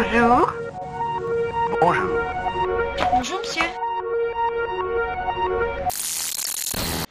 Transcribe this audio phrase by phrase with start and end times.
[0.00, 0.52] Bonjour.
[1.82, 2.08] Bonjour.
[3.12, 3.62] Bonjour, monsieur.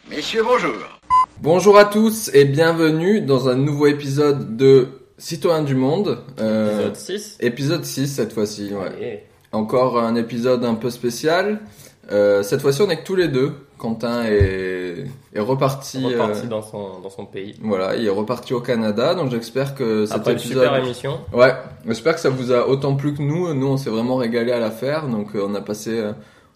[0.09, 0.73] Messieurs, bonjour.
[1.39, 4.87] Bonjour à tous et bienvenue dans un nouveau épisode de
[5.19, 6.23] Citoyens du Monde.
[6.39, 8.87] Euh, Épisode 6 épisode 6 cette fois-ci, ouais.
[8.87, 9.23] Allez.
[9.51, 11.59] Encore un épisode un peu spécial.
[12.11, 13.53] Euh, cette fois-ci, on est que tous les deux.
[13.79, 16.05] Quentin est, est reparti.
[16.05, 17.55] reparti euh, dans, son, dans son pays.
[17.63, 20.63] voilà, il est reparti au Canada, donc j'espère que cet Après une épisode.
[20.65, 21.19] super émission.
[21.33, 21.53] Ouais,
[21.87, 23.51] j'espère que ça vous a autant plu que nous.
[23.53, 25.97] Nous, on s'est vraiment régalé à la faire, donc euh, on a passé.
[25.97, 26.11] euh,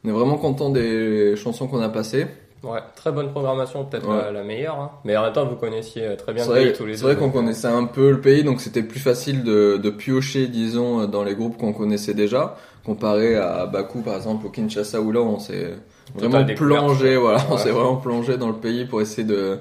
[0.06, 2.28] on est vraiment content des chansons qu'on a passées.
[2.62, 4.18] Ouais, très bonne programmation, peut-être Ouais.
[4.24, 4.80] la, la meilleure.
[4.80, 4.92] hein.
[5.04, 7.04] Mais en même temps, vous connaissiez euh, très bien le vrai, pays tous les c'est
[7.04, 11.06] vrai qu'on connaissait un peu le pays, donc c'était plus facile de, de piocher, disons,
[11.08, 12.56] dans les groupes qu'on connaissait déjà,
[12.86, 15.74] comparé à Bakou, par exemple, au Kinshasa, où là, on s'est
[16.16, 17.60] vraiment plongé, voilà, on Ouais.
[17.62, 19.60] s'est vraiment plongé dans le pays pour essayer de,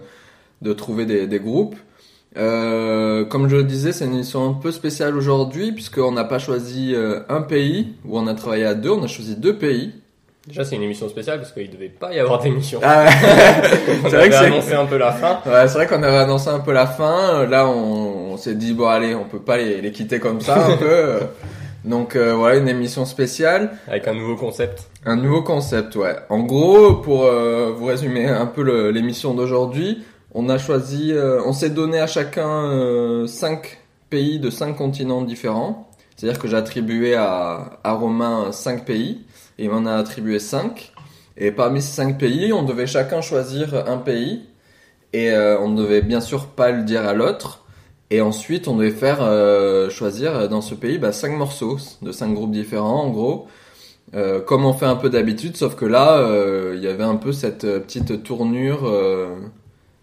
[0.62, 1.76] de trouver des, des groupes.
[2.38, 6.38] Euh, comme je le disais, c'est une émission un peu spéciale aujourd'hui, puisqu'on n'a pas
[6.38, 9.92] choisi euh, un pays, où on a travaillé à deux, on a choisi deux pays.
[10.48, 12.80] Déjà, c'est une émission spéciale parce qu'il devait pas y avoir d'émission.
[12.82, 13.04] Ah,
[14.04, 15.38] on c'est vrai avait que annoncé un peu la fin.
[15.46, 17.46] Ouais, c'est vrai qu'on avait annoncé un peu la fin.
[17.46, 20.66] Là, on, on s'est dit bon allez, on peut pas les, les quitter comme ça
[20.66, 21.18] un peu.
[21.84, 24.88] Donc euh, voilà, une émission spéciale, Avec un nouveau concept.
[25.04, 25.96] un nouveau concept.
[25.96, 26.16] Ouais.
[26.28, 31.52] En gros, pour euh, vous résumer un peu l'émission d'aujourd'hui, on a choisi, euh, on
[31.52, 33.78] s'est donné à chacun euh, cinq
[34.10, 35.88] pays de cinq continents différents.
[36.16, 39.24] C'est-à-dire que j'ai attribué à, à Romain cinq pays
[39.58, 40.92] et il m'en a attribué cinq.
[41.36, 44.44] Et parmi ces cinq pays, on devait chacun choisir un pays
[45.12, 47.61] et euh, on ne devait bien sûr pas le dire à l'autre.
[48.12, 52.34] Et ensuite, on devait faire euh, choisir dans ce pays bah, cinq morceaux de cinq
[52.34, 53.46] groupes différents, en gros,
[54.12, 55.56] euh, comme on fait un peu d'habitude.
[55.56, 59.34] Sauf que là, euh, il y avait un peu cette euh, petite tournure euh,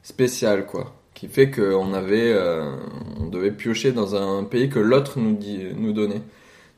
[0.02, 2.72] spéciale, quoi, qui fait qu'on avait, euh,
[3.20, 6.24] on devait piocher dans un pays que l'autre nous dit, nous donnait.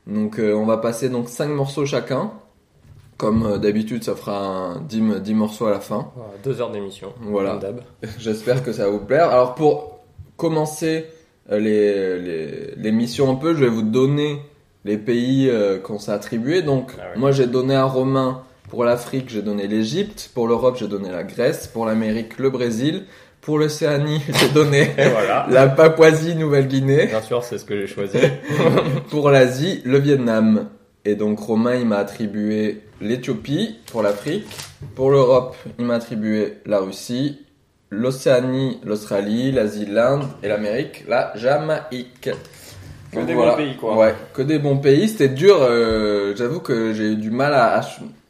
[0.06, 2.30] Donc, euh, on va passer donc cinq morceaux chacun.
[3.16, 6.12] Comme euh, d'habitude, ça fera un 10, 10 morceaux à la fin.
[6.14, 7.14] Voilà, deux heures d'émission.
[7.22, 7.58] Voilà.
[8.18, 9.30] J'espère que ça va vous plaire.
[9.30, 10.00] Alors pour
[10.36, 14.40] commencer euh, les, les, les missions un peu, je vais vous donner
[14.84, 16.62] les pays euh, qu'on s'est attribués.
[16.62, 20.30] Donc Ah moi j'ai donné à Romain pour l'Afrique, j'ai donné l'Égypte.
[20.34, 21.66] Pour l'Europe, j'ai donné la Grèce.
[21.66, 23.04] Pour l'Amérique, le Brésil.
[23.42, 25.46] Pour l'Océanie, j'ai donné voilà.
[25.50, 27.08] la Papouasie-Nouvelle-Guinée.
[27.08, 28.16] Bien sûr, c'est ce que j'ai choisi.
[29.10, 30.68] Pour l'Asie, le Vietnam.
[31.04, 34.46] Et donc Romain, il m'a attribué l'Éthiopie pour l'Afrique.
[34.94, 37.40] Pour l'Europe, il m'a attribué la Russie,
[37.92, 42.30] l'Océanie, l'Australie, l'Asie, l'Inde et l'Amérique, la Jamaïque.
[43.12, 43.50] Que Donc des voilà.
[43.52, 43.96] bons pays, quoi.
[43.96, 45.08] Ouais, que des bons pays.
[45.08, 45.58] C'était dur.
[45.60, 47.82] euh, J'avoue que j'ai eu du mal à,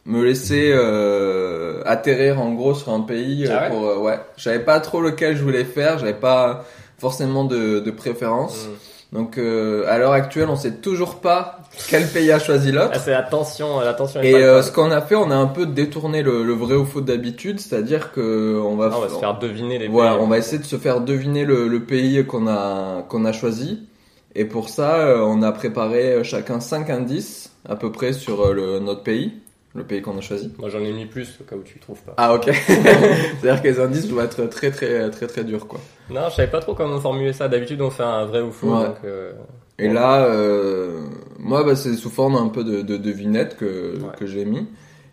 [0.05, 3.47] me laisser euh, atterrir en gros sur un pays.
[3.47, 4.19] euh, Ah ouais pour, euh, ouais.
[4.37, 5.99] Je savais pas trop lequel je voulais faire.
[6.01, 6.65] J'avais pas
[6.99, 8.67] forcément de, de préférence.
[8.67, 8.73] Mm.
[9.13, 11.59] Donc euh, à l'heure actuelle, on sait toujours pas
[11.89, 12.93] quel pays a choisi l'autre.
[12.95, 15.35] Ah, c'est la tension, la tension est Et euh, ce qu'on a fait, on a
[15.37, 19.01] un peu détourné le, le vrai ou faux d'habitude, c'est-à-dire que on va, Ah, on
[19.03, 20.21] va se faire deviner les voilà, pays.
[20.23, 23.87] on va essayer de se faire deviner le, le pays qu'on a qu'on a choisi.
[24.35, 28.41] Et pour ça, euh, on a préparé euh, chacun cinq indices à peu près sur
[28.47, 29.42] euh, le, notre pays,
[29.75, 30.53] le pays qu'on a choisi.
[30.59, 32.15] Moi, j'en ai mis plus au cas où tu trouves pas.
[32.19, 32.51] Ah ok.
[32.67, 35.81] c'est-à-dire que les indices doivent être très très très très durs quoi.
[36.11, 37.49] Non, je savais pas trop comment formuler ça.
[37.49, 38.75] D'habitude, on fait un vrai ou faux.
[38.77, 38.87] Ouais.
[38.87, 39.33] Donc, euh,
[39.79, 39.95] Et Bon.
[39.95, 41.01] là, euh,
[41.39, 44.09] moi, bah, c'est sous forme un peu de, de devinette que, Ouais.
[44.19, 44.67] que j'ai mis.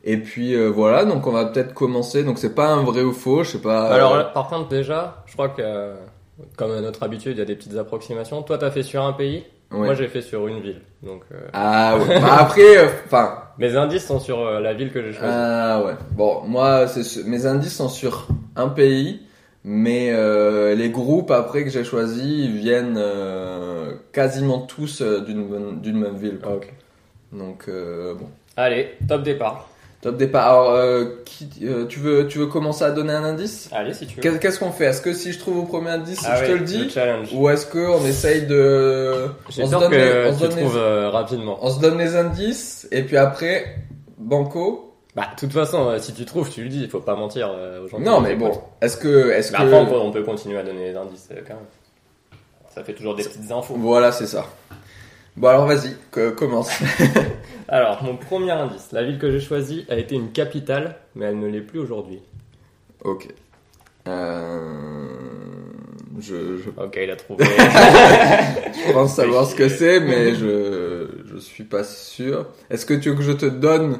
[0.03, 2.23] Et puis euh, voilà, donc on va peut-être commencer.
[2.23, 3.87] Donc c'est pas un vrai ou faux, je sais pas.
[3.89, 5.93] Alors, par contre, déjà, je crois que,
[6.57, 8.41] comme à notre habitude, il y a des petites approximations.
[8.43, 9.43] Toi, t'as fait sur un pays.
[9.71, 9.77] ouais.
[9.79, 10.81] Moi, j'ai fait sur une ville.
[11.03, 12.19] Donc, Ah ouais.
[12.21, 13.39] Bah, après, enfin.
[13.59, 15.31] Mes indices sont sur euh, la ville que j'ai choisie.
[15.31, 15.93] ah ouais.
[16.11, 19.21] Bon, moi, c'est mes indices sont sur un pays,
[19.63, 26.39] mais euh, les groupes après que j'ai choisis viennent euh, quasiment tous d'une même ville.
[26.41, 26.55] Ah, quoi.
[26.55, 26.73] ok.
[27.33, 28.29] Donc bon.
[28.57, 29.69] Allez, top départ.
[30.01, 30.47] Top départ.
[30.49, 33.67] Alors, euh, qui, euh, tu veux tu veux commencer à donner un indice?
[33.73, 34.21] Allez, si tu veux.
[34.21, 34.85] Qu'est- Qu'est-ce qu'on fait?
[34.85, 37.33] Est-ce que si je trouve au premier indice, Ah je te le dis challenge.
[37.33, 39.25] Ou est-ce qu'on essaye de.
[39.49, 41.59] J'ai on se peur donne les- que on tu les- trouves euh, rapidement.
[41.61, 43.75] On se donne les indices et puis après,
[44.17, 44.85] banco.
[45.15, 46.81] Bah, de toute façon, euh, si tu trouves, tu le dis.
[46.83, 47.49] Il faut pas mentir
[47.83, 47.99] aux gens.
[47.99, 48.51] Non, mais bon,
[48.81, 49.31] est-ce que.
[49.31, 49.63] Est-ce Mais que...
[49.63, 52.39] après, on peut, on peut continuer à donner les indices quand même.
[52.73, 53.73] Ça fait toujours des petites infos.
[53.77, 54.45] Voilà, c'est ça.
[55.39, 55.95] Bon, alors vas-y,
[56.35, 56.69] commence.
[57.69, 58.89] Alors, mon premier indice.
[58.91, 62.19] La ville que j'ai choisie a été une capitale, mais elle ne l'est plus aujourd'hui.
[63.05, 63.27] ok.
[64.07, 65.07] Euh...
[66.19, 67.45] Je, je Ok, il a trouvé.
[68.93, 72.47] pense savoir ce que c'est, mais je, je suis pas sûr.
[72.69, 73.99] Est-ce que tu veux que je te donne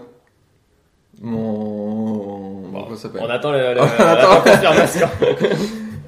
[1.21, 2.62] mon.
[2.71, 4.31] Bon, Comment ça s'appelle on attend, le, le- On attend.
[4.31, 5.07] attend confirmation.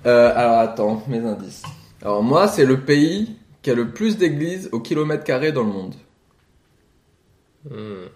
[0.05, 1.63] Euh, alors attends, mes indices.
[2.01, 5.69] Alors moi, c'est le pays qui a le plus d'églises au kilomètre carré dans le
[5.71, 5.95] monde.
[7.69, 8.07] Hmm.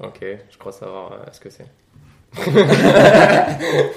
[0.00, 1.66] Ok, je crois savoir euh, ce que c'est.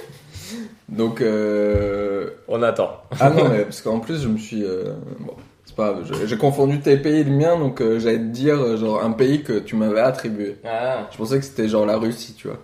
[0.90, 2.32] Donc, euh...
[2.48, 3.02] On attend.
[3.20, 4.64] ah non, mais parce qu'en plus, je me suis.
[4.64, 5.34] euh, Bon,
[5.66, 8.76] c'est pas grave, j'ai confondu tes pays et le mien, donc euh, j'allais te dire
[8.78, 10.58] genre un pays que tu m'avais attribué.
[10.66, 12.58] Ah, Je pensais que c'était genre la Russie, tu vois.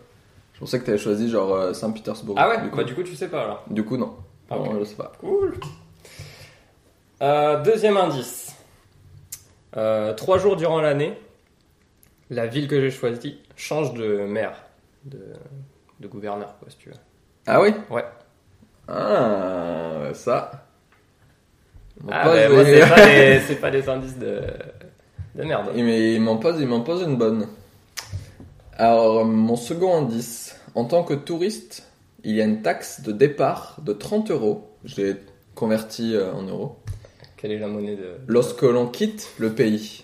[0.55, 2.35] Je pensais que t'avais choisi genre Saint-Pétersbourg.
[2.37, 2.77] ah ouais du coup.
[2.77, 3.63] Bah du coup tu sais pas alors.
[3.69, 4.15] Du coup, non.
[4.49, 4.55] Ah.
[4.57, 5.11] Non, je sais pas.
[5.19, 5.53] Cool.
[7.21, 8.55] Euh, deuxième indice.
[9.75, 11.17] Euh, trois jours durant l'année,
[12.29, 14.63] la ville que j'ai choisie change de maire,
[15.05, 15.19] de,
[15.99, 16.95] de gouverneur, quoi, si tu veux.
[17.45, 17.73] Ah oui?
[17.89, 18.05] Ouais.
[18.87, 20.65] Ah, ça.
[22.01, 24.41] Mon Ah, ben, moi, c'est pas, des- c'est pas des indices de,
[25.35, 25.71] de merde.
[25.75, 27.47] Il m'en pose, il m'en pose une bonne.
[28.73, 30.55] Alors, mon second indice.
[30.75, 31.87] En tant que touriste,
[32.23, 34.69] il y a une taxe de départ de 30 euros.
[34.85, 35.15] Je l'ai
[35.55, 36.77] converti euh, en euros.
[37.37, 38.15] Quelle est la monnaie de.
[38.27, 40.03] Lorsque l'on quitte le pays.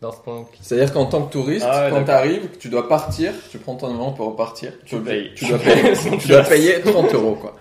[0.00, 2.70] Dans ce point C'est-à-dire qu'en tant que touriste, Ah ouais, quand tu arrives, que tu
[2.70, 4.72] dois partir, tu prends ton avion pour repartir.
[4.86, 5.32] Tu payes.
[5.34, 7.56] Tu dois payer, tu dois payer 30 euros, quoi.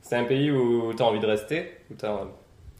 [0.00, 2.26] C'est un pays où t'as envie de rester ou t'as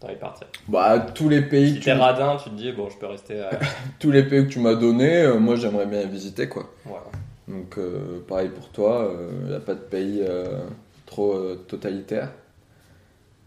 [0.01, 0.47] t'as envie de partir?
[0.69, 3.07] Bah, tous les pays Si que t'es tu, radin, tu te dis, bon, je peux
[3.07, 3.51] rester à.
[3.99, 6.71] tous les pays que tu m'as donné, euh, moi j'aimerais bien visiter, quoi.
[6.87, 7.05] Voilà.
[7.49, 9.13] Donc euh, pareil pour toi,
[9.43, 10.61] il n'y a pas de pays euh,
[11.05, 12.31] trop euh, totalitaire.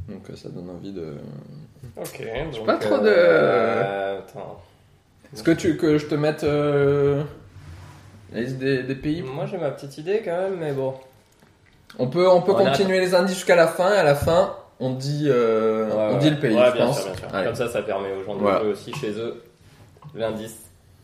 [0.10, 1.16] Donc euh, ça donne envie de...
[1.98, 2.24] Ok,
[2.54, 2.66] donc.
[2.66, 4.62] pas trop de- euh, attends.
[5.34, 7.24] Est-ce que tu que je te mette euh,
[8.32, 9.22] la liste des, des pays?
[9.24, 10.94] Moi j'ai ma petite idée quand même, mais bon.
[11.98, 14.56] On peut, on peut On continuer les indices jusqu'à la fin, et à la fin
[14.80, 16.20] on dit, euh, Ouais, on ouais.
[16.20, 16.98] dit le pays, Ouais, je bien pense.
[17.02, 17.28] sûr, bien sûr.
[17.34, 17.46] Allez.
[17.48, 18.60] Comme ça, ça permet aux gens de Voilà.
[18.60, 19.42] jouer aussi chez eux
[20.14, 20.58] l'indice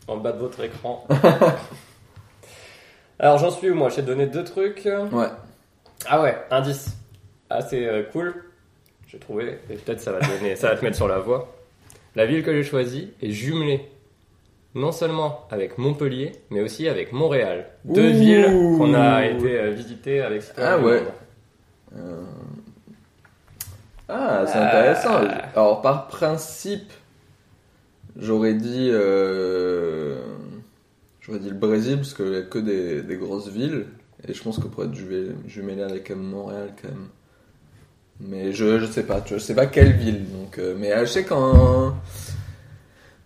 [0.06, 1.06] en bas de votre écran.
[3.18, 3.88] Alors j'en suis où moi?
[3.88, 4.86] J'ai donné deux trucs.
[5.12, 5.26] Ouais.
[6.06, 6.96] Ah ouais, indice.
[7.50, 8.34] Assez euh, cool.
[9.12, 11.54] J'ai trouvé, et peut-être ça va te donner, ça va te mettre sur la voie.
[12.16, 13.86] La ville que j'ai choisie est jumelée
[14.74, 17.66] non seulement avec Montpellier, mais aussi avec Montréal.
[17.84, 18.14] Deux Ouh.
[18.18, 18.44] villes
[18.78, 21.02] qu'on a été euh, visiter avec Ah ouais.
[21.94, 22.22] Euh,
[24.08, 24.68] Ah, c'est Ah.
[24.68, 25.20] intéressant.
[25.54, 26.90] Alors par principe,
[28.16, 30.22] j'aurais dit, euh,
[31.20, 33.86] j'aurais dit le Brésil parce qu'il n'y a que des, des grosses villes
[34.26, 37.08] et je pense que pour être jumelé, jumelé avec Montréal quand même.
[38.28, 40.24] Mais je je sais pas, tu vois, je sais pas quelle ville.
[40.30, 41.94] Donc, euh, mais euh, je sais qu'en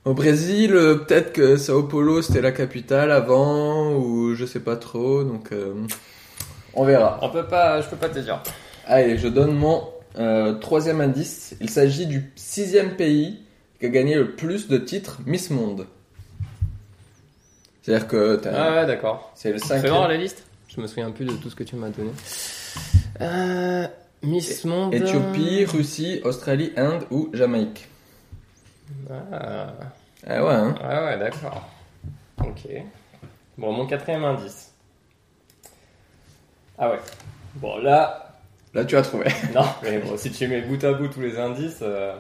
[0.05, 4.77] au Brésil, euh, peut-être que Sao Paulo c'était la capitale avant ou je sais pas
[4.77, 5.23] trop.
[5.25, 5.75] Donc euh,
[6.75, 7.19] on verra.
[7.23, 8.43] On peut pas, je peux pas te dire.
[8.87, 9.85] Allez, je donne mon
[10.19, 11.57] euh, troisième indice.
[11.61, 13.41] Il s'agit du sixième pays
[13.81, 15.87] qui a gagné le plus de titres Miss Monde.
[17.83, 19.31] C'est-à-dire que Ah ouais, d'accord.
[19.35, 20.09] c'est le Fais voir cinquième.
[20.09, 20.45] la liste?
[20.69, 22.11] Je me souviens plus de tout ce que tu m'as donné.
[23.21, 23.87] Euh,
[24.23, 24.95] Miss Monde.
[24.95, 27.89] Éthiopie, Russie, Australie, Inde ou Jamaïque.
[29.11, 29.73] Ah,
[30.27, 31.69] Ah ouais, hein ah ouais, d'accord.
[32.41, 32.69] Ok.
[33.59, 34.73] Bon, mon quatrième indice.
[36.79, 36.99] Ah ouais.
[37.57, 38.23] Bon, là,
[38.75, 39.27] Là, tu as trouvé.
[39.55, 42.15] non, mais bon, si tu mets bout à bout tous les indices, euh,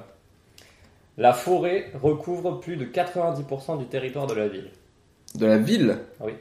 [1.19, 4.71] la forêt recouvre plus de 90% du territoire de la ville.
[5.35, 5.99] De la ville?
[6.21, 6.33] Oui.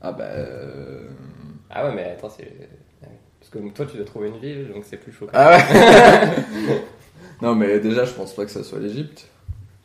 [0.00, 0.24] Ah bah...
[0.24, 1.08] euh,
[1.70, 2.68] Ah ouais, mais attends, c'est.
[3.60, 5.26] Que toi, tu dois trouver une ville, donc c'est plus chaud.
[5.32, 6.74] Ah ouais
[7.42, 9.26] Non, mais déjà, je pense pas que ça soit l'Égypte.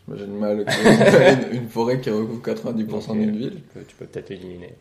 [0.07, 0.65] J'imagine mal
[1.51, 3.11] une, une forêt qui recouvre 90% Ok.
[3.17, 3.55] d'une ville.
[3.55, 4.73] Tu peux- Tu peux peut-être l'éliminer.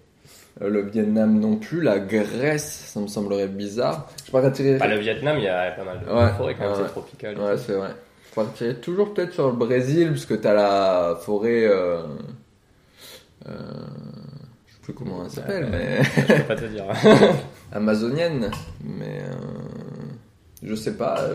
[0.62, 4.08] Euh, Le Vietnam non plus, la Grèce, ça me semblerait bizarre.
[4.26, 4.78] Je partirais...
[4.78, 6.78] Bah, le Vietnam, il y a pas mal de Ouais, forêts quand même, ouais.
[6.84, 7.38] c'est tropical.
[7.38, 7.90] Ouais, c'est vrai.
[8.30, 11.64] Je partirais toujours peut-être sur le Brésil, parce que t'as la forêt...
[11.66, 12.02] Euh...
[13.48, 13.52] euh,
[14.88, 15.70] plus comment elle s'appelle, Ouais.
[15.70, 16.02] mais...
[16.02, 16.84] Je peux pas te dire.
[17.72, 18.50] amazonienne,
[18.84, 19.20] mais...
[19.20, 19.34] euh,
[20.62, 21.20] Je sais pas...
[21.20, 21.34] euh,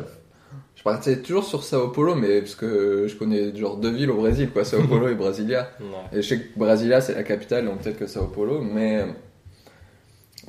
[0.76, 4.18] Je partirais toujours sur Sao Paulo, mais parce que je connais genre deux villes au
[4.18, 5.70] Brésil, quoi, Sao Paulo et Brasilia.
[5.80, 6.18] Ouais.
[6.18, 9.06] Et je sais que Brasilia, c'est la capitale, donc peut-être que Sao Paulo, mais...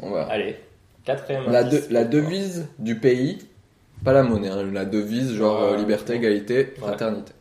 [0.00, 0.22] On va...
[0.24, 0.56] Allez,
[1.04, 1.88] quatrième La, indice.
[1.88, 3.38] de- la devise du pays,
[4.02, 6.72] pas la monnaie, hein, la devise genre euh, liberté, égalité, Ouais.
[6.78, 7.32] fraternité.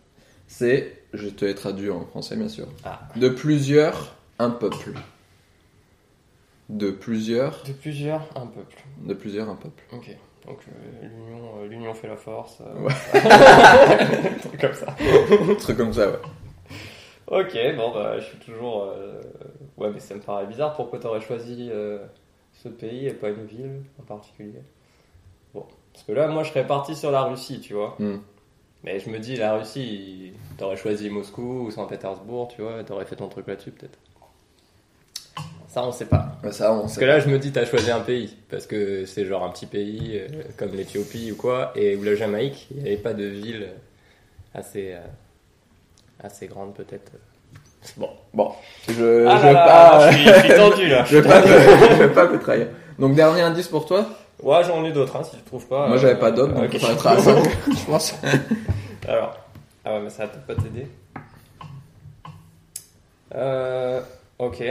[0.48, 3.00] C'est, je te l'ai traduit en français bien sûr, Ah.
[3.16, 4.92] de plusieurs, un peuple.
[6.70, 8.76] De plusieurs, De plusieurs, un peuple.
[9.02, 9.84] de plusieurs, un peuple.
[9.92, 10.16] Ok.
[10.48, 12.60] Donc euh, l'union, euh, l'union fait la force.
[12.62, 12.94] euh, Ouais.
[13.24, 14.96] un truc comme ça.
[15.52, 16.18] Un truc comme ça, ouais.
[17.28, 18.84] Ok, bon bah je suis toujours.
[18.86, 19.22] euh,
[19.78, 20.74] Ouais, mais ça me paraît bizarre.
[20.76, 21.70] Pourquoi t'aurais choisi
[22.54, 24.62] ce pays et pas une ville en particulier?
[25.54, 27.96] Bon, parce que là, moi, je serais parti sur la Russie, tu vois.
[28.00, 28.18] Hmm.
[28.84, 33.16] Mais je me dis, la Russie, t'aurais choisi Moscou ou Saint-Pétersbourg, tu vois, t'aurais fait
[33.16, 33.98] ton truc là-dessus peut-être.
[35.74, 36.28] Ça, on sait pas.
[36.44, 37.00] Ouais, ça, on Parce sait.
[37.02, 38.38] que là, je me dis, t'as choisi un pays.
[38.52, 42.14] Parce que c'est genre un petit pays euh, comme l'Éthiopie ou quoi, et où la
[42.14, 43.70] Jamaïque, il n'y avait pas de ville
[44.54, 45.00] assez, euh,
[46.24, 47.12] assez grande peut-être.
[47.98, 48.10] Bon.
[48.36, 48.52] Bon,
[48.88, 51.04] je, Ah je là veux là, pas, je, suis, je suis tendu là.
[51.10, 52.68] je veux pas, je veux pas te trahir.
[53.00, 54.06] Donc dernier indice pour toi?
[54.44, 55.88] Ouais, j'en ai d'autres, hein, si tu trouves pas.
[55.88, 56.76] Moi euh, j'avais pas d'autres, donc ok.
[56.76, 58.14] on s'arrêtera à 5, je pense.
[59.08, 59.36] Alors,
[59.86, 60.88] ah ouais, mais ça va peut-être pas t'aider.
[63.36, 64.02] Euh,
[64.38, 64.64] ok.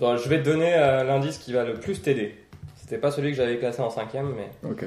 [0.00, 2.34] Je vais te donner euh, l'indice qui va le plus t'aider.
[2.76, 4.84] C'était pas celui que j'avais classé en cinquième, mais Ok.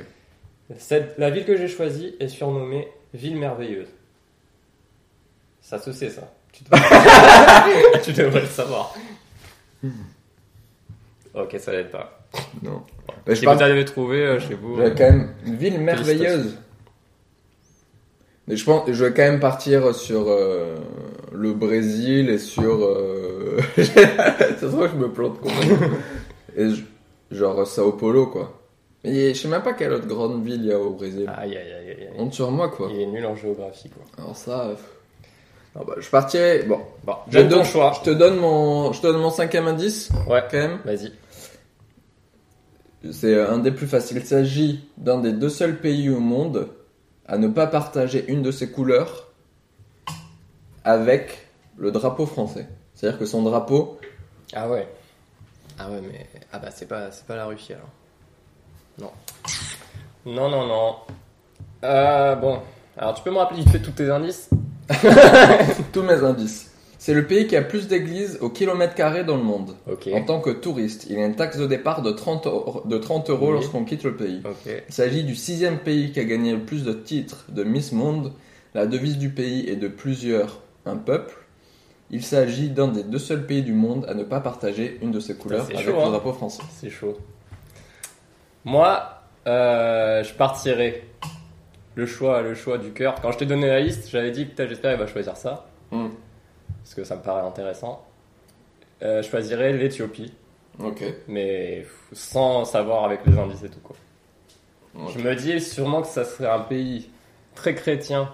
[0.78, 3.88] cette, la ville que j'ai choisie est surnommée Ville merveilleuse.
[5.62, 6.32] Ça se sait, ça.
[6.52, 8.94] Tu devrais, tu devrais le savoir.
[11.34, 12.20] Ok, ça l'aide pas.
[12.62, 12.84] Non.
[13.08, 14.76] Bah, je Si parle- vous avez trouvé euh, chez vous.
[14.78, 16.58] J'avais quand même une ville merveilleuse.
[18.48, 20.76] Mais je pense, je vais quand même partir sur euh,
[21.34, 22.84] le Brésil et sur.
[23.78, 23.84] Euh...
[23.84, 25.98] Ça se trouve, je me plante complètement.
[26.56, 26.84] et je-
[27.36, 28.54] genre Sao Paulo, quoi.
[29.04, 31.26] Mais je sais même pas quelle autre grande ville il y a au Brésil.
[31.38, 32.08] Aïe aïe aïe aïe.
[32.08, 32.10] aïe.
[32.18, 32.90] Honte sur moi, quoi.
[32.92, 34.04] Il est nul en géographie, quoi.
[34.18, 34.66] Alors ça.
[34.68, 34.76] euh,
[35.76, 36.64] non, bah, je partirais.
[36.64, 37.94] Bon, Bon, je, donne ton donne- choix.
[38.00, 40.80] je te donne mon, je te donne mon cinquième indice, Ouais, quand même.
[40.84, 41.12] vas-y.
[43.12, 44.18] C'est euh, un des plus faciles.
[44.18, 46.68] Il s'agit d'un des deux seuls pays au monde
[47.28, 49.32] à ne pas partager une de ses couleurs
[50.84, 51.48] avec
[51.78, 52.68] le drapeau français.
[52.98, 53.98] C'est-à-dire que son drapeau,
[54.54, 54.88] Ah ouais.
[55.80, 57.90] Ah ouais, mais ah bah c'est pas c'est pas la Russie alors.
[59.00, 59.12] Non.
[60.26, 60.96] Non non non.
[61.84, 62.60] Euh, bon.
[62.98, 64.50] Alors tu peux me rappeler vite fait tous tes indices?
[65.94, 66.72] Tous mes indices.
[66.98, 69.76] C'est le pays qui a plus d'églises au kilomètre carré dans le monde.
[69.90, 70.10] Ok.
[70.14, 72.98] En tant que touriste, il y a une taxe de départ de 30 euros, de
[72.98, 73.54] 30 euros Oui.
[73.54, 74.42] lorsqu'on quitte le pays.
[74.46, 74.72] Ok.
[74.88, 78.32] Il s'agit du sixième pays qui a gagné le plus de titres de Miss Monde.
[78.74, 81.36] La devise du pays est de plusieurs un peuple.
[82.10, 85.20] Il s'agit d'un des deux seuls pays du monde à ne pas partager une de
[85.20, 86.10] ses couleurs avec chaud, le hein.
[86.10, 86.64] drapeau français.
[86.72, 87.18] C'est chaud.
[88.66, 91.04] Moi, euh, je partirais
[91.96, 93.16] le choix le choix du cœur.
[93.22, 96.10] Quand je t'ai donné la liste, j'avais dit putain j'espère il va choisir ça Hmm.
[96.84, 98.06] parce que ça me paraît intéressant.
[99.04, 100.34] Euh, je choisirais l'Éthiopie,
[100.84, 101.02] Ok.
[101.30, 103.96] mais sans savoir avec les indices et tout quoi.
[105.14, 107.10] Je me dis sûrement que ça serait un pays
[107.56, 108.30] très chrétien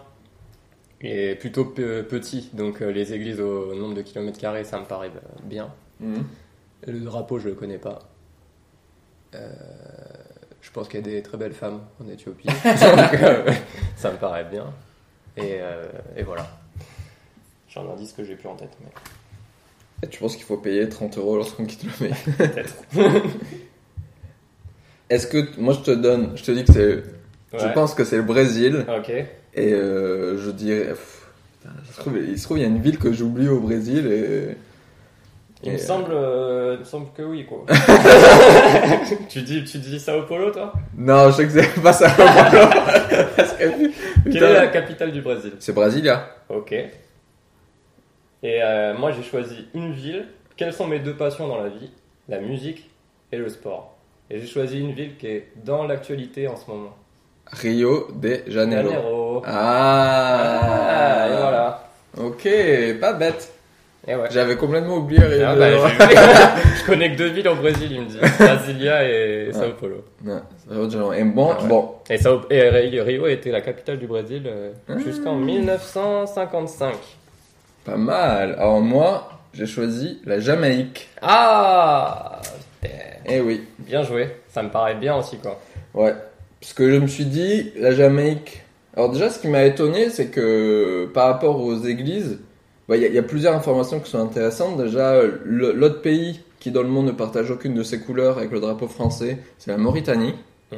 [1.04, 4.86] et plutôt pe- petit, donc euh, les églises au nombre de kilomètres carrés, ça me
[4.86, 5.72] paraît euh, bien.
[6.00, 6.24] Mhm.
[6.88, 8.00] Le drapeau, je le connais pas.
[9.36, 9.52] Euh,
[10.62, 13.52] je pense qu'il y a des très belles femmes en Éthiopie, donc euh,
[13.96, 14.74] ça me paraît bien.
[15.38, 16.48] Et, euh, et voilà.
[17.70, 18.88] J'en ai un indice que j'ai plus en tête, mais
[20.04, 22.76] Et tu penses qu'il faut payer 30 euros lorsqu'on quitte le pays peut-être.
[25.10, 27.04] Est-ce que moi je te donne, je te dis que c'est,
[27.60, 29.12] je pense que c'est le Brésil Ok.
[29.56, 31.28] Et euh, je dirais, pff,
[31.62, 33.60] putain, il se trouve- il se trouve il y a une ville que j'oublie au
[33.60, 34.58] Brésil et.
[35.66, 37.64] Il me semble, euh, il me semble que oui, quoi.
[39.30, 40.74] tu dis, tu dis Sao Paulo, toi?
[40.98, 42.10] Non, je sais que c'est pas ça.
[43.38, 45.54] Parce que- Quelle est la capitale du Brésil?
[45.60, 46.28] C'est Brasilia.
[46.50, 46.74] Ok.
[46.74, 46.92] Et
[48.62, 50.26] euh, moi, j'ai choisi une ville.
[50.58, 51.92] Quelles sont mes deux passions dans la vie?
[52.28, 52.90] La musique
[53.32, 53.96] et le sport.
[54.30, 56.96] Et j'ai choisi une ville qui est dans l'actualité en ce moment.
[57.52, 58.90] Rio de Janeiro.
[58.90, 59.44] Janeiro.
[59.46, 61.84] Ah, Ah, et voilà.
[62.18, 62.48] Ok,
[63.00, 63.50] pas bête.
[64.06, 64.16] Ouais.
[64.32, 65.70] J'avais complètement oublié Rio Ah de bah,
[66.78, 68.18] je connais que deux villes au Brésil, il me dit.
[68.38, 70.04] Brasilia et Sao Paulo.
[70.26, 70.34] Ouais.
[71.18, 71.68] Et bon, Ah ouais.
[71.70, 76.96] bon, Et, Sao- et Rio était la capitale du Brésil euh, jusqu'en 1955.
[77.86, 78.54] pas mal.
[78.60, 81.08] Alors moi, j'ai choisi la Jamaïque.
[81.22, 82.42] Ah
[82.82, 82.94] putain.
[83.26, 84.36] Eh oui, Bien joué.
[84.50, 85.60] Ça me paraît bien aussi, quoi.
[85.94, 86.14] ouais.
[86.64, 88.64] Parce que je me suis dit, la Jamaïque.
[88.96, 92.40] Alors déjà, ce qui m'a étonné, c'est que par rapport aux églises,
[92.88, 94.78] bah, il y, a- il y a plusieurs informations qui sont intéressantes.
[94.82, 98.62] Déjà, l'autre pays qui dans le monde ne partage aucune de ses couleurs avec le
[98.62, 100.36] drapeau français, c'est la Mauritanie,
[100.72, 100.76] Mm.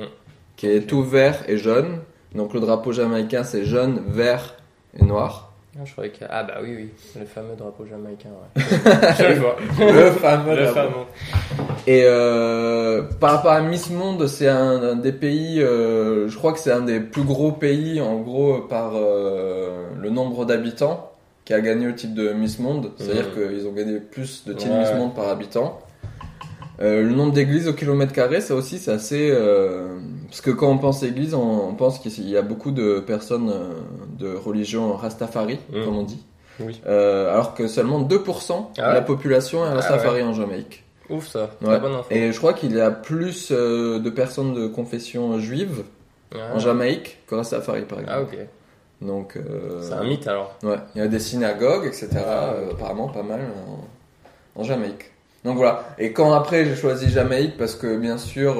[0.55, 1.99] qui est tout vert et jaune.
[2.33, 4.55] Donc le drapeau jamaïcain, c'est jaune, vert
[4.99, 5.51] et noir.
[5.77, 6.25] Ah, je croyais que...
[6.29, 6.89] Ah bah oui, oui.
[7.19, 8.61] Le fameux drapeau jamaïcain, ouais.
[9.19, 9.55] je le vois.
[9.77, 10.73] Le fameux Le drapeau.
[10.73, 11.64] fameux.
[11.87, 16.51] Et euh, par rapport à Miss Monde, c'est un, un des pays, euh, je crois
[16.53, 21.11] que c'est un des plus gros pays, en gros, par euh, le nombre d'habitants
[21.45, 22.91] qui a gagné le titre de Miss Monde.
[22.97, 23.49] C'est-à-dire Mhm.
[23.57, 24.79] qu'ils ont gagné plus de titres Ouais.
[24.79, 25.79] Miss Monde par habitant.
[26.81, 29.29] Euh, le nombre d'églises au kilomètre carré, ça aussi, c'est assez...
[29.31, 29.87] euh,
[30.27, 33.49] parce que quand on pense église, on, on pense qu'il y a beaucoup de personnes
[33.51, 33.69] euh,
[34.19, 35.85] de religion Rastafari, Mhm.
[35.85, 36.25] comme on dit.
[36.59, 36.81] Oui.
[36.87, 40.83] Euh, alors que seulement 2% Ah de la population est Rastafari en Jamaïque.
[41.09, 41.51] Ouf ça.
[41.61, 41.79] Ouais.
[41.79, 42.07] Bonne info.
[42.09, 45.83] Et je crois qu'il y a plus euh, de personnes de confession juive
[46.33, 46.53] Ah.
[46.55, 48.17] en Jamaïque que Rastafari, par exemple.
[48.17, 48.37] Ah ok.
[49.01, 50.55] Donc, euh, C'est un mythe alors.
[50.63, 52.09] ouais, il y a des synagogues, etc.
[52.25, 52.53] Ah.
[52.55, 53.41] euh, apparemment pas mal
[54.55, 55.11] en, en Jamaïque.
[55.43, 55.83] Donc voilà.
[55.99, 58.55] Et quand après j'ai choisi Jamaïque parce que bien sûr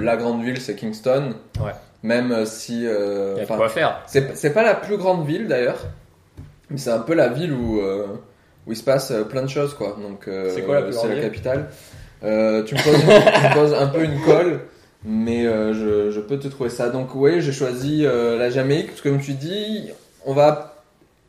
[0.00, 1.34] la grande ville c'est Kingston.
[1.60, 1.72] Ouais.
[2.04, 4.02] Même si, Il y a quoi faire.
[4.06, 5.84] c'est pas la plus grande ville d'ailleurs.
[6.70, 7.80] Mais c'est un peu la ville où,
[8.68, 9.96] où il se passe euh, plein de choses, quoi.
[10.00, 11.68] Donc, euh, C'est quoi la plus C'est grande la ville capitale.
[12.22, 13.06] Euh, tu, me poses, tu
[13.48, 14.60] me poses un peu une colle,
[15.04, 16.88] mais euh, je, je peux te trouver ça.
[16.90, 19.88] Donc, oui, j'ai choisi euh, la Jamaïque, parce que comme tu dis,
[20.26, 20.82] on va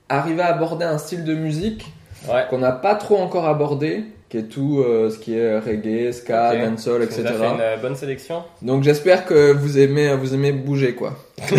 [0.10, 1.86] arriver à aborder un style de musique
[2.28, 2.44] Ouais.
[2.50, 6.52] qu'on n'a pas trop encore abordé, qui est tout euh, ce qui est reggae, ska,
[6.54, 6.60] Ok.
[6.62, 7.24] dancehall, etc.
[7.24, 7.34] fait
[7.76, 8.44] une bonne sélection?
[8.62, 11.14] Donc j'espère que vous aimez vous aimez bouger quoi.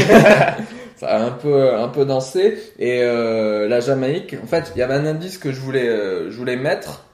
[1.00, 4.37] ça a un peu un peu dansé et euh, la Jamaïque.
[4.42, 7.04] En fait, il y avait un indice que je voulais euh, je voulais mettre,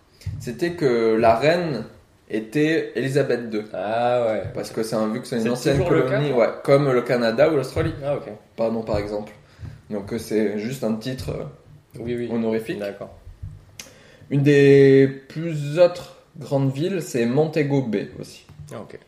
[0.41, 1.85] c'était que la reine
[2.29, 4.43] était Elisabeth II Ah ouais.
[4.53, 7.55] parce que c'est un vu que c'est une ancienne colonie, ouais, comme le Canada ou
[7.57, 8.25] l'Australie, Ah ok.
[8.57, 9.33] pardon par exemple.
[9.89, 11.31] Donc euh, c'est juste un titre
[12.01, 12.29] Oui oui.
[12.33, 12.81] honorifique.
[12.81, 13.11] D'accord.
[14.31, 18.45] Une des plus autres grandes villes, c'est Montego Bay aussi.
[18.75, 18.99] Ah ok.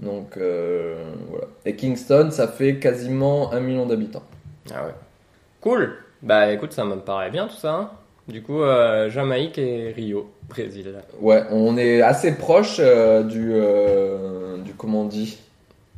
[0.00, 1.46] Donc euh, voilà.
[1.64, 4.22] Et Kingston, ça fait quasiment un million d'habitants.
[4.72, 4.94] Ah ouais.
[5.60, 5.94] Cool.
[6.22, 7.74] Bah écoute, ça me paraît bien tout ça.
[7.74, 7.90] hein.
[8.26, 10.94] Du coup, euh, Jamaïque et Rio, Brésil.
[11.20, 13.52] Ouais, on est assez proche euh, du,
[14.64, 15.38] du comment on dit,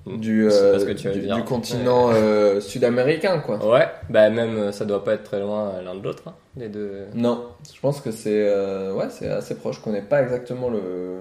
[0.06, 1.34] du, sais euh, pas ce que tu vas du, dire.
[1.34, 3.56] du continent euh, sud-américain quoi.
[3.66, 3.88] Ouais.
[4.08, 7.06] Bah même, euh, ça doit pas être très loin l'un de l'autre, hein, les deux.
[7.14, 7.44] Non,
[7.74, 9.76] je pense que c'est euh, ouais, c'est assez proche.
[9.76, 11.18] Je connais pas exactement le,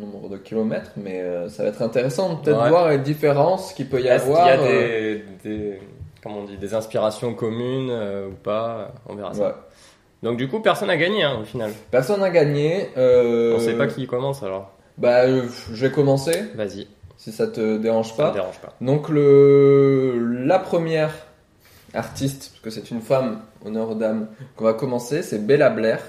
[0.00, 2.68] nombre de kilomètres, mais ça va être intéressant de peut-être Ouais.
[2.70, 4.48] voir les différences qu'il peut y Est-ce qu'il avoir.
[4.48, 5.78] y a des, des,
[6.22, 9.42] comment on dit, des inspirations communes ou pas On verra ça.
[9.46, 9.52] ouais.
[10.24, 11.70] Donc du coup, personne n'a gagné hein, au final.
[11.90, 12.88] Personne n'a gagné.
[12.96, 14.72] On sait pas qui commence alors.
[14.96, 16.86] Bah, je vais commencer Vas-y,
[17.24, 18.28] si ça te dérange ça pas.
[18.28, 18.74] me dérange pas.
[18.82, 21.14] Donc le la première
[21.94, 24.26] artiste, parce que c'est une femme, honneur aux dames,
[24.56, 26.02] qu'on va commencer, c'est Bella Blair,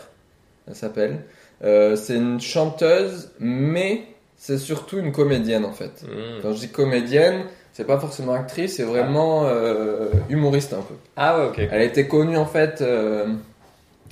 [0.67, 1.19] elle s'appelle.
[1.63, 4.03] Euh, c'est une chanteuse, mais
[4.36, 6.03] c'est surtout une comédienne en fait.
[6.03, 6.41] Hmm.
[6.41, 10.95] Quand je dis comédienne, c'est pas forcément actrice, c'est vraiment euh, humoriste un peu.
[11.15, 11.60] Ah ouais, ok.
[11.60, 13.27] Elle a été connue en fait euh,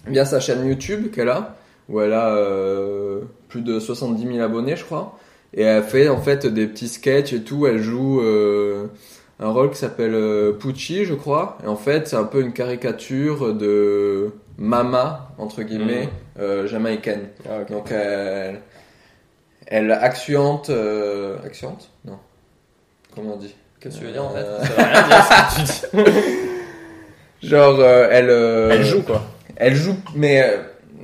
[0.08, 1.58] via sa chaîne YouTube qu'elle a,
[1.89, 2.34] où elle a
[3.49, 5.17] plus de 70 000 abonnés, je crois.
[5.55, 7.67] Et elle fait en fait des petits sketchs et tout.
[7.67, 8.87] Elle joue euh,
[9.39, 11.57] un rôle qui s'appelle euh, Pucci, je crois.
[11.63, 17.27] Et en fait, c'est un peu une caricature de Mama entre guillemets euh, jamaïcaine.
[17.49, 17.63] Ah.
[17.69, 18.61] Donc elle,
[19.67, 22.19] elle acciente, euh, acciente Non.
[23.13, 23.55] Comment on dit?
[23.79, 24.43] Qu'est-ce que tu veux dire en fait?
[24.63, 26.11] Ça veut rien dire ce que tu
[27.41, 27.47] dis.
[27.49, 28.29] Genre elle.
[28.29, 29.23] Elle joue quoi.
[29.55, 30.41] Elle joue, mais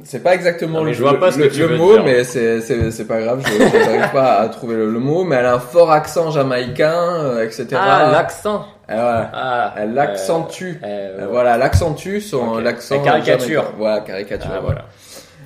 [0.03, 1.77] c'est pas exactement Non, le, je vois le- pas ce que le- tu le veux
[1.77, 2.03] mot, dire.
[2.03, 5.35] mais c'est c'est c'est pas grave, je n'arrive pas à trouver le, le mot, mais
[5.37, 7.67] elle a un fort accent jamaïcain, euh, etc.
[7.75, 8.65] Ah, l'accent.
[8.87, 9.29] Voilà.
[9.33, 10.77] Ah, Elle l'accentue.
[10.83, 12.63] euh, Euh, voilà, elle accentue son Ok.
[12.63, 12.95] l'accent.
[12.95, 13.47] Elle caricature.
[13.61, 13.75] jamaïcain.
[13.77, 14.51] Voilà, caricature.
[14.53, 14.85] Ah, voilà.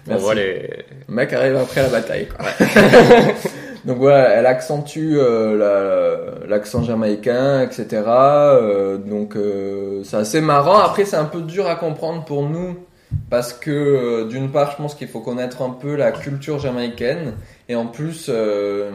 [0.05, 0.23] On Merci.
[0.23, 0.69] voit les.
[1.07, 2.27] Le mec arrive après la bataille.
[2.27, 2.45] Quoi.
[3.85, 8.01] Donc voilà, elle accentue euh, la- l'accent jamaïcain, etc.
[8.07, 10.79] Euh, donc euh, c'est assez marrant.
[10.79, 12.77] Après c'est un peu dur à comprendre pour nous
[13.29, 17.33] parce que euh, d'une part je pense qu'il faut connaître un peu la culture jamaïcaine
[17.69, 18.91] et en plus euh,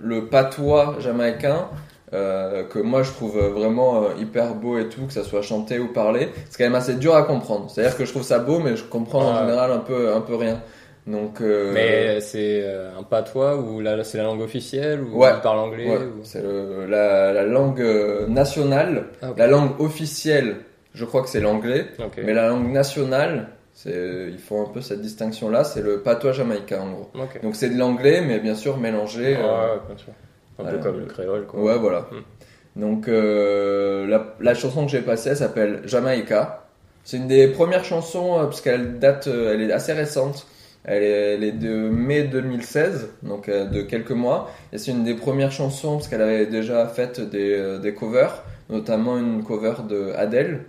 [0.00, 1.68] le patois jamaïcain.
[2.14, 5.88] euh, que moi je trouve vraiment hyper beau et tout, que ça soit chanté ou
[5.88, 7.70] parlé, c'est quand même assez dur à comprendre.
[7.70, 10.34] C'est-à-dire que je trouve ça beau, mais je comprends en général un peu, un peu
[10.36, 10.60] rien.
[11.06, 12.64] Donc, euh, Mais c'est
[12.98, 15.30] un patois ou là c'est la langue officielle ou Ouais.
[15.34, 16.20] il parle anglais ouais, ou...
[16.22, 16.42] c'est
[16.88, 17.82] la, la langue
[18.28, 19.06] nationale.
[19.22, 19.28] Ah.
[19.36, 20.56] La langue officielle,
[20.94, 21.86] je crois que c'est l'anglais,
[22.18, 23.48] mais la langue nationale,
[23.86, 27.10] ils font un peu cette distinction-là, c'est le patois jamaïcain en gros.
[27.42, 29.36] Donc c'est de l'anglais, mais bien sûr mélangé.
[29.36, 30.12] Ouais, euh, bien sûr.
[30.58, 31.60] Un peu comme le créole quoi.
[31.60, 32.00] Ouais, voilà.
[32.10, 32.80] Hmm.
[32.80, 36.66] Donc euh, la, la chanson que j'ai passée, elle s'appelle Jamaica.
[37.04, 40.46] C'est une des premières chansons euh, parce qu'elle date, elle est assez récente.
[40.84, 44.50] Elle est, elle est de mai 2016, donc de quelques mois.
[44.72, 49.16] Et c'est une des premières chansons parce qu'elle avait déjà fait des, des covers, notamment
[49.16, 50.64] une cover de Adele,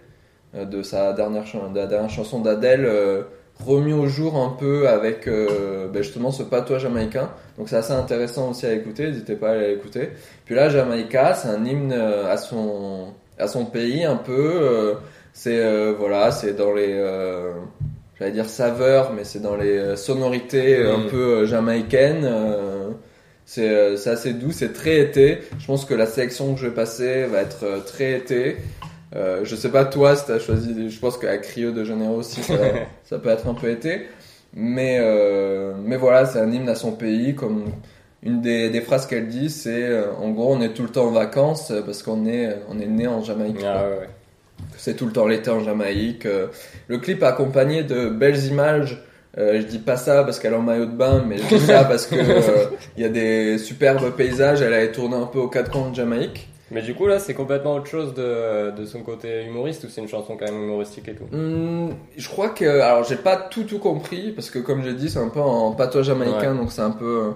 [0.54, 3.22] de sa dernière, chan- de la dernière chanson d'Adele, euh,
[3.66, 7.30] remis au jour un peu avec euh, ben justement ce patois jamaïcain.
[7.58, 10.10] Donc c'est assez intéressant aussi à écouter, n'hésitez pas à aller l'écouter.
[10.46, 13.08] Puis là, Jamaïca, c'est un hymne euh, à son,
[13.40, 14.32] à son pays un peu.
[14.62, 14.94] euh,
[15.34, 17.52] c'est euh, voilà, c'est dans les, euh,
[18.20, 21.08] j'allais dire saveurs, mais c'est dans les euh, sonorités euh, un Mm.
[21.10, 22.26] peu euh, jamaïcaines.
[22.26, 22.90] euh,
[23.46, 25.40] c'est euh, c'est assez doux, c'est très été.
[25.60, 28.58] Je pense que la sélection que je vais passer va être euh, très été.
[29.16, 32.42] Euh, je sais pas toi si t'as choisi, je pense qu'à Rio de Janeiro aussi
[32.42, 32.56] ça,
[33.04, 34.08] ça peut être un peu été.
[34.56, 37.36] Mais, euh, mais voilà, c'est un hymne à son pays.
[37.36, 37.66] Comme
[38.22, 41.06] une des, des phrases qu'elle dit, c'est euh, en gros, on est tout le temps
[41.08, 43.58] en vacances euh, parce qu'on est, on est né en Jamaïque.
[43.64, 43.90] Ah, quoi.
[43.90, 44.10] ouais, ouais.
[44.78, 46.26] C'est tout le temps l'été en Jamaïque.
[46.26, 46.48] Euh,
[46.88, 49.04] Le clip est accompagné de belles images.
[49.38, 51.66] Euh, je dis pas ça parce qu'elle est en maillot de bain, mais je dis
[51.66, 52.66] ça parce que euh,
[52.98, 54.62] il y a des superbes paysages.
[54.62, 56.48] Elle a tourné un peu aux quatre coins de Jamaïque.
[56.74, 60.02] Mais du coup, là, c'est complètement autre chose de, de son côté humoriste ou c'est
[60.02, 61.26] une chanson quand même humoristique et tout?
[61.34, 65.10] Hum, je crois que alors j'ai pas tout tout compris parce que comme j'ai dit
[65.10, 67.32] c'est un peu en patois jamaïcain donc c'est un peu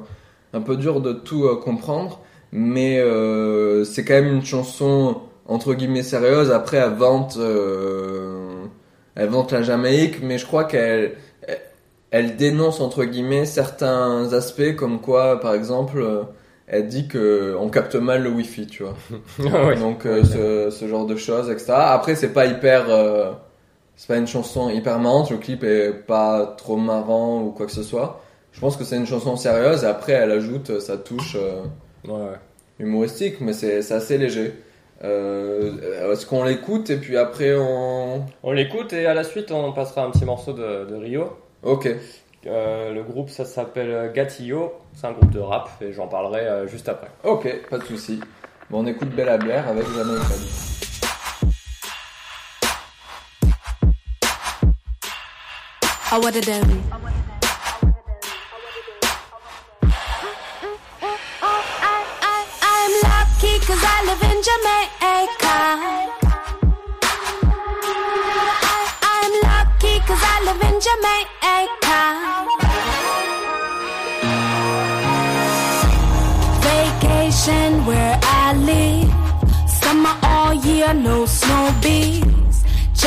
[0.54, 2.20] un peu dur de tout euh, comprendre.
[2.52, 6.52] Mais euh, c'est quand même une chanson entre guillemets sérieuse.
[6.52, 8.64] Après elle vante euh,
[9.16, 11.16] elle vante la Jamaïque mais je crois qu'elle
[11.48, 11.60] elle,
[12.12, 16.24] elle dénonce entre guillemets certains aspects comme quoi par exemple euh,
[16.68, 18.96] elle dit que on capte mal le wifi tu vois
[19.54, 19.76] Ah ouais.
[19.76, 21.74] donc euh, ce, ce genre de choses, etc.
[21.76, 23.32] Après, c'est pas hyper, euh,
[23.96, 25.32] c'est pas une chanson hyper marrante.
[25.32, 28.22] Le clip est pas trop marrant ou quoi que ce soit.
[28.52, 29.84] Je pense que c'est une chanson sérieuse.
[29.84, 31.62] Et après, elle ajoute sa touche euh,
[32.08, 32.36] Ouais,
[32.80, 34.54] humoristique, mais c'est assez léger.
[35.04, 39.72] Euh, Est-ce qu'on l'écoute et puis après on, On l'écoute et à la suite, on
[39.72, 41.30] passera un petit morceau de, de Rio.
[41.64, 41.88] ok,
[42.48, 44.74] Euh, le groupe, ça s'appelle Gatillo.
[44.94, 47.08] C'est un groupe de rap et j'en parlerai euh, juste après.
[47.24, 48.20] ok, pas de souci.
[48.70, 50.18] Bon, on écoute Bella Blair avec Jamais
[56.20, 56.82] what a devil.
[62.62, 64.27] I'm lucky cause I live in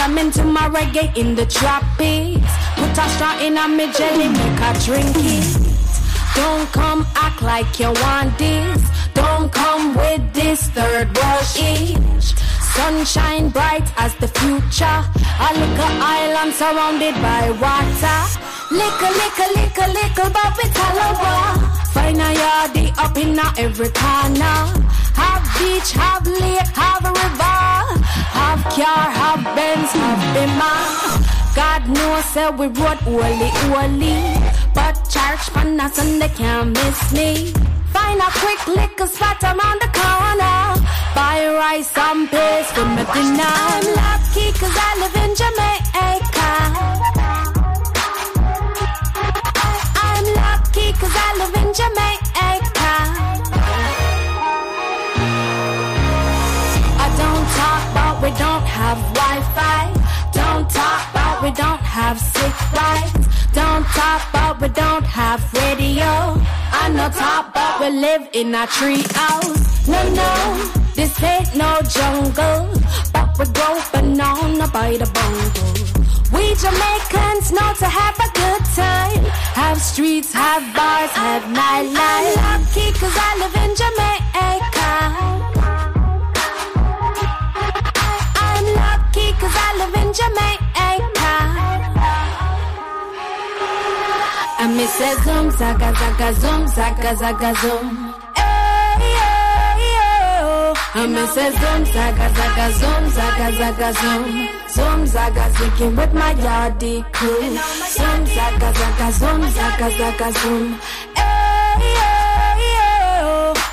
[0.01, 2.53] Jamming to my reggae in the tropics.
[2.77, 5.45] Put a straw in a me jelly, make a drink it.
[6.35, 8.81] Don't come act like you want this.
[9.13, 12.33] Don't come with this third world ish.
[12.73, 15.01] Sunshine bright as the future.
[15.47, 18.21] I look a little island surrounded by water.
[18.73, 21.45] Little, little, little, little, but we caliber.
[21.93, 24.61] Find a yardie up in a every corner.
[25.21, 27.60] Have beach, have lake, have river.
[28.41, 31.01] Have car, have Benz, have bimmer.
[31.55, 34.17] God knows say we road holy, holy.
[34.75, 37.53] But church on a Sunday can't miss me.
[37.95, 40.59] Find a quick liquor spot around the corner.
[41.15, 43.53] Buy rice and paste for my dinner.
[43.73, 46.51] I'm lucky cause I live in Jamaica.
[50.07, 52.70] I'm lucky cause I live in Jamaica.
[58.91, 59.83] Have Wi-Fi.
[60.33, 63.27] Don't talk about we don't have sick rights.
[63.53, 66.13] Don't talk about we don't have radio.
[66.83, 69.87] I know talk about we live in a tree house.
[69.87, 70.33] No, no,
[70.99, 72.63] this ain't no jungle.
[73.15, 75.71] But we grow banana by the bungle.
[76.35, 79.25] We Jamaicans know to have a good time.
[79.61, 82.37] Have streets, have bars, have nightlife.
[82.51, 85.40] I'm lucky cause I live in Jamaica.
[89.81, 90.89] live in Jamaica.
[94.63, 97.87] I miss that zoom, zaga, zaga, zoom, zaga, zaga, zoom.
[98.37, 98.41] Oh.
[100.93, 104.25] I miss that zoom, zaga, zaga, zoom, zaga, zaga, zoom.
[104.75, 107.43] Zoom, zaga, zikin with my yardie crew.
[107.97, 110.65] Zoom, zaga, zaga, zoom, zaga, zaga, zoom.
[111.17, 112.10] Hey, ay.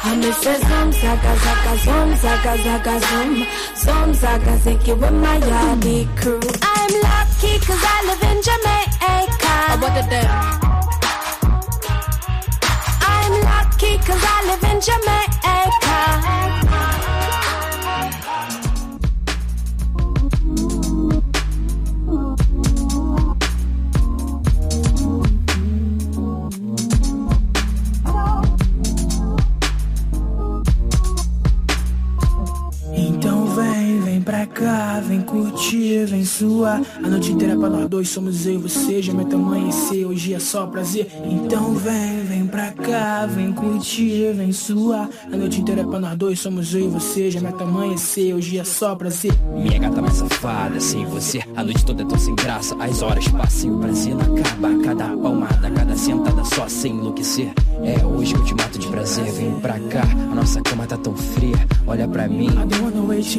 [0.07, 3.31] And me say zoom, zaga, zaga, zoom, zaga, zaga, zoom.
[3.83, 6.39] Zoom, zaga, zigging with my yardie crew.
[6.73, 9.53] I'm lucky cause I live in Jamaica.
[9.69, 10.29] Oh, what the damn?
[13.13, 16.56] I'm lucky cause I live in Jamaica.
[34.27, 36.81] Pra cá, vem curtir, vem suar.
[37.01, 39.01] A noite inteira é pra nós dois, somos eu e você.
[39.01, 41.07] Já meu amanhecer, hoje é só prazer.
[41.23, 45.09] Então vem, vem pra cá, vem curtir, vem suar.
[45.31, 47.31] A noite inteira é pra nós dois, somos eu e você.
[47.31, 49.31] Já meu amanhecer, hoje é só prazer.
[49.55, 53.27] Minha gata mais safada, sem você A noite toda é tão sem graça As horas
[53.27, 57.51] passam e o prazer não acaba Cada palmada, cada sentada só sem enlouquecer
[57.83, 60.97] É hoje que eu te mato de prazer Vem pra cá, a nossa cama tá
[60.97, 62.49] tão fria Olha pra mim,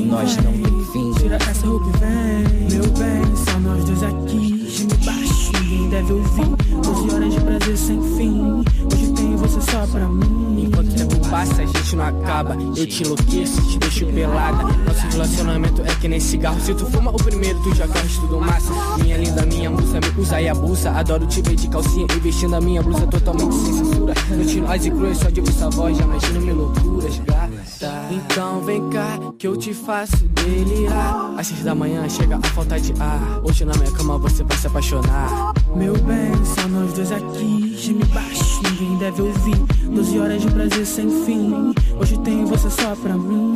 [0.06, 4.66] nós não tem fim Tira essa roupa e vem, meu bem, só nós dois aqui.
[4.68, 6.56] Geme baixo, ninguém deve ouvir.
[6.82, 8.64] 12 horas de prazer sem fim.
[8.92, 10.64] Hoje tenho você só pra mim.
[10.64, 12.56] Enquanto o tempo passa, a gente não acaba.
[12.76, 14.62] Eu te enlouqueço, te deixo pelada.
[14.62, 16.60] Nosso relacionamento é que nem cigarro.
[16.60, 18.72] Se tu fuma o primeiro, tu já corres tudo massa.
[19.02, 20.90] Minha linda, minha musa, me usa e abusa.
[20.90, 24.14] Adoro te ver de calcinha e vestindo a minha blusa totalmente sem censura.
[24.30, 27.57] Noite nós e cruz, só de ouvir sua voz, já imagino mil loucuras, gatas.
[27.78, 28.12] Matar.
[28.12, 31.34] Então vem cá que eu te faço delirar.
[31.36, 33.40] Às seis da manhã chega a falta de ar.
[33.44, 35.52] Hoje na minha cama você vai se apaixonar.
[35.74, 37.76] Meu bem, só nós dois aqui.
[37.76, 39.56] Geme baixo, ninguém deve ouvir.
[39.94, 41.72] Doze horas de prazer sem fim.
[42.00, 43.48] Hoje tenho você só pra mim.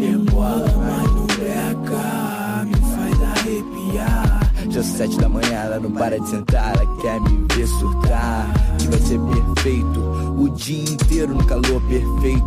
[4.72, 8.48] Já são sete da manhã, ela não para de sentar, ela quer me ver surtar.
[8.78, 10.00] Que vai ser perfeito,
[10.38, 12.46] o dia inteiro no calor perfeito.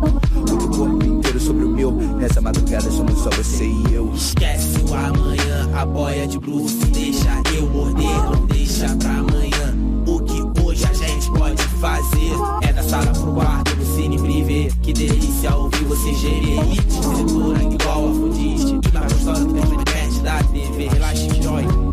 [0.52, 4.12] O corpo inteiro sobre o meu, nessa madrugada somos só você e eu.
[4.12, 6.72] Esquece o amanhã, a boia de blues.
[6.92, 9.76] Deixa eu morder, não deixa pra amanhã.
[10.06, 14.68] O que hoje a gente pode fazer é da sala pro quarto, no cine privê.
[14.82, 16.60] Que delícia ouvir você gemer.
[16.64, 18.80] Hit, cintura igual Afrodite.
[18.80, 20.88] Tu tá gostosa, tem pet da TV.
[20.88, 21.85] Relaxa e joy,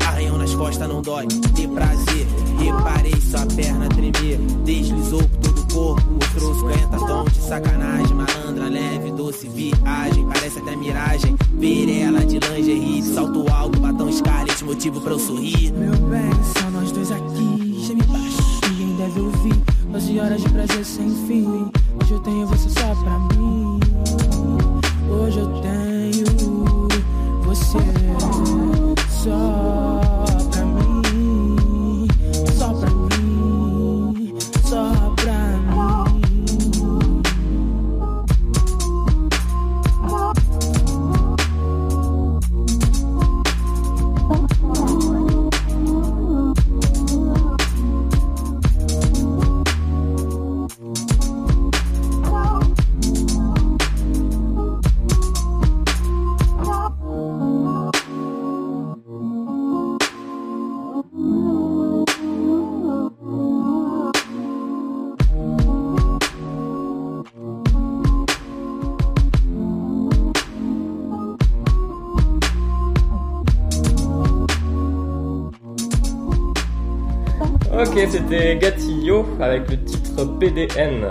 [0.56, 1.28] costas não dói.
[1.56, 2.28] Ter prazer,
[2.60, 4.38] reparei sua perna tremer.
[4.64, 8.16] Deslizou por todo o corpo, mostrou 50 tons de sacanagem.
[8.16, 10.26] Malandra, leve, doce viagem.
[10.28, 11.36] Parece até miragem.
[11.54, 15.72] Ver ela de lingerie, de salto alto, batom scarlet, motivo pra eu sorrir.
[15.74, 17.84] Meu bem, só nós dois aqui.
[17.86, 19.64] Geme baixo, ninguém deve ouvir.
[19.92, 21.72] 12 horas de prazer sem fim.
[22.02, 23.80] Hoje eu tenho você só pra mim.
[25.10, 26.88] Hoje eu tenho
[27.44, 27.78] você
[29.24, 29.73] só
[78.18, 81.06] c'était Gatillo avec le titre PDN.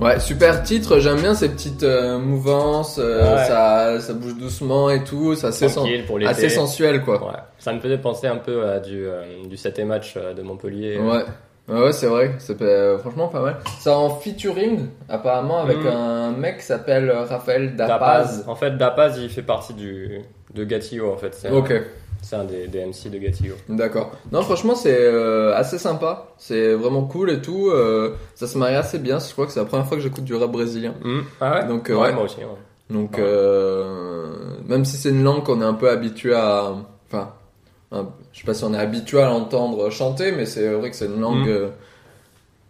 [0.00, 3.44] Ouais, super titre, j'aime bien ces petites euh, mouvances, euh, Ouais.
[3.44, 7.24] ça, ça bouge doucement et tout, c'est assez, sen- pour assez sensuel quoi.
[7.26, 7.38] Ouais.
[7.58, 10.98] Ça me faisait penser un peu à du, euh, du 7 match euh, de Montpellier.
[10.98, 11.24] Ouais.
[11.66, 12.56] Ouais, c'est vrai, c'est
[12.98, 13.56] franchement pas mal.
[13.80, 15.86] C'est en featuring, apparemment, avec Mm.
[15.88, 17.98] un mec qui s'appelle Raphaël Dapaz.
[18.38, 18.44] Dapaz.
[18.46, 20.20] En fait, Dapaz, il fait partie du,
[20.54, 21.48] de Gatillo, en fait.
[21.52, 21.80] Ok, un,
[22.24, 23.54] c'est un des, des MC de Gatillo.
[23.68, 24.10] d'accord.
[24.32, 27.68] Non, franchement, c'est euh, assez sympa, c'est vraiment cool et tout.
[27.70, 30.24] euh, ça se marie assez bien, je crois que c'est la première fois que j'écoute
[30.24, 30.94] du rap brésilien.
[31.04, 31.20] Hmm.
[31.40, 31.68] Ah ouais?
[31.68, 32.12] Donc, euh, ouais, ouais.
[32.14, 32.38] moi aussi.
[32.38, 32.46] ouais.
[32.90, 33.22] Donc, Ouais.
[33.22, 34.26] euh,
[34.66, 36.74] même si c'est une langue qu'on est un peu habitué à.
[37.06, 37.30] Enfin,
[37.92, 40.96] un- je sais pas si on est habitué à l'entendre chanter, mais c'est vrai que
[40.96, 41.48] c'est une langue Mm.
[41.48, 41.68] euh,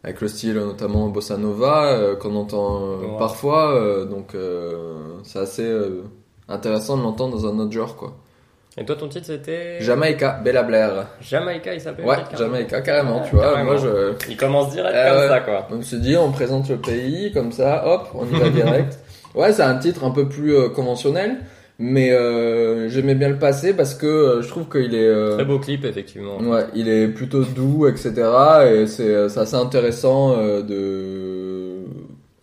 [0.05, 4.05] avec le style notamment bossa nova qu'on entend parfois.
[4.05, 4.37] donc,
[5.23, 5.73] c'est assez
[6.49, 8.12] intéressant de l'entendre dans un autre genre, quoi.
[8.77, 11.07] Et toi, ton titre, c'était Jamaïca, Bella Blair.
[11.21, 12.17] Jamaïca, il s'appelle Ouais.
[12.37, 13.45] Jamaïca, carrément, tu vois.
[13.53, 13.73] carrément.
[13.73, 14.15] Moi, je.
[14.29, 15.69] Il commence direct Ah comme ça, quoi.
[15.71, 18.99] On se dit, on présente le pays, comme ça, hop, on y va direct.
[19.37, 21.37] Ouais, c'est un titre un peu plus euh, conventionnel,
[21.79, 25.45] mais euh, j'aimais bien le passer parce que euh, je trouve qu'il est, euh, Très
[25.45, 26.39] beau clip, effectivement.
[26.39, 28.13] ouais, il est plutôt doux, etc.
[28.73, 31.85] Et c'est c'est assez intéressant euh, de.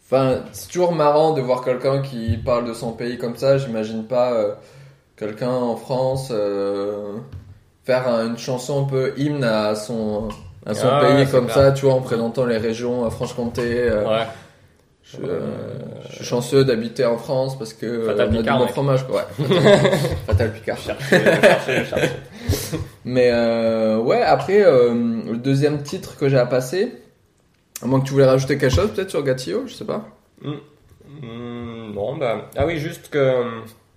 [0.05, 3.57] Enfin, c'est toujours marrant de voir quelqu'un qui parle de son pays comme ça.
[3.57, 4.51] J'imagine pas euh,
[5.21, 7.13] quelqu'un en France euh,
[7.83, 10.29] faire un- une chanson un peu hymne à son
[10.65, 13.61] à son Ah pays ouais, comme ça, tu vois, en présentant les régions, à Franche-Comté.
[13.89, 14.27] euh, Ouais.
[15.03, 15.39] je, euh,
[16.09, 18.73] je suis chanceux d'habiter en France parce que Fatal on a du Picard, bon mec.
[18.73, 19.25] fromage, quoi.
[19.39, 19.47] Ouais,
[20.27, 20.77] Fatal, Picard.
[20.77, 22.09] Cherchez, cherchez, cherchez.
[23.05, 23.31] Mais
[23.97, 26.93] ouais, après le deuxième titre que j'ai à passer,
[27.83, 30.05] à moins que tu voulais rajouter quelque chose peut-être sur Gatillo, je sais pas.
[30.43, 32.49] Hmm, non, bah.
[32.55, 33.43] Ah oui, juste que euh,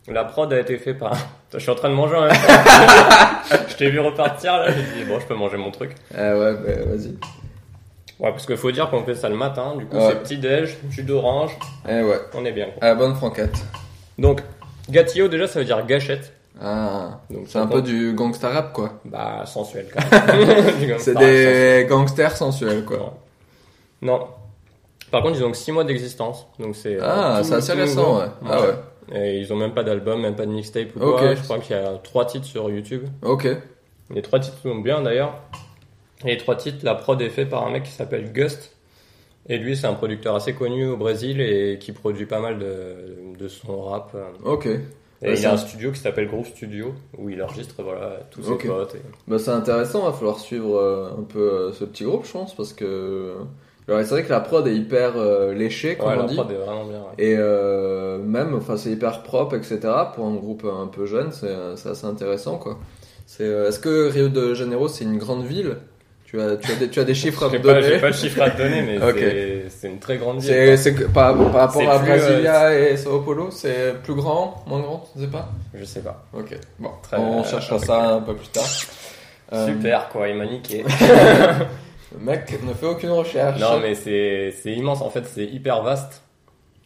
[0.09, 1.12] la prod a été faite par.
[1.53, 3.57] Je suis en train de manger en même temps.
[3.69, 5.93] je t'ai vu repartir là, j'ai dit, bon, je peux manger mon truc.
[6.12, 7.11] Ah ouais, bah, vas-y.
[8.19, 10.09] Ouais, parce qu'il faut dire qu'on fait ça le matin, du coup, Ouais.
[10.09, 11.53] c'est petit-déj, jus d'orange,
[11.88, 12.67] Eh ouais, on est bien.
[12.67, 12.83] quoi.
[12.83, 13.55] à la bonne franquette.
[14.19, 14.43] Donc,
[14.90, 16.33] Gatillo, déjà, ça veut dire gâchette.
[16.61, 18.95] Ah, Donc, c'est un peu du gangsta rap quoi.
[19.05, 20.95] Bah, sensuel quand même.
[20.99, 22.97] C'est des gangsters sensuels quoi.
[22.97, 23.05] Ouais.
[24.03, 24.27] Non.
[25.11, 26.47] Par contre, ils ont que 6 mois d'existence.
[26.59, 26.95] Donc c'est.
[26.97, 28.21] euh, Ah, c'est assez récent, nouveau.
[28.21, 28.27] ouais.
[28.49, 28.75] Ah ouais.
[29.14, 31.35] Et ils ont même pas d'album, même pas de mixtape ou quoi.
[31.35, 33.05] Je crois qu'il y a 3 titres sur YouTube.
[33.22, 33.46] Ok.
[34.11, 35.40] Les 3 titres sont bien d'ailleurs.
[36.24, 38.74] Et les 3 titres, la prod est faite par un mec qui s'appelle Gust.
[39.48, 43.37] Et lui, c'est un producteur assez connu au Brésil et qui produit pas mal de,
[43.38, 44.16] de son rap.
[44.44, 44.66] Ok.
[44.66, 44.81] Et
[45.22, 48.66] il a ça- un studio qui s'appelle Groove Studio où il enregistre voilà, tous ses
[48.66, 48.94] potes.
[48.96, 48.98] et-
[49.29, 52.55] Bah c'est intéressant, va falloir suivre euh, un peu euh, ce petit groupe je pense
[52.55, 53.35] parce que
[53.87, 56.35] c'est vrai que la prod est hyper euh, léchée, comme Ouais, on la dit.
[56.35, 56.99] prod est vraiment bien.
[56.99, 57.25] ouais.
[57.25, 59.79] Et euh, même, enfin, c'est hyper propre, etc.
[60.14, 62.79] Pour un groupe un peu jeune, c'est c'est assez intéressant, quoi.
[63.27, 65.77] C'est, euh, Est-ce que Rio de Janeiro, c'est une grande ville?
[66.27, 68.07] Tu as, tu, as des, tu as des chiffres à me pas, j'ai donner pas
[68.09, 68.99] le chiffre à te donner, mais
[69.68, 70.77] c'est- une très grande ville.
[70.79, 75.09] C'est par, par rapport à plus, Brasilia et Sao Paulo, c'est plus grand, moins grand,
[75.14, 75.49] tu sais pas?
[75.75, 76.25] Je sais pas.
[76.33, 78.64] Ok, bon, Très- on cherchera ça un peu plus tard.
[79.53, 80.85] Euh, Super, quoi, il m'a niqué.
[82.18, 83.61] Le mec ne fait aucune recherche.
[83.61, 85.00] non, mais c'est immense.
[85.03, 86.22] En fait, c'est hyper vaste.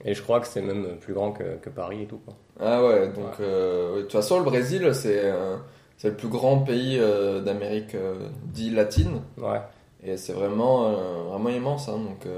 [0.05, 2.21] Et je crois que c'est même plus grand que, que Paris et tout.
[2.25, 2.35] Quoi.
[2.61, 5.57] Ah ouais, donc euh, de toute façon, le Brésil, c'est euh,
[6.05, 8.15] le plus grand pays euh, d'Amérique euh,
[8.45, 9.21] dit latine.
[9.37, 9.61] Ouais.
[10.05, 10.93] Et c'est vraiment, euh,
[11.31, 11.89] vraiment immense.
[11.89, 11.97] hein.
[11.99, 12.33] Donc,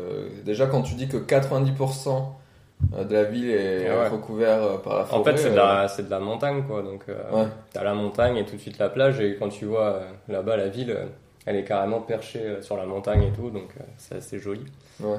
[0.45, 2.23] déjà, quand tu dis que 90%
[3.07, 4.09] de la ville est Et ouais.
[4.09, 5.21] recouvert euh, par la forêt.
[5.21, 6.81] En fait, c'est de, de la montagne, quoi.
[6.83, 7.45] Donc, Ouais.
[7.75, 9.21] t'as la montagne et tout de suite la plage.
[9.21, 10.97] Et quand tu vois là-bas la ville,
[11.47, 13.51] elle est carrément perchée euh, sur la montagne et tout.
[13.51, 14.65] Donc, euh, c'est assez joli.
[15.01, 15.19] Ouais.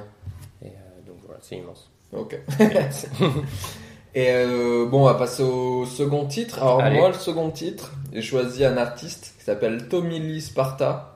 [0.63, 1.89] Et euh, donc, voilà, c'est immense.
[2.13, 2.37] Ok.
[4.13, 4.33] Et
[4.89, 6.61] bon, on va passer au second titre.
[6.61, 6.97] Alors Allez.
[6.97, 11.15] moi, le second titre, j'ai choisi un artiste qui s'appelle Tommy Lee Sparta.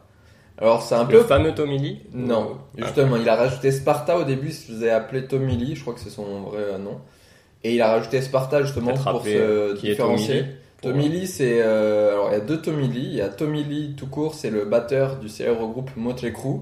[0.58, 1.24] Alors c'est un Le peu...
[1.26, 2.86] fameux Tommy Lee Non, Ah.
[2.86, 5.94] justement, il a rajouté Sparta au début, il se faisait appeler Tommy Lee, je crois
[5.94, 7.02] que c'est son vrai nom.
[7.66, 10.46] Et il a rajouté Sparta justement pour se qui est Tommy différencier.
[10.82, 11.62] Tommy Lee, c'est...
[11.62, 13.08] euh, alors il y a deux Tommy Lee.
[13.08, 16.60] Il y a Tommy Lee tout court, c'est le batteur du célèbre groupe Motley Crue.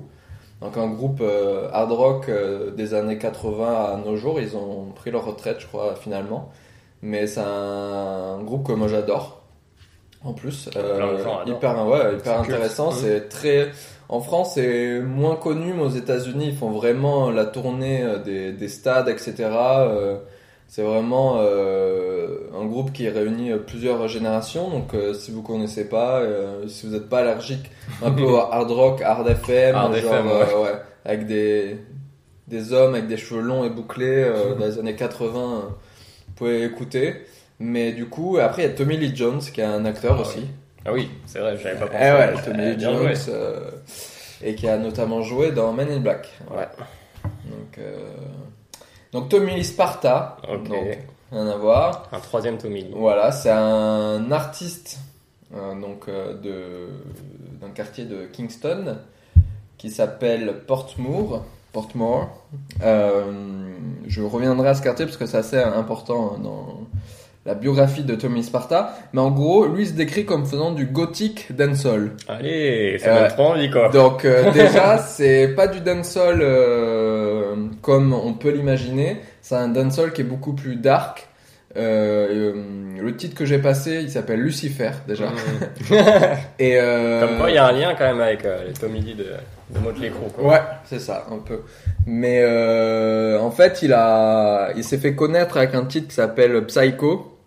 [0.62, 4.39] Donc un groupe euh, hard rock euh, des années 80 à nos jours.
[4.39, 6.52] Ils ont pris leur retraite, je crois, finalement.
[7.02, 9.41] Mais c'est un, groupe que moi j'adore.
[10.23, 11.58] En plus, euh, de gens adorent.
[11.58, 12.91] hyper, ouais, hyper intéressant.
[12.91, 12.97] Mhm.
[12.97, 13.71] C'est très.
[14.08, 18.54] En France, c'est moins connu, mais aux États-Unis, ils font vraiment la tournée euh, des,
[18.54, 19.49] des stades, etc.
[20.73, 24.71] C'est vraiment euh, un groupe qui réunit euh, plusieurs générations.
[24.71, 26.23] Donc, euh, si vous connaissez pas,
[26.67, 27.69] si vous n'êtes pas allergique
[28.01, 31.77] un peu au hard rock, hard FM, Hard genre, FM, ouais, avec des
[32.47, 34.27] des hommes avec des cheveux longs et bouclés
[34.59, 37.21] dans les années 80, euh, vous pouvez écouter.
[37.59, 40.21] Mais du coup, après, il y a Tommy Lee Jones, qui est un acteur Ah
[40.21, 40.47] aussi.
[40.86, 41.99] Ah oui, c'est vrai, j'avais pas pensé.
[42.01, 43.69] Eh ouais, Tommy Lee Jones, euh,
[44.41, 46.29] et qui a notamment joué dans Men in Black.
[46.49, 46.65] Ouais.
[47.23, 48.07] Donc, euh,
[49.13, 50.67] donc Tommy Sparta, Ok.
[50.69, 50.97] donc
[51.32, 52.10] rien à voir.
[52.12, 52.88] Un troisième Tommy.
[52.95, 54.99] Voilà, c'est un artiste
[55.56, 56.88] euh, donc euh, de
[57.62, 58.97] d'un quartier de Kingston
[59.78, 61.43] qui s'appelle Portmore.
[61.71, 62.30] Portmore.
[62.84, 63.23] Euh,
[64.08, 66.82] je reviendrai à ce quartier parce que c'est assez important dans
[67.45, 68.95] la biographie de Tommy Sparta.
[69.13, 72.12] Mais en gros, lui se décrit comme faisant du gothic dancehall.
[72.28, 73.19] Allez, ça Ouais.
[73.21, 73.89] donne trop envie, quoi.
[73.89, 74.21] Donc
[74.54, 76.41] déjà, c'est pas du dancehall
[77.84, 79.17] comme on peut l'imaginer.
[79.41, 81.28] C'est un dancehall qui est beaucoup plus dark.
[81.76, 85.26] Euh, euh, le titre que j'ai passé, il s'appelle Lucifer déjà.
[86.60, 89.15] Et euh, Comme quoi, il y a un lien quand même avec les Tommy Lee
[89.15, 89.26] de,
[89.72, 90.46] de Motley Crue.
[90.46, 91.62] Ouais, c'est ça, un peu.
[92.08, 92.43] Mais
[93.38, 97.38] en fait, il a, il s'est fait connaître avec un titre qui s'appelle Psycho,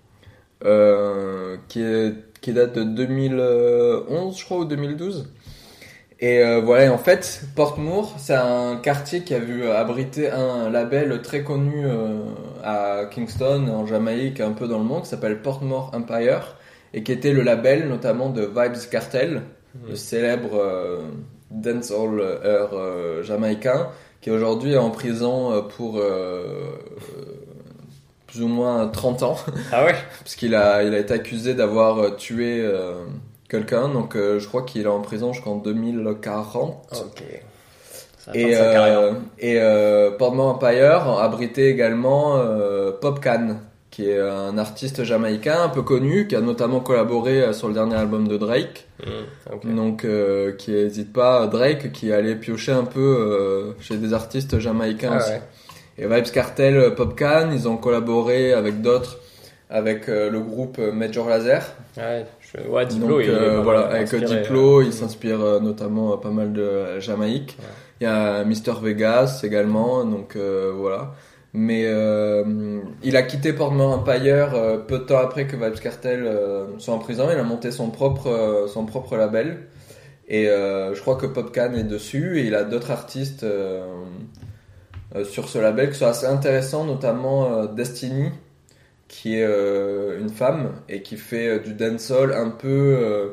[0.60, 5.30] qui est, qui date de 2011, je crois, ou 2012.
[6.18, 10.70] Et euh, voilà, et en fait, Portmore, c'est un quartier qui a vu abriter un
[10.70, 12.20] label très connu euh,
[12.64, 16.56] à Kingston, en Jamaïque, un peu dans le monde, qui s'appelle Portmore Empire,
[16.94, 19.42] et qui était le label notamment de Vibes Cartel,
[19.86, 21.02] le célèbre euh,
[21.50, 23.88] dancehall euh, jamaïcain,
[24.22, 26.78] qui aujourd'hui est en prison euh, pour euh,
[28.26, 29.36] plus ou moins 30 ans,
[29.70, 29.94] Ah ouais?
[30.20, 33.04] Parce qu'il a, il a été accusé d'avoir euh, tué euh,
[33.48, 36.86] quelqu'un, donc euh, je crois qu'il est en prison jusqu'en 2040.
[36.92, 37.22] Ok.
[38.34, 43.58] Et, euh, et euh, Portmore Empire abritait également euh, Pop Can,
[43.92, 47.74] qui est un artiste jamaïcain un peu connu, qui a notamment collaboré euh, sur le
[47.74, 48.88] dernier album de Drake.
[49.06, 49.74] Mm, ok.
[49.76, 50.06] Donc,
[50.58, 55.30] qui hésite pas, Drake, qui allait piocher un peu chez des artistes jamaïcains Ah aussi.
[55.30, 55.42] ouais.
[55.98, 59.18] Et Vibes Cartel, euh, Popcan, ils ont collaboré avec d'autres,
[59.70, 61.62] avec le groupe Major Laser.
[61.96, 62.68] Ouais, je...
[62.68, 66.16] ouais Diplo, Donc il est euh, voilà, avec inspiré, Diplo, euh, il s'inspire euh, notamment
[66.18, 67.56] pas mal de Jamaïque.
[67.58, 67.66] Ouais.
[68.00, 71.14] Il y a Mister Vegas également, donc euh, voilà.
[71.54, 76.30] Mais euh, il a quitté Portmore Empire euh, peu de temps après que Vibes Cartel
[76.76, 77.28] soit en prison.
[77.32, 79.68] Il a monté son propre son propre label
[80.28, 83.46] et je crois que Popcan est dessus et il a d'autres artistes
[85.24, 88.32] sur ce label qui sont assez intéressants, notamment Destiny
[89.08, 93.28] qui est euh, une femme et qui fait euh, du dancehall un peu, euh,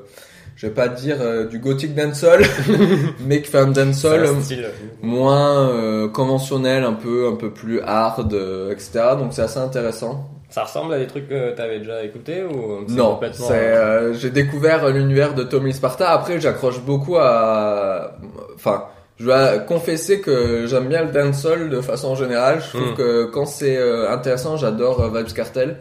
[0.55, 2.43] je vais pas dire euh, du gothic dancehall,
[3.25, 4.27] mais qui fait un dancehall
[5.01, 8.33] moins euh, conventionnel, un peu un peu plus hard,
[8.71, 9.15] etc.
[9.17, 10.29] Donc c'est assez intéressant.
[10.49, 14.87] Ça ressemble à des trucs que t'avais déjà écouté ou Non, complètement c'est j'ai découvert
[14.89, 16.11] l'univers de Tommy Sparta.
[16.11, 18.17] Après, j'accroche beaucoup à,
[18.53, 18.83] enfin,
[19.23, 22.61] Je dois confesser que j'aime bien le dancehall de façon générale.
[22.61, 22.95] Je trouve Mm.
[22.95, 25.77] que quand c'est euh, intéressant, j'adore euh, Vibes Cartel.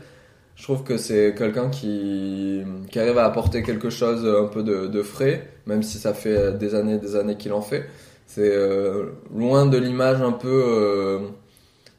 [0.55, 4.87] Je trouve que c'est quelqu'un qui, qui arrive à apporter quelque chose un peu de,
[4.87, 7.85] de frais, même si ça fait euh, des années des années qu'il en fait.
[8.29, 11.19] C'est euh, loin de l'image un peu euh,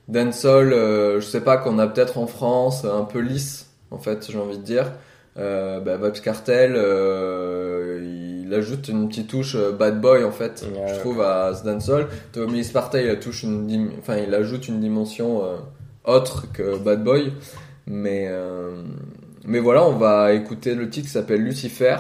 [0.08, 4.28] dancehall, euh, je sais pas, qu'on a peut-être en France, un peu lisse, en fait,
[4.32, 4.94] j'ai envie de dire.
[5.38, 8.00] Euh, bah, Vibes Cartel, euh,
[8.54, 10.94] il ajoute une petite touche euh, bad boy en fait, Ouais.
[10.94, 12.08] je trouve à ce dancehall.
[12.32, 15.56] Tommy Sparta, il touche une, enfin, il ajoute une dimension euh,
[16.06, 17.32] autre que bad boy,
[17.88, 18.72] mais euh,
[19.46, 21.98] mais voilà, on va écouter le titre qui s'appelle Lucifer.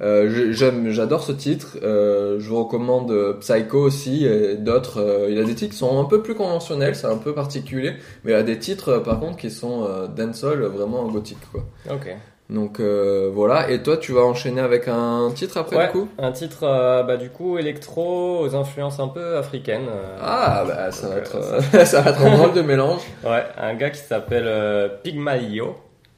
[0.00, 1.78] Euh, j'aime, j'adore ce titre.
[1.84, 5.00] Euh, je vous recommande Psycho aussi et d'autres.
[5.00, 7.92] Euh, il a des titres qui sont un peu plus conventionnels, c'est un peu particulier,
[8.24, 9.86] mais il a des titres par contre qui sont
[10.16, 11.64] dancehall vraiment gothique quoi.
[11.92, 12.08] Ok.
[12.54, 13.68] Donc euh, voilà.
[13.70, 16.08] Et toi, tu vas enchaîner avec un titre après Ouais, du coup?
[16.18, 19.88] un titre, euh, bah, du coup, électro aux influences un peu africaines.
[19.88, 21.42] euh, Ah bah ça va être
[21.86, 23.00] ça va être un drôle de mélange.
[23.24, 25.74] Ouais, un gars qui s'appelle Pygmalion.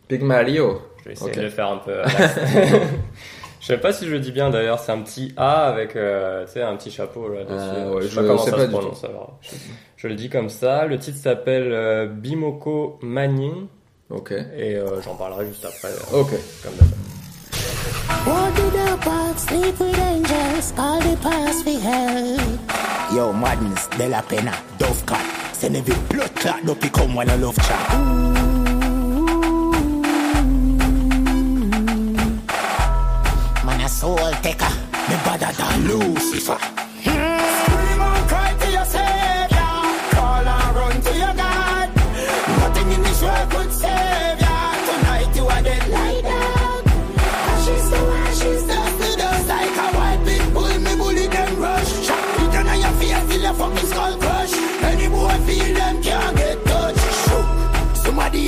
[0.09, 0.79] Pygmalion.
[1.01, 1.95] Je vais essayer de le faire un peu.
[3.61, 6.45] je sais pas si je le dis bien d'ailleurs, c'est un petit A avec euh,
[6.57, 7.55] un petit chapeau là dessus.
[7.59, 9.39] Ah, ouais, je sais je pas comment sais ça pas se prononce alors.
[9.97, 10.85] Je, le dis comme ça.
[10.87, 13.67] Le titre s'appelle euh, Bimoko Manning
[14.11, 14.33] Ok.
[14.33, 15.89] et euh, j'en parlerai juste après.
[15.89, 16.31] euh, Ok.
[16.63, 16.89] Comme d'hab.
[16.89, 18.67] Up.
[23.15, 25.17] Yo, madness, de la pena, dove cut.
[25.53, 28.97] Send every blood clot, don't become one a love chat.
[33.65, 34.71] Man, a soul taker.
[35.09, 36.59] Me better than Lucifer.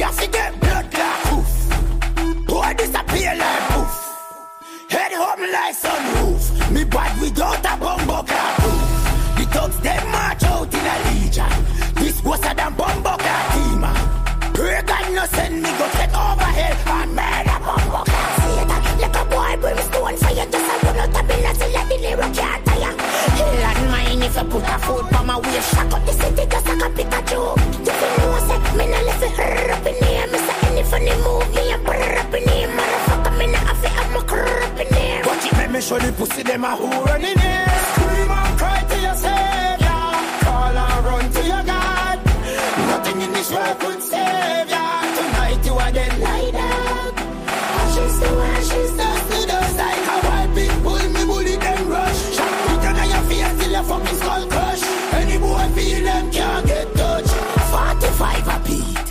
[0.08, 1.50] Have to get blood clot poof.
[2.46, 3.92] Boy disappear like poof.
[4.88, 6.72] Head home like sunroof.
[6.72, 8.56] Me bad without a bumbo clot.
[9.36, 11.52] The thugs them march out in a legion.
[11.96, 14.54] This was a damn bumbo clot.
[14.54, 18.32] Pray God no send me go get over hell and murder bumbo clot.
[18.40, 20.46] Satan, like a boy brimstone fire.
[20.48, 22.94] Just a run out a bill till the lyric can't tire.
[23.36, 25.60] Hell and mine if you put a foot for my way.
[25.60, 27.40] Shock up the city just like a Pikachu.
[27.84, 29.17] You feel no say, me no
[35.88, 37.66] show the pussy them a who running here.
[37.92, 40.04] Scream and cry to your savior.
[40.44, 42.18] Call and run to your God.
[42.92, 44.84] Nothing in this world could save ya.
[45.16, 46.12] Tonight you are dead.
[46.20, 47.08] Lie down.
[47.80, 49.76] Ashes to ashes, dust to dust.
[49.80, 52.20] Like a white pig bull, me bully them rush.
[52.36, 54.82] Shot down on your face till your fucking skull crush.
[55.20, 57.34] Any boy feel them can't get touched.
[57.72, 59.08] 45 a beat.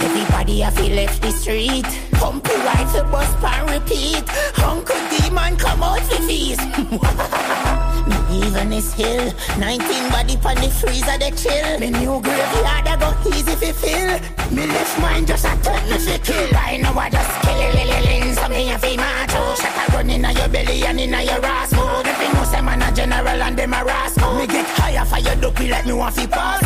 [0.00, 1.90] Everybody a feel left the street.
[2.16, 4.24] Pumpy rifle bust and repeat.
[4.64, 5.05] Uncle
[5.36, 6.60] demon come out for feast.
[8.28, 9.32] Me even is hill.
[9.58, 11.78] 19 body pan the freezer they chill.
[11.80, 14.54] Me new graveyard I go easy fi fill.
[14.54, 16.56] Me left mind just a turn me fi kill.
[16.56, 18.34] I know I just kill it, lily lily.
[18.34, 19.58] So me a fi march out.
[19.58, 22.06] Shot a run inna your belly and inna your ass mode.
[22.06, 24.34] If you know say man a general and them a rascal.
[24.38, 26.62] Me get higher for your dopey like me want fi pass.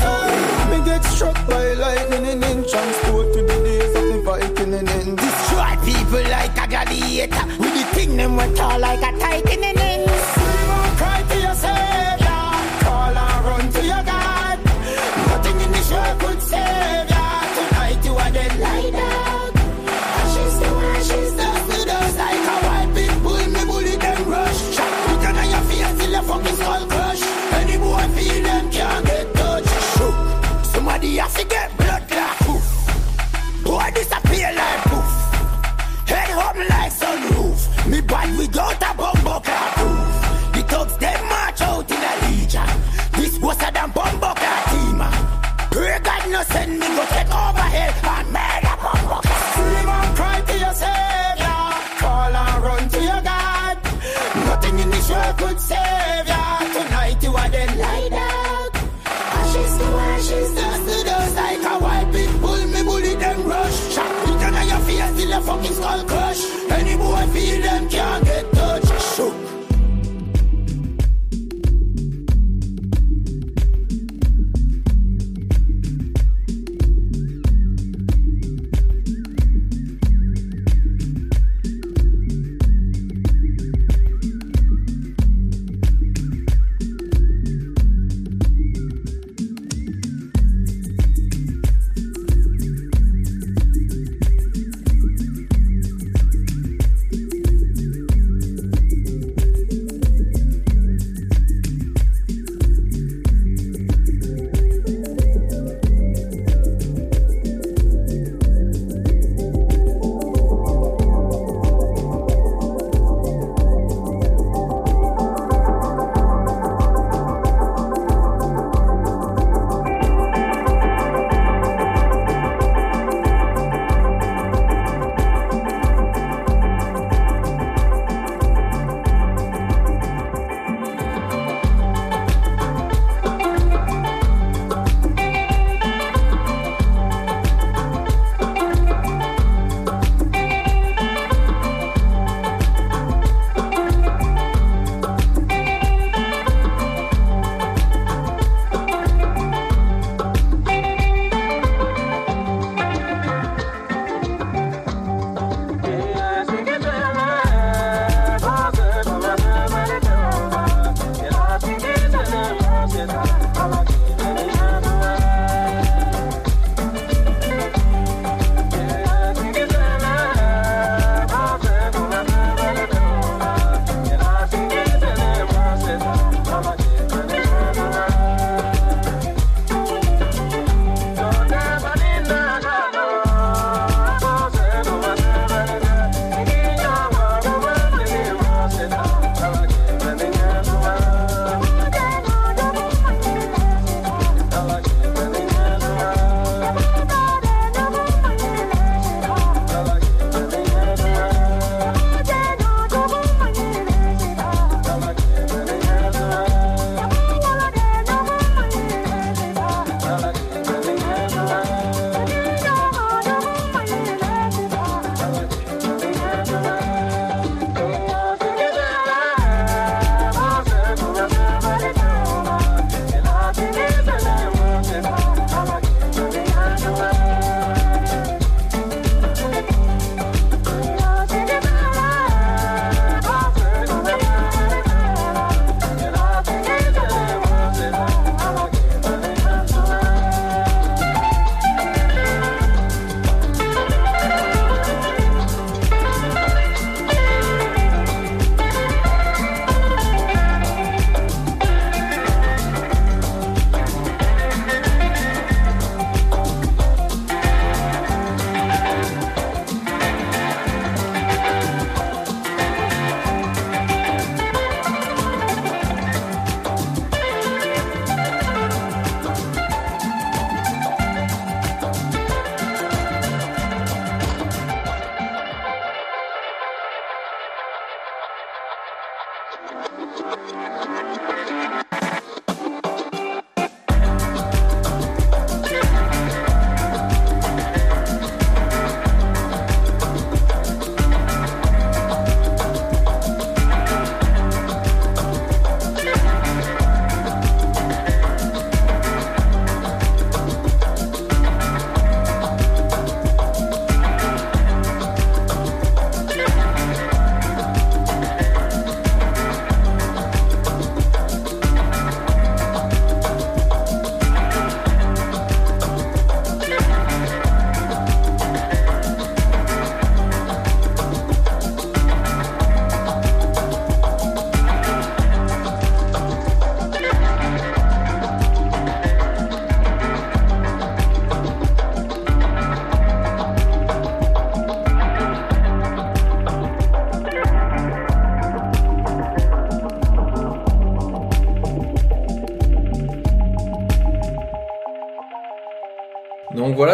[0.71, 4.10] Me get struck by lightning and transport to the days
[4.71, 7.45] Destroy people like a gladiator.
[7.59, 10.40] With the thing them went tall like a titan and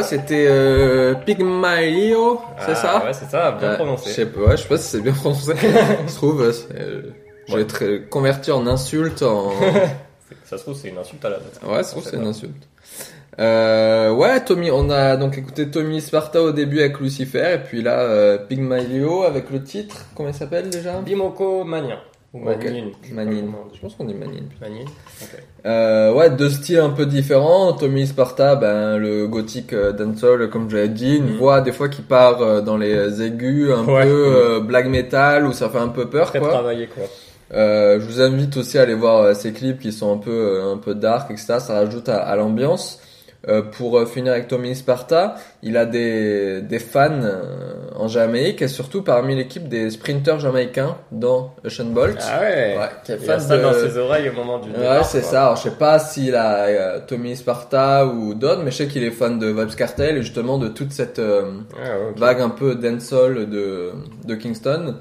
[0.06, 1.14] c'était euh,
[2.58, 3.04] c'est Ah, ça?
[3.04, 4.10] Ouais, c'est ça, bien prononcé.
[4.10, 5.52] Je sais pas, ouais, je sais pas si c'est bien prononcé.
[6.08, 7.02] je trouve, euh, c'est, euh,
[7.48, 9.50] je vais être converti en insulte, en...
[10.44, 11.60] Ça se trouve, c'est une insulte à la base.
[11.64, 12.68] Ouais, ça se trouve, c'est une insulte.
[13.38, 17.82] Euh, ouais, Tommy, on a donc écouté Tommy Sparta au début avec Lucifer, et puis
[17.82, 18.38] là, euh,
[19.26, 21.00] avec le titre, comment il s'appelle déjà?
[21.00, 21.98] Bimoko Mania.
[22.32, 22.88] Ou Ouais, Manine.
[22.88, 23.12] ok.
[23.12, 23.52] Manine.
[23.76, 24.48] Je pense qu'on dit Manine.
[24.60, 24.86] Manine.
[25.22, 25.42] Ok.
[25.66, 27.74] Euh, ouais, deux styles un peu différents.
[27.74, 32.00] Tommy Sparta, ben, le gothique euh, dancehall, comme j'avais dit, une voix des fois qui
[32.02, 33.88] part euh, dans les aigus, un Mm.
[33.90, 34.02] Ouais.
[34.04, 36.48] peu euh, black metal, où ça fait un peu peur, Très quoi.
[36.48, 37.04] travaillé, quoi.
[37.54, 40.78] Euh, je vous invite aussi à aller voir ces clips qui sont un peu un
[40.78, 41.58] peu dark, etc.
[41.60, 42.98] Ça rajoute à, à l'ambiance.
[43.48, 47.42] Euh, pour euh, finir avec Tommy Sparta, il a des, des fans euh,
[47.94, 52.18] en Jamaïque et surtout parmi l'équipe des sprinters jamaïcains dans Ocean Bolt.
[52.28, 54.70] Ah ouais, qui est Il a fan ça de- dans ses oreilles au moment du
[54.70, 55.30] Ouais, départ, c'est quoi.
[55.30, 55.42] ça.
[55.44, 59.04] Alors, je sais pas s'il a euh, Tommy Sparta ou d'autres, mais je sais qu'il
[59.04, 62.74] est fan de Vibes Cartel et justement de toute cette euh, Ah, vague un peu
[62.74, 63.92] dancehall de,
[64.24, 64.96] de Kingston.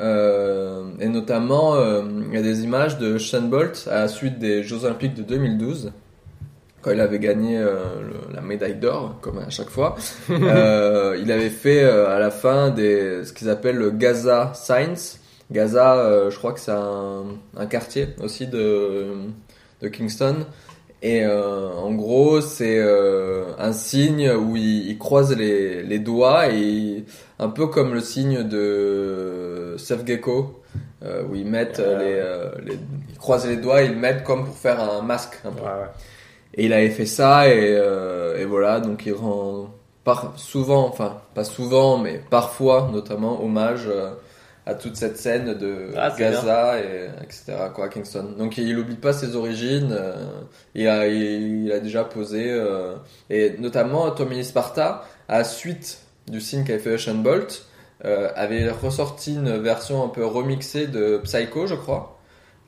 [0.00, 4.38] Euh, et notamment, euh, il y a des images de Sean Bolt à la suite
[4.38, 5.92] des Jeux Olympiques de 2012,
[6.82, 9.96] quand il avait gagné euh, le- la médaille d'or, comme à chaque fois.
[10.30, 15.18] Euh, il avait fait euh, à la fin des, ce qu'ils appellent le Gaza Signs.
[15.50, 17.24] Gaza, euh, je crois que c'est un,
[17.56, 19.06] un quartier aussi de,
[19.82, 20.36] de Kingston.
[21.02, 26.48] Et euh, en gros, c'est euh, un signe où il, il croise les, les doigts
[26.52, 27.04] et il-
[27.38, 30.60] un peu comme le signe de Seth Gecko,
[31.02, 32.78] euh, où ils mettent euh, les, euh, les,
[33.10, 35.38] ils croisent les doigts, ils le mettent comme pour faire un masque.
[35.46, 35.62] Un peu.
[36.54, 39.70] Et il avait fait ça et, euh, et voilà, donc il rend
[40.04, 44.10] par, souvent, enfin pas souvent, mais parfois notamment hommage euh,
[44.66, 47.54] à toute cette scène de Ah, Gaza et etc.
[47.74, 48.34] quoi Kingston.
[48.38, 49.92] Donc il oublie pas ses origines.
[49.92, 50.14] euh,
[50.74, 52.52] il a il, il a déjà posé
[53.30, 55.98] et notamment Tommy Sparta à la suite
[56.28, 57.64] du signe qu'avait fait Ocean Bolt
[58.02, 62.19] avait ressorti une version un peu remixée de Psycho, je crois.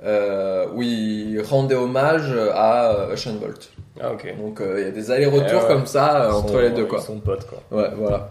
[0.05, 3.71] Euh, où il rendait hommage à euh, Ocean Bolt.
[4.01, 4.35] Ah, ok.
[4.37, 5.67] Donc euh, il y a des allers-retours Eh ouais.
[5.69, 6.99] comme ça euh, entre sont- les deux quoi.
[7.01, 7.61] Ils sont potes quoi.
[7.71, 8.31] Ouais, voilà.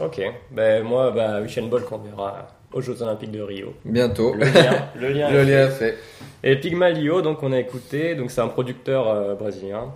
[0.00, 0.20] Ok.
[0.50, 3.74] Ben moi, bah, Usain Bolt qu'on verra aux Jeux Olympiques de Rio.
[3.84, 4.34] Bientôt.
[4.34, 5.98] Le lien, le lien, Le est lien est fait.
[6.42, 9.92] Et Pygmalion, donc on a écouté, donc c'est un producteur brésilien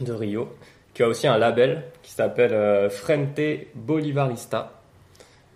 [0.00, 0.48] de Rio
[0.94, 3.40] qui a aussi un label qui s'appelle Frente
[3.74, 4.72] Bolivarista.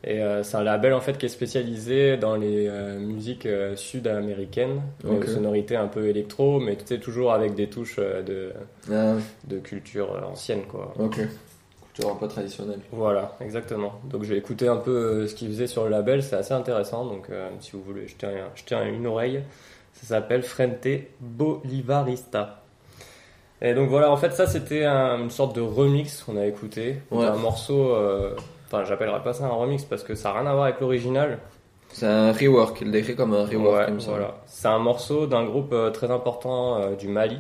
[0.05, 3.76] Et euh, c'est un label en fait qui est spécialisé dans les euh, musiques euh,
[3.76, 5.24] sud-américaines, mais Ok.
[5.24, 8.53] aux sonorités un peu électro, mais tu sais, toujours avec des touches de,
[8.92, 9.14] Ah.
[9.46, 10.92] de culture ancienne quoi.
[10.98, 11.20] Ok.
[11.94, 12.80] Culture un peu traditionnelle.
[12.90, 13.92] Voilà, exactement.
[14.05, 17.05] Donc j'ai écouté un peu ce qu'il faisait sur le label, c'est assez intéressant.
[17.07, 17.28] Donc
[17.61, 19.40] si vous voulez jeter, un- jeter un- une oreille,
[19.92, 20.88] ça s'appelle Frente
[21.20, 22.62] Bolivarista.
[23.61, 26.96] Et donc voilà, en fait ça c'était un- une sorte de remix qu'on a écouté.
[27.12, 27.24] Ouais.
[27.26, 27.94] Un morceau,
[28.72, 31.38] enfin j'appellerais pas ça un remix parce que ça n'a rien à voir avec l'original.
[31.88, 34.10] C'est un rework, il le décrit comme un rework Ouais, comme ça.
[34.12, 34.34] voilà.
[34.46, 37.38] C'est un morceau d'un groupe euh, très important euh, du Mali.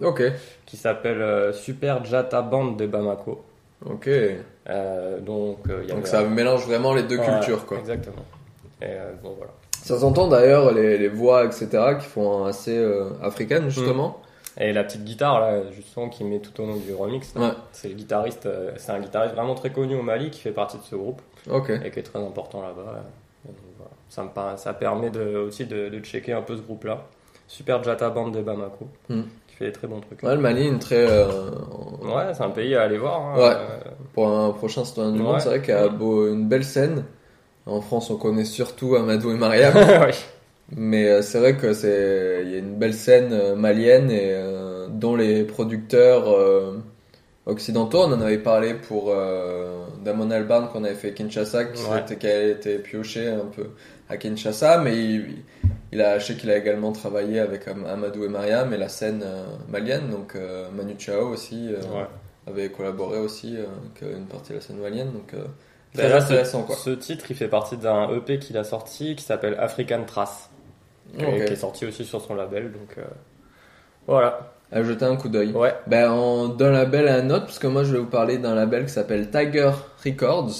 [0.00, 0.22] Ok.
[0.66, 3.42] Qui s'appelle euh, Super Jata Band de Bamako.
[3.84, 4.08] Ok.
[4.08, 7.78] Euh, donc, euh, il y Donc avait ça mélange vraiment les deux Ouais, cultures quoi.
[7.78, 8.24] Exactement.
[8.80, 9.52] Et euh, bon voilà.
[9.82, 11.68] Ça s'entend d'ailleurs les, les voix etc
[12.00, 12.82] qui font assez
[13.22, 14.20] africaines justement.
[14.60, 17.50] Et la petite guitare là, justement, qui met tout au long du remix, Ouais.
[17.72, 20.78] c'est le guitariste, euh, c'est un guitariste vraiment très connu au Mali qui fait partie
[20.78, 21.20] de ce groupe
[21.84, 22.82] et qui est très important là-bas.
[22.84, 23.90] Voilà.
[24.08, 27.04] Ça me paraît- ça permet de, aussi de, de checker un peu ce groupe-là.
[27.48, 29.22] Super Jata Band de Bamako, Hmm.
[29.48, 30.22] qui fait des très bons trucs.
[30.22, 31.04] Ouais, le Mali, une très.
[31.06, 31.26] euh,
[32.02, 33.20] Ouais, c'est un pays à aller voir.
[33.20, 33.36] hein.
[33.36, 33.54] Ouais.
[33.56, 35.24] Euh, Pour un prochain citoyen du Ouais.
[35.24, 37.04] monde, c'est vrai qu'il y a beau- une belle scène.
[37.66, 39.74] En France, on connaît surtout Amadou et Mariam.
[40.70, 44.32] Mais euh, c'est vrai que c'est il y a une belle scène euh, malienne et
[44.32, 46.78] euh, dont les producteurs euh,
[47.46, 52.00] occidentaux, on en avait parlé pour euh, Damon Albarn qu'on avait fait Kinshasa, qui, Ouais.
[52.00, 53.70] était- qui a été pioché un peu
[54.08, 55.36] à Kinshasa, mais il,
[55.92, 58.88] il a, je sais qu'il a également travaillé avec Am- Amadou et Mariam et la
[58.88, 59.22] scène
[59.68, 60.34] malienne, donc
[60.74, 62.06] Manu Chao aussi Ouais.
[62.46, 66.66] avait collaboré aussi avec une partie de la scène malienne, donc très D'ailleurs, intéressant ce,
[66.66, 66.76] quoi.
[66.76, 70.50] ce titre, il fait partie d'un EP qu'il a sorti qui s'appelle African Trace,
[71.18, 72.72] qui, est sorti aussi sur son label.
[72.72, 73.02] Donc euh,
[74.06, 74.52] voilà.
[74.72, 75.52] À jeter un coup d'œil.
[75.52, 75.74] Ouais.
[75.86, 78.54] Ben, en- d'un label à un autre, parce que moi je vais vous parler d'un
[78.54, 79.70] label qui s'appelle Tiger
[80.04, 80.50] Records.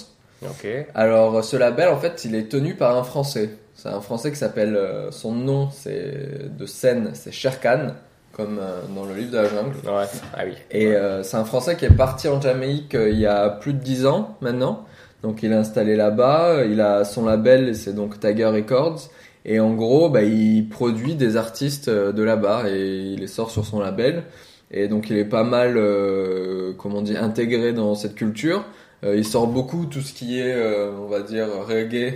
[0.43, 0.67] Ok.
[0.95, 3.51] Alors ce label en fait il est tenu par un français.
[3.75, 7.89] C'est un français qui s'appelle, euh, son nom c'est de scène, c'est Sherkan,
[8.33, 9.77] comme euh, dans le livre de la jungle.
[9.85, 10.05] Ouais.
[10.33, 10.53] Ah oui.
[10.71, 13.73] Et euh, c'est un français qui est parti en Jamaïque euh, il y a plus
[13.73, 14.85] de 10 ans maintenant.
[15.23, 19.09] Donc il est installé là-bas, il a son label, c'est donc Tiger Records.
[19.45, 23.51] Et en gros, bah, il produit des artistes euh, de là-bas et il les sort
[23.51, 24.25] sur son label.
[24.71, 28.65] Et donc il est pas mal, euh, comment dire, intégré dans cette culture.
[29.05, 32.15] Euh, il sort beaucoup tout ce qui est, euh, on va dire, reggae,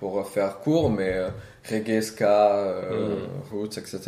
[0.00, 1.28] pour faire court, mais euh,
[1.68, 3.16] reggae, ska, euh,
[3.52, 4.00] roots, etc.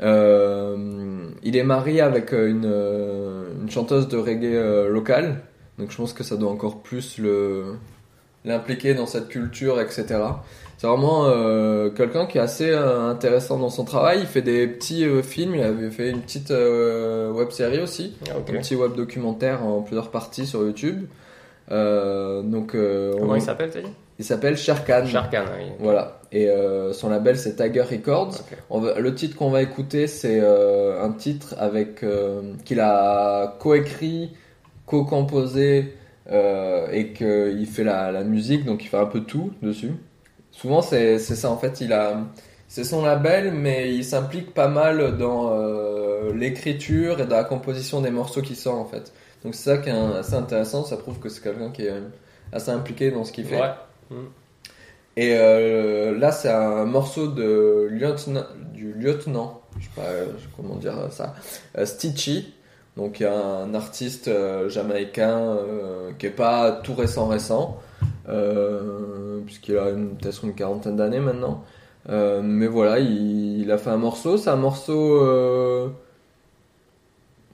[0.00, 5.42] Euh, il est marié avec une, une chanteuse de reggae locale,
[5.78, 7.74] donc je pense que ça doit encore plus le
[8.48, 10.04] l'impliquer dans cette culture, etc.
[10.78, 14.18] C'est vraiment euh, quelqu'un qui est assez euh, intéressant dans son travail.
[14.20, 18.34] Il fait des petits euh, films, il avait fait une petite web série aussi, Ah,
[18.38, 21.06] un petit web documentaire en plusieurs parties sur YouTube.
[21.70, 23.92] Donc, Comment on- il s'appelle, t'as dit?
[24.20, 25.04] Il s'appelle Sharkan.
[25.06, 25.66] Sharkan, oui.
[25.78, 26.18] Voilà.
[26.32, 26.48] Et
[26.92, 28.28] son label c'est Tiger Records.
[28.40, 28.56] Ok.
[28.70, 32.04] On va- le titre qu'on va écouter c'est un titre avec
[32.64, 34.30] qu'il a coécrit,
[34.86, 35.94] co-composé
[36.30, 39.92] euh, et qu'il fait la, la musique, donc il fait un peu tout dessus.
[40.50, 41.80] Souvent c'est ça en fait.
[41.80, 42.20] Il a
[42.66, 48.00] c'est son label, mais il s'implique pas mal dans euh, l'écriture et dans la composition
[48.02, 49.12] des morceaux qu'il sort en fait.
[49.44, 50.84] Donc c'est ça qui est un- assez intéressant.
[50.84, 51.92] Ça prouve que c'est quelqu'un qui est
[52.52, 53.60] assez impliqué dans ce qu'il fait.
[53.60, 53.70] Ouais.
[55.16, 60.02] Et euh, là, c'est un morceau de lieutenant, du lieutenant, je sais pas
[60.56, 61.34] comment dire ça,
[61.84, 62.54] Stitchy.
[62.98, 67.78] Donc, il y a un artiste euh, jamaïcain euh, qui est pas tout récent récent,
[68.28, 71.64] euh, puisqu'il a peut-être une quarantaine d'années maintenant.
[72.10, 74.36] Mais voilà, il, il a fait un morceau.
[74.36, 75.90] C'est un morceau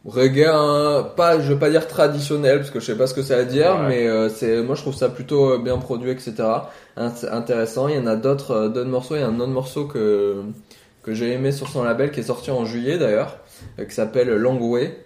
[0.05, 3.23] reggae, hein, pas, je vais pas dire traditionnel parce que je sais pas ce que
[3.23, 3.89] ça veut dire, Ouais.
[3.89, 6.35] mais euh, c'est, moi je trouve ça plutôt euh, bien produit, etc.
[6.97, 7.89] Int- intéressant.
[7.89, 9.15] Il y en a d'autres, euh, d'autres morceaux.
[9.17, 10.43] Il y a un autre morceau que
[11.03, 13.37] que j'ai aimé sur son label qui est sorti en juillet d'ailleurs,
[13.77, 15.05] qui s'appelle Long Way,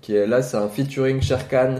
[0.00, 1.76] qui est là, c'est un featuring Sherkan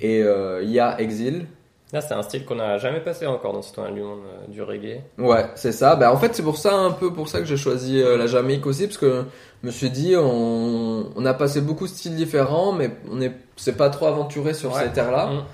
[0.00, 1.46] et euh, Ya Exil.
[1.92, 4.62] Là, c'est un style qu'on n'a jamais passé encore dans Citoyen du Monde, euh, du
[4.62, 5.00] reggae.
[5.16, 5.94] Ouais, c'est ça.
[5.94, 8.26] Bah, en fait, c'est pour ça, un peu pour ça que j'ai choisi euh, la
[8.26, 9.24] Jamaïque aussi, parce que
[9.62, 13.32] je me suis dit, on, on a passé beaucoup de styles différents, mais on est,
[13.56, 14.82] c'est pas trop aventuré sur Ouais.
[14.82, 15.26] ces terres-là.
[15.26, 15.44] Mm.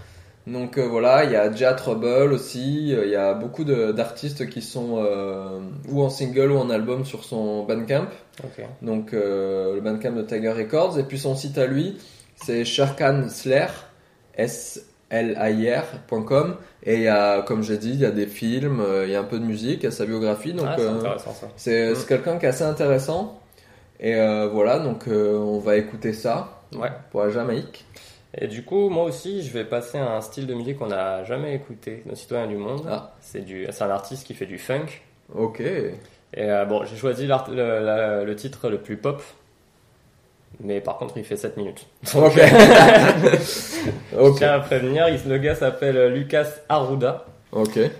[0.46, 4.48] Donc euh, voilà, il y a Jia Trouble aussi, euh, il y a beaucoup d'artistes
[4.48, 5.60] qui sont euh,
[5.90, 8.06] ou en single ou en album sur son Bandcamp.
[8.82, 10.98] Donc euh, le Bandcamp de Tiger Records.
[10.98, 11.98] Et puis son site à lui,
[12.36, 13.66] c'est Sharkan Slayer,
[14.34, 16.56] S-L-A-I-R.com.
[16.84, 19.20] Et il y a, comme j'ai dit, il y a des films, il y a
[19.20, 20.54] un peu de musique, il y a sa biographie.
[20.54, 20.76] Donc Ah,
[21.56, 21.94] c'est euh, Mm.
[21.96, 23.38] c'est quelqu'un qui est assez intéressant.
[24.00, 24.14] Et
[24.50, 26.88] voilà, donc on va écouter ça Ouais.
[27.10, 27.84] pour la Jamaïque.
[28.38, 31.24] Et du coup, moi aussi, je vais passer à un style de musique qu'on n'a
[31.24, 32.86] jamais écouté dans Citoyen du Monde.
[32.88, 33.12] Ah.
[33.20, 34.86] C'est du, c'est un artiste qui fait du funk.
[35.34, 35.60] Ok.
[35.60, 35.92] Et
[36.36, 39.20] euh, bon, j'ai choisi le, la- le titre le plus pop.
[40.60, 41.86] Mais par contre, il fait 7 minutes.
[42.14, 42.36] Ok.
[44.12, 44.36] Je ok.
[44.36, 47.24] tiens à prévenir, le gars s'appelle Lucas Arruda.
[47.52, 47.76] Ok.
[47.78, 47.90] Et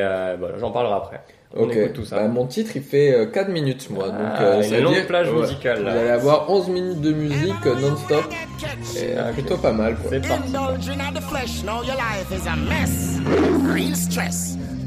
[0.00, 1.20] euh, voilà, j'en parlerai après.
[1.56, 1.76] On Ok.
[1.76, 2.16] écoute tout ça.
[2.16, 4.08] Bah, mon titre il fait euh, 4 minutes moi.
[4.08, 5.40] donc, Ah, euh, une ça veut longue dire- plage ouais.
[5.40, 5.92] musicale, là.
[5.92, 8.24] Vous allez avoir 11 minutes de musique euh, non-stop.
[8.96, 9.32] Et euh, Ok.
[9.34, 10.10] plutôt pas mal quoi.
[10.10, 10.52] C'est parti.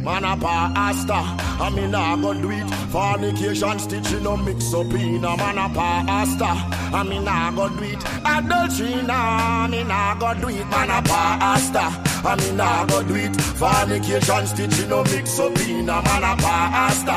[0.04, 2.68] Man a pastor, I mean I go do it.
[2.92, 6.46] Fornication, stitching no mix up in a man a pastor.
[6.46, 8.04] I mean I go do it.
[8.26, 10.68] Adultery, nah, I mean I go do it.
[10.70, 11.80] Man a pastor,
[12.28, 13.36] I mean I go do it.
[13.40, 17.12] Fornication, stitching no mix up in a man a pastor.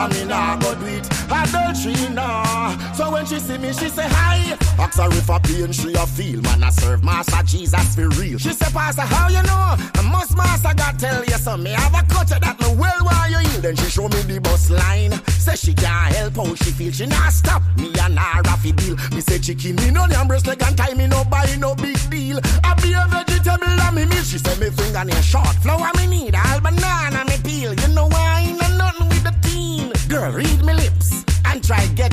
[0.00, 1.06] I mean I go do it.
[1.30, 2.92] Adultery, nah.
[2.94, 4.56] So when she see me, she say hi.
[4.78, 6.40] Ask her if a pain she a feel.
[6.40, 8.38] Man I serve Master Jesus for real.
[8.38, 9.76] She say Pastor, how you know?
[9.94, 11.56] I must Master God tell you so.
[11.56, 13.62] Me have a culture that me well while you in.
[13.62, 15.12] Then she show me the bus line.
[15.28, 16.92] Say she can't help how she feel.
[16.92, 18.96] She not stop me and her raffy deal.
[19.12, 21.98] Me say chicken me no damn breast leg and tie me no buy no big
[22.10, 22.38] deal.
[22.64, 24.22] I be a vegetable and me meal.
[24.22, 25.54] She say me finger nail short.
[25.62, 27.74] Flour me need all banana me peel.
[27.74, 29.92] You know I ain't no nothing with the teen.
[30.08, 30.32] Girl,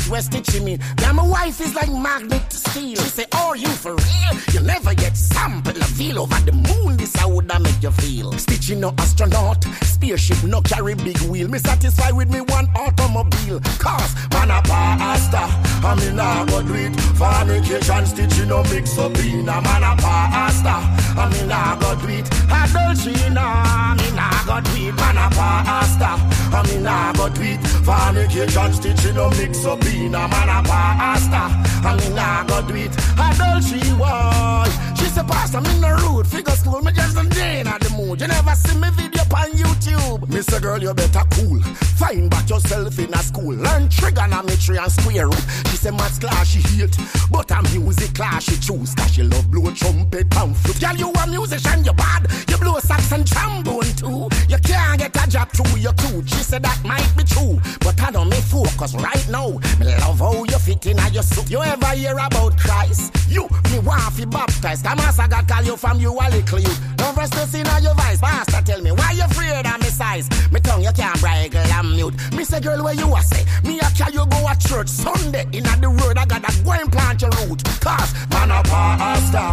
[0.09, 0.79] where stitching me.
[1.01, 2.95] Now my wife is like magnet to steel.
[2.95, 4.33] She say, "Oh, you for real?
[4.53, 6.97] You never get sample a feel over the moon.
[6.97, 8.31] This how would I make you feel?
[8.33, 11.47] Stitching no astronaut, spaceship no carry big wheel.
[11.47, 13.59] Me satisfied with me one automobile.
[13.79, 15.43] Cause man a pasta,
[15.87, 16.95] I mean nah go do it.
[17.19, 20.75] Fornication stitching no mix up in a man a pasta.
[21.21, 22.27] I mean nah go do it.
[22.49, 24.95] Adultery I me nah go it.
[24.95, 26.09] Man a pasta,
[26.55, 27.59] I mean nah go do it.
[27.85, 31.43] Fornication stitching no mix up in a man a pasta.
[31.87, 32.91] I mean nah go do it.
[33.17, 34.65] Adultery why?
[34.96, 36.27] She say pastor me no rude.
[36.27, 38.21] Figure school me just a day at the mood.
[38.21, 40.19] You never see me video on YouTube.
[40.29, 40.61] Mr.
[40.61, 41.61] Girl you better cool.
[41.97, 43.55] Find back yourself in a school.
[43.55, 45.45] Learn trigonometry and square root.
[45.69, 46.97] She say maths class she hate,
[47.31, 48.93] but a music class she choose.
[48.95, 50.79] Cause she love blow trumpet and flute.
[50.79, 52.27] Girl you a musician you bad.
[52.49, 54.29] You blow sax and trombone too.
[54.49, 56.29] You can't get a job through your cute.
[56.29, 59.49] She said that might be true, but I don't me focus right now.
[59.79, 61.49] Me love how you fit in your suit.
[61.49, 63.13] You ever hear about Christ?
[63.29, 64.81] You me want fi baptize.
[64.81, 66.73] Come on, I got call you from you a little you.
[66.97, 68.19] Don't rest see now your vice.
[68.19, 70.27] Pastor tell me why you afraid of me size.
[70.51, 72.15] Me tongue you can't bridle and mute.
[72.33, 73.45] Me say girl where you a say?
[73.63, 76.17] Me a carry you go a church Sunday in the road.
[76.17, 77.63] I gotta go and plant your root.
[77.79, 79.49] Cause man a pastor,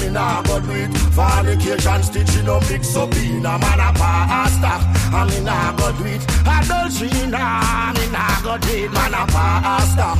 [0.00, 0.90] me nah go do it.
[1.14, 4.78] Fornication stitching no mix up in a man a pastor,
[5.28, 6.22] me nah go do it.
[6.48, 8.92] Adultery nah, me nah go do it.
[8.92, 10.14] Man a pastor,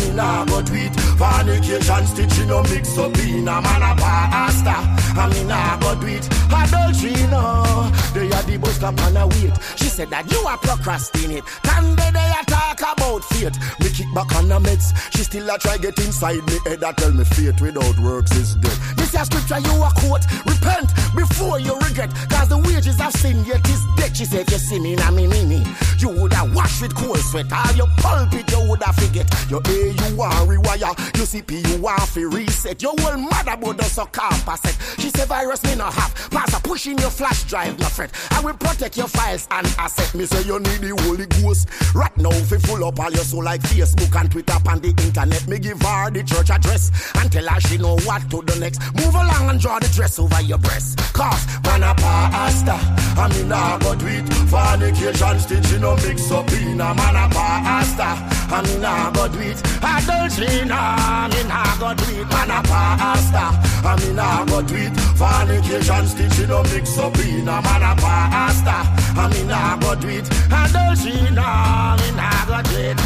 [0.00, 0.94] me nah go do it.
[1.20, 6.06] Fornication stitching no mix up in a man a pastor, and me nah go do
[6.06, 6.26] it.
[6.50, 9.52] Adultery no, they are the bus stop and a wait.
[9.76, 11.44] She said that you are procrastinate.
[11.62, 13.56] Can they they a talk about fate?
[13.80, 14.94] Me kick back on the meds.
[15.12, 16.84] She still a try get inside me head.
[16.84, 18.78] I tell me fate without works is dead.
[18.96, 20.24] This is scripture you a quote.
[20.46, 22.10] Repent before you regret.
[22.30, 24.16] Cause the wages of sin yet is dead.
[24.16, 25.64] She said you see me na me me me.
[25.98, 27.52] You woulda wash with cold sweat.
[27.52, 29.26] All your pulpit you woulda forget.
[29.50, 30.94] Your A you want rewire.
[31.16, 32.80] You CP you want fi reset.
[32.82, 33.80] Your whole motherboard
[34.20, 35.00] does a.
[35.00, 36.14] She said virus me no have.
[36.30, 38.10] Pass a pushing your flash drive no fret.
[38.30, 40.14] I will protect your files and asset.
[40.14, 41.68] Me say you need the Holy Ghost.
[41.94, 45.46] Right now fi full up all your soul like Facebook and Twitter and the internet.
[45.48, 48.80] Me give her the church address and tell her she know what to do next.
[48.94, 50.98] Move along and draw the dress over your breast.
[51.12, 52.78] Cause man a pastor,
[53.20, 54.26] I mean nah go do it.
[54.50, 58.14] Fornication stitching no mix up in a man a pastor,
[58.54, 59.60] I mean nah go do it.
[59.82, 62.28] Adultery nah, me nah go do it.
[62.28, 63.48] Man a pastor,
[63.86, 64.96] I mean nah go it.
[65.16, 68.82] Fornication stitching no mix up in a man a pastor,
[69.20, 70.26] I mean nah go do it.
[70.46, 72.96] Adultery nah, me nah go it.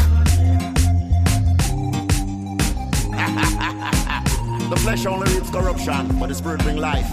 [4.69, 7.09] the flesh only reaps corruption, but the spirit bring life.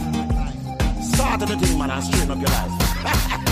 [1.02, 3.48] Start the thing, man, and straighten up your life.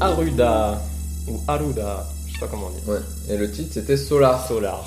[0.00, 0.78] Aruda.
[1.28, 2.04] Ou Aruda.
[2.28, 2.90] Je sais pas comment on dit.
[2.90, 2.98] Ouais.
[3.34, 4.46] Et le titre c'était Solar.
[4.46, 4.84] Solar.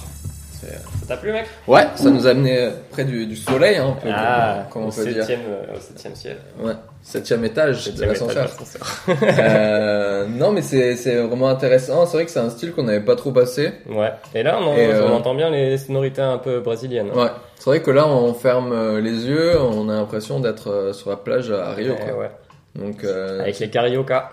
[0.60, 0.70] C'est-
[1.02, 1.46] Ça t'a plu, mec?
[1.68, 5.16] Ouais, ça nous a amené près du, du soleil, hein, peu, Ah, on peut dire.
[5.26, 6.38] septième, euh, au septième ciel.
[6.62, 8.44] Ouais, septième étage de Septième l'ascenseur.
[8.46, 9.18] étage d'ascenseur.
[9.40, 12.06] euh, non, mais c'est vraiment intéressant.
[12.06, 13.74] C'est vrai que c'est un style qu'on n'avait pas trop passé.
[13.90, 14.14] Ouais.
[14.34, 17.12] Et là, on, euh, on entend bien les sonorités un peu brésiliennes.
[17.12, 17.28] Ouais,
[17.60, 21.10] c'est vrai que là, on ferme euh, les yeux, on a l'impression d'être euh, sur
[21.10, 21.92] la plage à Rio.
[21.92, 22.18] Ouais, quoi.
[22.20, 22.32] ouais.
[22.76, 24.30] Donc, euh, Avec les carioca.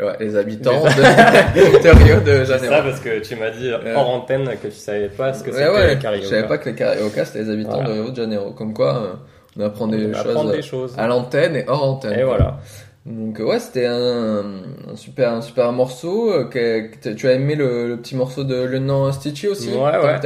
[0.00, 0.88] Ouais, les habitants de,
[1.82, 2.74] de Rio de C'est Janeiro.
[2.74, 5.50] ça parce que tu m'as dit Euh, hors antenne que tu savais pas ce que
[5.52, 6.24] c'était ouais, les carioca.
[6.24, 7.88] je savais pas que les Carioca c'était les habitants Voilà.
[7.88, 8.50] de Rio de Janeiro.
[8.52, 9.12] Comme quoi, euh,
[9.58, 10.94] on apprend des, On choses, apprend des euh, choses.
[10.98, 12.18] à l'antenne et hors antenne.
[12.18, 12.58] Et voilà.
[13.06, 14.44] Donc euh, ouais, c'était un,
[14.92, 16.30] un super un super morceau.
[16.32, 19.76] euh, que, que tu as aimé le, le petit morceau de Lieutenant Stitchy aussi, Ouais,
[19.98, 20.18] ouais.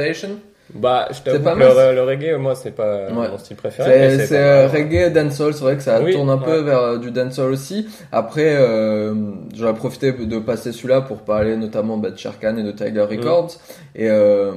[0.75, 3.29] Bah, je t'avoue pas que le, le reggae, moi, c'est pas Ouais.
[3.29, 4.17] mon style préféré.
[4.17, 6.79] C'est c'est, pas euh, reggae dancehall, c'est vrai que ça Oui, tourne un peu vers
[6.79, 7.87] euh, du dancehall aussi.
[8.11, 9.13] Après, euh,
[9.55, 13.09] j'aurais profité de passer celui-là pour parler notamment bah, de Sharkan et de Tiger Mm.
[13.17, 13.51] Records.
[13.95, 14.51] Et euh,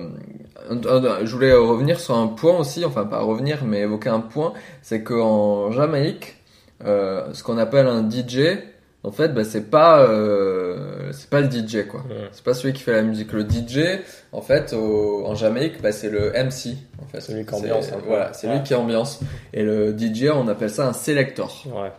[0.70, 4.52] je voulais revenir sur un point aussi, enfin pas revenir, mais évoquer un point,
[4.82, 6.36] c'est qu'en Jamaïque,
[6.84, 8.58] euh, ce qu'on appelle un DJ,
[9.06, 12.00] en fait, bah, c'est pas euh, c'est pas le DJ quoi.
[12.00, 12.28] Ouais.
[12.32, 13.32] C'est pas celui qui fait la musique.
[13.32, 14.00] Le DJ,
[14.32, 16.76] en fait, au- en Jamaïque, bah, c'est le MC.
[17.02, 17.90] En fait, Celui qui C'est- ambiance.
[18.06, 18.54] Voilà, c'est Ouais.
[18.56, 19.20] lui qui ambiance.
[19.54, 21.64] Et le DJ, on appelle ça un selector.
[21.66, 21.90] Ouais.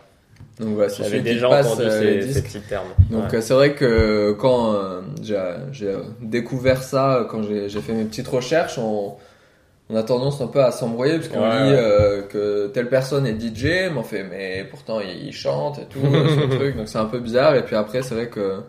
[0.60, 2.44] Donc voilà, c'est celui qui déjà passe entendu euh, ces, les ces disques.
[2.46, 2.88] petits termes.
[3.10, 3.38] Donc Ouais.
[3.38, 8.28] euh, c'est vrai que quand euh, j'ai découvert ça, quand j'ai j'ai fait mes petites
[8.28, 9.14] recherches, on,
[9.90, 13.26] on a tendance un peu à s'embrouiller parce qu'on Ouais, dit euh, que telle personne
[13.26, 16.98] est DJ, mais on fait mais pourtant il chante et tout ce truc, donc c'est
[16.98, 17.54] un peu bizarre.
[17.54, 18.60] Et puis après c'est vrai que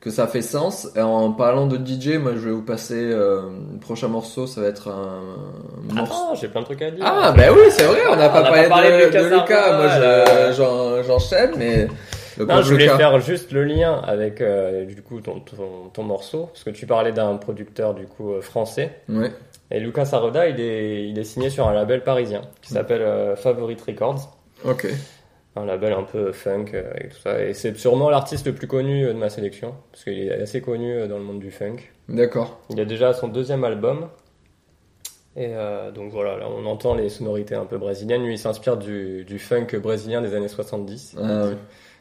[0.00, 0.88] que ça fait sens.
[0.96, 3.42] Et en parlant de DJ, moi je vais vous passer euh,
[3.74, 5.36] le prochain morceau, ça va être un,
[5.90, 6.34] un morceau.
[6.40, 7.04] J'ai plein de trucs à dire.
[7.06, 9.34] Ah bah oui c'est vrai, on n'a pas parlé, pas parlé de, de Lucas de
[9.34, 9.74] Lucas.
[9.74, 11.86] Arruda, Moi j'en- j'enchaîne, mais
[12.38, 12.96] Non, je voulais Lucas.
[12.96, 16.86] faire juste le lien avec euh, du coup ton, ton, ton morceau, parce que tu
[16.86, 18.92] parlais d'un producteur du coup euh, français.
[19.10, 19.30] Ouais.
[19.70, 23.36] Et Lucas Arruda, il est, il est signé sur un label parisien qui s'appelle euh,
[23.36, 24.86] Favorite Records, Ok.
[25.56, 27.42] un label un peu funk euh, et tout ça.
[27.44, 30.60] Et c'est sûrement l'artiste le plus connu euh, de ma sélection, parce qu'il est assez
[30.60, 31.76] connu dans le monde du funk.
[32.08, 32.58] D'accord.
[32.70, 34.08] Il a déjà son deuxième album.
[35.36, 35.54] Et
[35.94, 38.24] donc voilà, là on entend les sonorités un peu brésiliennes.
[38.24, 41.16] Lui, il s'inspire du, du funk brésilien des années 70.
[41.22, 41.56] Ah ouais.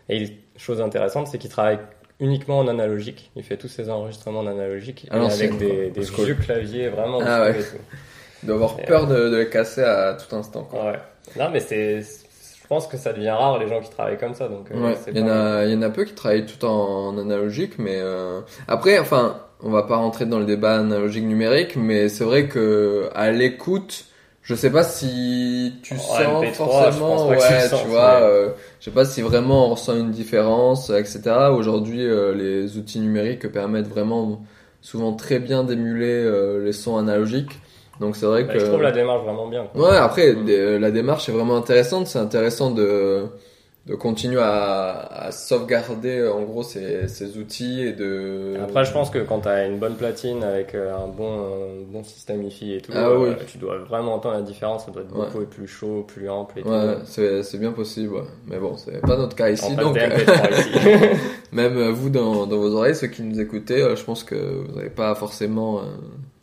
[0.09, 1.78] Et chose intéressante, c'est qu'il travaille
[2.20, 3.32] uniquement en analogique.
[3.36, 7.20] Il fait tous ses enregistrements en analogique À et l'ancienne, avec des, vieux claviers vraiment.
[7.26, 7.51] Ah ouais.
[7.51, 7.78] et tout.
[8.43, 10.63] Il doit avoir Et, peur de, de les casser à tout instant.
[10.63, 10.91] Quoi.
[10.91, 10.99] Ouais.
[11.38, 12.01] Non, mais c'est.
[12.01, 14.47] Je pense que ça devient rare les gens qui travaillent comme ça.
[14.47, 16.63] Donc, euh, Ouais, il y, en a, il y en a peu qui travaillent tout
[16.65, 21.76] en analogique, mais euh, après, enfin, on va pas rentrer dans le débat analogique numérique,
[21.76, 24.05] mais c'est vrai que à l'écoute,
[24.50, 28.20] je sais pas si tu En sens MP3, je forcément, tu ouais, sens, tu vois,
[28.22, 31.22] mais- euh, je sais pas si vraiment on ressent une différence, etc.
[31.56, 34.41] Aujourd'hui, euh, les outils numériques permettent vraiment
[34.82, 37.60] souvent très bien d'émuler euh, les sons analogiques,
[38.00, 39.66] donc c'est vrai Bah, que Je trouve la démarche vraiment bien.
[39.72, 39.91] quoi.
[39.91, 40.45] Ouais, après, Mm.
[40.45, 42.08] des- la démarche est vraiment intéressante.
[42.08, 43.26] C'est intéressant de,
[43.90, 48.54] de continuer à, à sauvegarder, en gros, ces, ces outils et de...
[48.64, 51.92] Après, je pense que quand tu as une bonne platine avec euh, un bon, un
[51.92, 53.46] bon système et tout, Ah euh, oui.
[53.48, 54.86] tu dois vraiment entendre la différence.
[54.86, 55.26] Ça doit être Ouais.
[55.26, 56.70] beaucoup plus chaud, plus ample et tout.
[56.70, 58.24] Ouais, c'est, c'est bien possible, ouais.
[58.46, 59.96] Mais bon, c'est pas notre cas ici, donc...
[59.96, 60.70] des MP3 ici.
[61.52, 64.36] même euh, vous, dans, dans vos oreilles, ceux qui nous écoutez, euh, je pense que
[64.36, 65.80] vous n'avez pas forcément...
[65.80, 65.84] euh,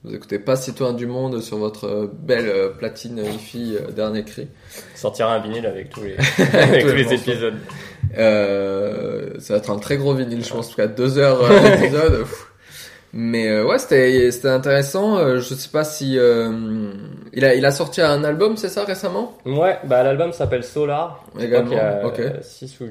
[0.06, 4.24] vous écoutez pas Citoyen du Monde sur votre euh, belle euh, platine hi-fi euh, dernier
[4.24, 4.46] cri.
[4.94, 6.16] Sortira un vinyle avec tous les,
[6.54, 7.56] avec Tous les épisodes.
[8.16, 11.40] Euh, ça va être un très gros vinyle, je pense, parce qu'à deux heures
[11.80, 12.24] d'épisode.
[13.18, 15.16] Mais euh, ouais, c'était c'était intéressant.
[15.18, 16.92] Euh, je sais pas si euh,
[17.32, 19.32] il a il a sorti un album, c'est ça récemment?
[19.46, 21.24] Ouais, bah l'album s'appelle Solar.
[21.38, 22.20] Également, qu'il y a ok.
[22.42, 22.86] 6 ou,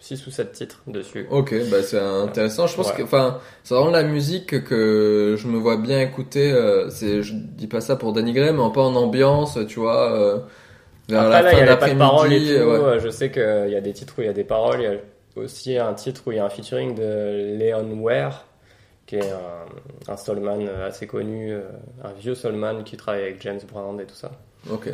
[0.00, 1.26] 6 ou 7 titres dessus.
[1.30, 2.66] Ok, bah c'est intéressant.
[2.66, 2.96] Je pense Ouais.
[2.96, 6.50] que, enfin, c'est vraiment la musique que je me vois bien écouter.
[6.52, 10.42] euh, c'est, je dis pas ça pour dénigrer, mais un peu en ambiance, tu vois.
[11.08, 12.64] vers Après la là, fin il tout.
[12.64, 13.00] ouais.
[13.00, 14.80] Je sais qu'il y a des titres où il y a des paroles.
[14.80, 18.46] Il y a aussi un titre où il y a un featuring de Leon Ware,
[19.06, 21.62] qui est un, un soulman assez connu, euh,
[22.02, 24.32] un vieux soulman qui travaille avec James Brown et tout ça.
[24.70, 24.88] Ok.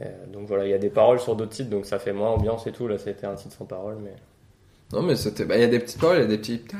[0.00, 2.30] Euh, donc voilà, il y a des paroles sur d'autres titres, donc ça fait moins
[2.30, 2.88] ambiance et tout.
[2.88, 4.14] Là, c'était un titre sans paroles, mais.
[4.92, 6.62] Non, mais c'était, bah, il y a des petites paroles, il y a des petits.
[6.68, 6.72] Je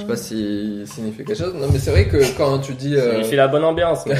[0.00, 1.54] sais pas si signifie quelque chose.
[1.54, 2.96] Non, mais c'est vrai que quand tu dis.
[2.96, 4.04] Euh, signifie la bonne ambiance.
[4.06, 4.14] Euh,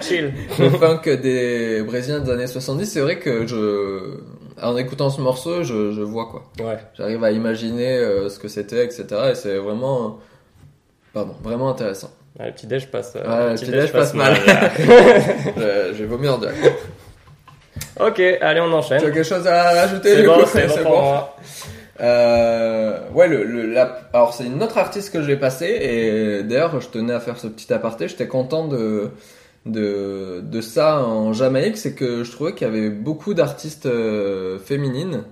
[0.00, 0.32] chill.
[0.58, 4.20] le funk des Brésiliens des années 70, c'est vrai que je,
[4.62, 6.42] en écoutant ce morceau, je, je vois quoi.
[6.64, 6.78] Ouais.
[6.94, 9.04] J'arrive à imaginer euh, ce que c'était, etc.
[9.30, 10.18] Et c'est vraiment,
[11.12, 12.10] pardon, vraiment intéressant.
[12.38, 13.12] Ah, le petit déj passe.
[13.16, 14.34] euh, le petit déj passe mal.
[14.46, 14.70] là.
[14.78, 16.38] je, je vais vomir.
[17.98, 19.00] Ok, allez, on enchaîne.
[19.00, 21.36] Tu as quelque chose à rajouter C'est bon, c'est bon moi.
[22.00, 26.42] Euh, ouais, le, le, la- alors c'est une autre artiste que je vais passer et
[26.44, 28.08] d'ailleurs je tenais à faire ce petit aparté.
[28.08, 29.10] J'étais content de,
[29.66, 34.58] de de ça en Jamaïque, c'est que je trouvais qu'il y avait beaucoup d'artistes euh,
[34.58, 35.24] féminines.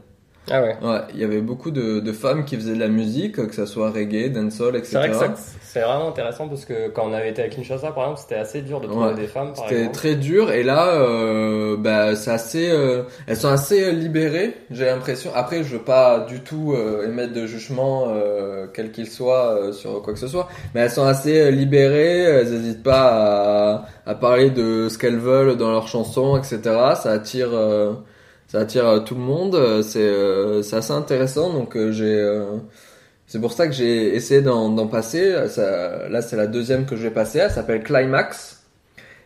[0.50, 0.76] Ah ouais.
[0.82, 3.66] Ouais, il y avait beaucoup de, de femmes qui faisaient de la musique, que ça
[3.66, 4.98] soit reggae, dancehall, etc.
[5.02, 8.04] C'est vrai que c'est vraiment intéressant parce que quand on avait été à Kinshasa, par
[8.04, 9.14] exemple, c'était assez dur de trouver Ouais.
[9.14, 13.84] des femmes, C'était très dur et là, euh, bah, c'est assez, euh, elles sont assez
[13.84, 14.54] euh, libérées.
[14.70, 15.30] J'ai l'impression.
[15.34, 19.72] Après, je veux pas du tout euh, émettre de jugement euh, quel qu'il soit euh,
[19.72, 22.22] sur quoi que ce soit, mais elles sont assez libérées.
[22.22, 23.74] Elles n'hésitent pas
[24.06, 26.58] à, à parler de ce qu'elles veulent dans leurs chansons, etc.
[26.96, 27.92] Ça attire, euh,
[28.48, 29.54] ça attire euh, tout le monde.
[29.54, 31.52] Euh, C'est, euh, c'est assez intéressant.
[31.52, 32.56] Donc euh, j'ai euh,
[33.26, 35.48] c'est pour ça que j'ai essayé d'en passer.
[35.48, 37.38] Ça, là, c'est la deuxième que je vais passer.
[37.40, 38.62] Elle s'appelle Climax.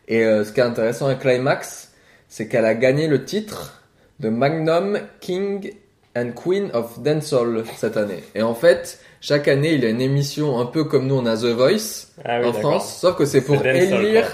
[0.08, 1.92] Et euh, ce qui est intéressant avec Climax,
[2.28, 3.80] c'est qu'elle a gagné le titre
[4.18, 5.72] de Magnum King
[6.16, 8.24] and Queen of Dancehall cette année.
[8.34, 11.26] Et en fait, chaque année, il y a une émission un peu comme nous, on
[11.26, 12.52] a The Voice Ah oui, en.
[12.52, 14.26] France, sauf que c'est pour élire.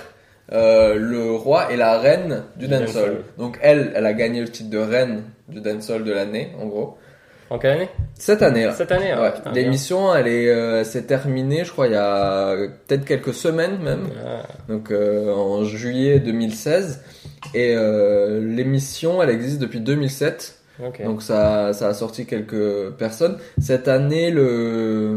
[0.53, 2.87] Euh, le roi et la reine du Du dancehall.
[2.87, 3.25] dancehall.
[3.39, 6.97] Donc elle, elle a gagné le titre de reine du dancehall de l'année, en gros.
[7.51, 7.89] En quelle année?
[8.15, 8.73] Cette année là.
[8.75, 9.33] Cette année, ah, ouais.
[9.43, 9.53] bien.
[9.53, 12.55] L'émission, elle est, euh, s'est terminée, je crois, il y a
[12.87, 14.09] peut-être quelques semaines même.
[14.23, 14.43] Ah.
[14.69, 17.03] Donc euh, en juillet 2016.
[17.55, 20.58] Et euh, l'émission, elle existe depuis 2007.
[20.85, 21.03] Ok.
[21.03, 23.39] Donc ça, ça a sorti quelques personnes.
[23.61, 25.17] Cette année, le,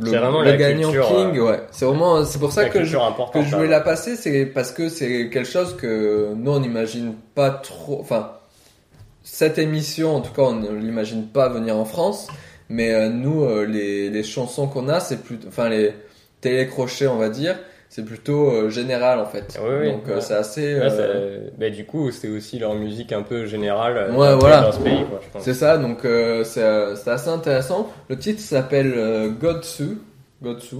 [0.00, 0.10] le,
[0.44, 1.60] la gagnant culture, King, euh, ouais.
[1.70, 2.96] C'est vraiment, c'est pour ça que je,
[3.32, 3.78] que je voulais là.
[3.78, 7.98] la passer, c'est parce que c'est quelque chose que nous on n'imagine pas trop.
[8.00, 8.32] Enfin,
[9.22, 12.28] cette émission, en tout cas, on ne l'imagine pas venir en France.
[12.68, 15.92] Mais euh, nous, euh, les, les chansons qu'on a, c'est plutôt, enfin les
[16.40, 17.58] télécrochets, on va dire,
[17.94, 19.60] c'est plutôt euh, général en fait.
[19.62, 20.20] Oui, oui, Donc euh, ouais.
[20.22, 20.74] c'est assez.
[20.78, 24.38] Là, euh, ça- bah, du coup, c'est aussi leur musique un peu générale Ouais, dans-
[24.38, 24.62] voilà.
[24.62, 25.42] dans ce pays, quoi, je pense.
[25.42, 27.90] C'est ça, donc c'est c'est assez intéressant.
[28.08, 28.94] Le titre s'appelle
[29.38, 29.98] Godsu,
[30.42, 30.76] Godsu,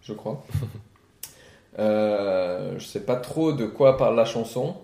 [0.00, 0.42] je crois.
[1.78, 4.76] euh, je sais pas trop de quoi parle la chanson,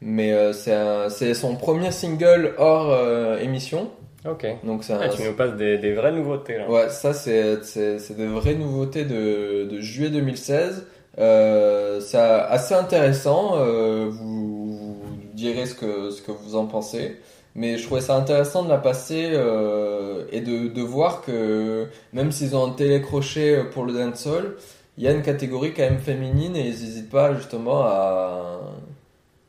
[0.00, 3.90] mais euh, c'est son premier single hors euh, émission.
[4.28, 4.46] Ok.
[4.64, 6.68] Donc un- Ah, tu nous passes des, des vraies nouveautés là.
[6.70, 10.86] Ouais, ça c'est c'est c'est de vraies nouveautés de, de juillet 2016.
[11.18, 13.52] Euh, c'est assez intéressant.
[13.58, 17.16] euh, vous, vous direz ce que ce que vous en pensez.
[17.56, 22.32] Mais je trouvais ça intéressant de la passer euh, et de, de voir que même
[22.32, 24.56] s'ils ont un télécrochet pour le dancehall,
[24.98, 28.60] il y a une catégorie quand même féminine et ils n'hésitent pas justement à,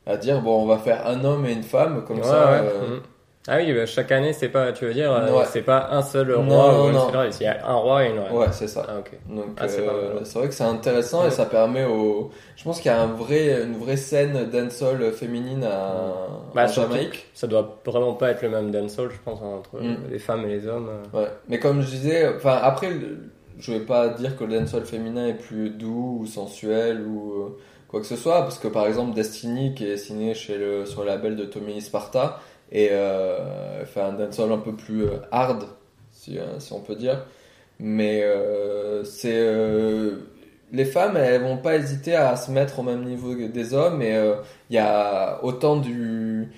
[0.06, 2.52] à dire bon on va faire un homme et une femme comme Ouais, ça.
[2.52, 2.60] ouais.
[2.62, 3.00] euh, Mhm.
[3.48, 5.44] Ah oui, bah, chaque année, c'est pas, tu veux dire, euh, Ouais.
[5.50, 7.06] c'est pas un seul roi Non, ou une non.
[7.08, 8.32] seule reine, il y a un roi et une reine.
[8.32, 8.84] Ouais, c'est ça.
[8.88, 9.12] Ah, ok.
[9.28, 11.28] Donc Ah, c'est euh, vrai que c'est intéressant Ouais.
[11.28, 12.30] et ça permet au.
[12.56, 15.94] Je pense qu'il y a un vrai, une vraie scène dancehall féminine à,
[16.54, 17.26] Bah, surtout, Jamaïque.
[17.34, 19.96] ça doit vraiment pas être le même dancehall, je pense, entre Mm.
[20.10, 20.88] les femmes et les hommes.
[21.14, 21.20] euh.
[21.22, 21.28] Ouais.
[21.48, 22.88] Mais comme je disais, enfin après,
[23.58, 27.54] je vais pas dire que le dancehall féminin est plus doux ou sensuel ou
[27.88, 31.02] quoi que ce soit, parce que par exemple Destiny qui est signé chez le sur
[31.02, 32.40] le label de Tommy Sparta
[32.72, 35.64] et euh, fait un dancehall un peu plus euh, hard,
[36.12, 37.24] si, euh, si on peut dire.
[37.78, 40.16] Mais euh, c'est euh,
[40.72, 44.02] les femmes, elles vont pas hésiter à se mettre au même niveau que des hommes
[44.02, 44.36] et euh,
[44.70, 46.48] il y a autant du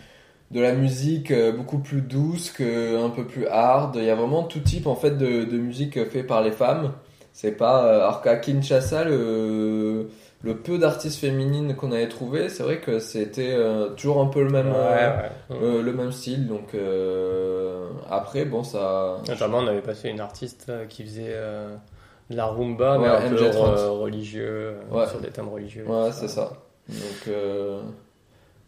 [0.50, 3.96] de la musique euh, beaucoup plus douce que un peu plus hard.
[3.96, 6.92] Il y a vraiment tout type en fait de, de musique fait par les femmes.
[7.32, 10.10] C'est pas euh, alors qu'à Kinshasa le
[10.42, 14.42] le peu d'artistes féminines qu'on avait trouvé, c'est vrai que c'était euh, toujours un peu
[14.42, 15.16] le même Ouais, euh,
[15.50, 15.56] ouais.
[15.62, 16.46] euh, le même style.
[16.46, 16.74] Donc
[18.10, 21.34] après bon ça Notamment, on avait passé une artiste qui faisait
[22.30, 23.56] de la rumba, mais un peu MJ30.
[23.78, 25.06] euh, religieux, Ouais.
[25.06, 25.84] sur des thèmes religieux.
[25.88, 26.52] Ouais, c'est ça.
[26.88, 27.34] Donc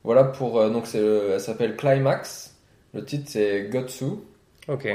[0.02, 2.56] voilà pour donc c'est le- elle s'appelle Climax.
[2.94, 4.04] Le titre c'est Gotsu.
[4.68, 4.88] Ok.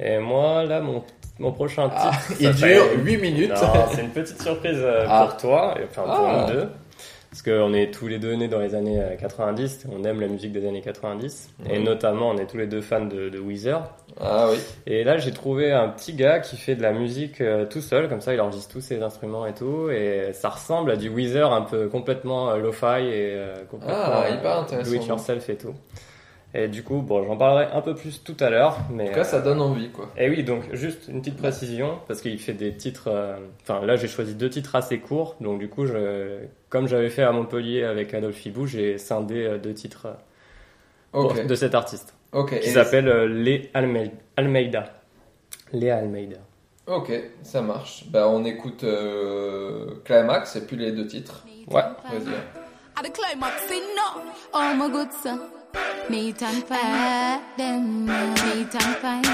[0.00, 1.02] Et moi, là, mon,
[1.38, 2.00] mon prochain titre.
[2.04, 3.50] Ah, il fait- dure huit minutes.
[3.50, 5.26] Non, c'est une petite surprise euh, Ah.
[5.28, 6.46] pour toi, enfin pour Ah.
[6.48, 6.68] nous deux.
[7.30, 10.28] Parce qu'on est tous les deux nés dans les années euh, 90, on aime la
[10.28, 11.84] musique des années 90, et Mhm.
[11.84, 13.82] notamment on est tous les deux fans de, de Weezer.
[14.20, 14.58] Ah oui.
[14.86, 18.08] Et là j'ai trouvé un petit gars qui fait de la musique euh, tout seul,
[18.08, 21.52] comme ça il enregistre tous ses instruments et tout, et ça ressemble à du Weezer
[21.52, 25.74] un peu complètement euh, lo-fi et euh, complètement Ah, hyper do it yourself et tout.
[26.56, 29.14] Et du coup, bon, j'en parlerai un peu plus tout à l'heure, mais En tout
[29.14, 30.10] cas, ça donne envie quoi.
[30.16, 33.08] et oui, donc juste une petite précision, parce qu'il fait des titres.
[33.08, 37.10] euh, Enfin, là, j'ai choisi deux titres assez courts, donc du coup, je, comme j'avais
[37.10, 40.12] fait à Montpellier avec Adolphe Hibou, j'ai scindé euh, deux titres euh,
[41.10, 42.14] pour- de cet artiste.
[42.32, 42.60] Ok.
[42.60, 44.84] Qui s'appelle euh, Les Alme- Almeida.
[45.72, 46.36] Léa Almeida.
[46.86, 47.10] Ok,
[47.42, 48.04] ça marche.
[48.10, 51.44] Bah on écoute euh, Climax et puis les deux titres.
[51.68, 51.82] Ouais.
[52.12, 52.34] Vas-y.
[56.08, 59.26] Meat and fight them, meat and fight.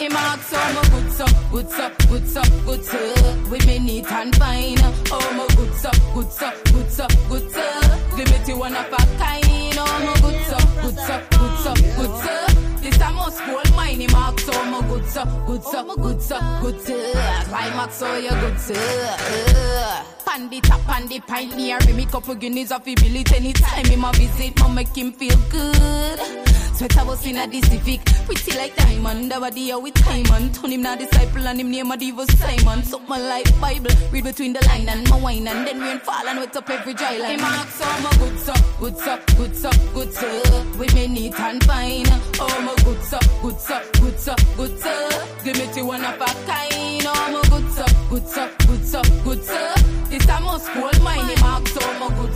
[0.00, 3.50] Him ask how my good so, good so, good so, good so.
[3.50, 4.76] With me neat and fine.
[5.10, 8.16] Oh my good so, good so, good so, good so.
[8.16, 9.76] Limit you one of a kind.
[9.78, 12.48] Oh my good so, good so, good so, good so.
[12.80, 13.67] This a must gold
[13.98, 17.12] Minimax, oh my good sir, good sir, good sir, good sir.
[17.48, 20.04] Climax, oh your good sir.
[20.24, 22.06] Pan the top, pan pint near me.
[22.06, 26.47] Couple guineas off the billet anytime him a visit, mama make him feel good.
[26.78, 29.32] Sweater was in a Pacific, pretty like diamond.
[29.32, 32.84] The body with time turn him now disciple and him name a diva Simon.
[32.84, 36.24] Suck my life Bible, read between the line and my wine and then rain fall
[36.24, 37.32] and wet up every dry line.
[37.32, 40.78] Him ask how my good so, good so, good so, good so.
[40.78, 42.06] With me neat and fine.
[42.38, 45.26] Oh my good so, good so, good so, good so.
[45.42, 47.02] Give me to one of a kind.
[47.06, 49.74] Oh my good so, good so, good so, good so.
[50.10, 51.37] This a must gold mine.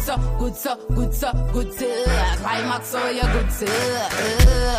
[0.02, 2.04] So, good so, good so, good so.
[2.36, 3.66] Climax so oh, you good so.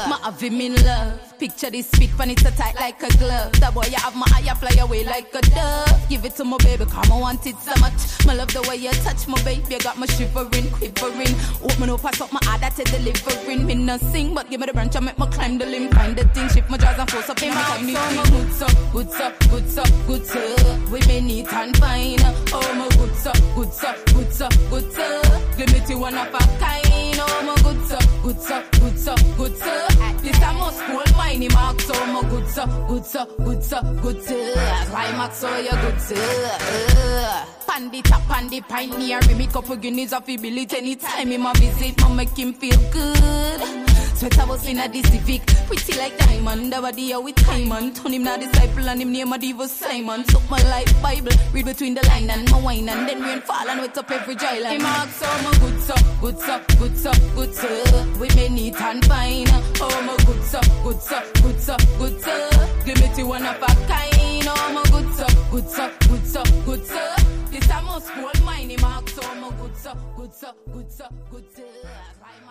[0.09, 1.37] Ma have him in love.
[1.39, 3.51] Picture this fit when it's a tight like a glove.
[3.53, 6.09] That boy, you have my eye, I fly away like a dove.
[6.09, 8.25] Give it to my baby, come I want it so much.
[8.25, 11.35] My love the way you touch my baby, you got my shivering, quivering.
[11.63, 13.65] Open up, pass up my eye, that's a delivering.
[13.65, 15.89] Me no sing, but give me the branch, I make my climb the limb.
[15.91, 17.97] Find the thing, shift my jaws and force up in my tiny thing.
[17.97, 20.79] Oh, good so, good so, good so, good so.
[20.91, 22.19] We may neat and fine.
[22.53, 25.55] Oh my good so, good so, good so, good so sir.
[25.57, 29.15] Give me to one of a kind, oh my good sir, good sir, good sir,
[29.37, 29.87] good sir.
[30.21, 34.23] This I must hold mine mark, so my good sir, good sir, good sir, good
[34.23, 34.53] sir.
[34.91, 36.15] Why max so your good sir?
[36.15, 37.45] Uh.
[37.67, 41.99] Pandy tap on the pioneer, me couple guineas off he believe anytime him a visit,
[42.01, 43.82] ma make him feel good.
[44.23, 46.71] Sweater was in a Pacific, pretty like diamond.
[46.71, 50.23] The body out with and turn him now disciple and him name a diva Simon.
[50.23, 53.67] Took my life Bible, read between the line and my wine and then rain fall
[53.67, 54.79] and wet up every dry line.
[54.79, 58.37] Him ask so my good so, good so, good so, good so.
[58.37, 59.45] Me neat and fine.
[59.81, 63.13] Oh my good so, good so, good so, good so.
[63.15, 64.47] To one of a kind.
[64.47, 67.15] Oh my good so, good so, good so, good so.
[67.51, 68.69] This a must gold mine.
[68.69, 71.63] Him ask so my good so, good so, good so, good so.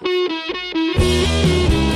[0.04, 1.91] Thank you.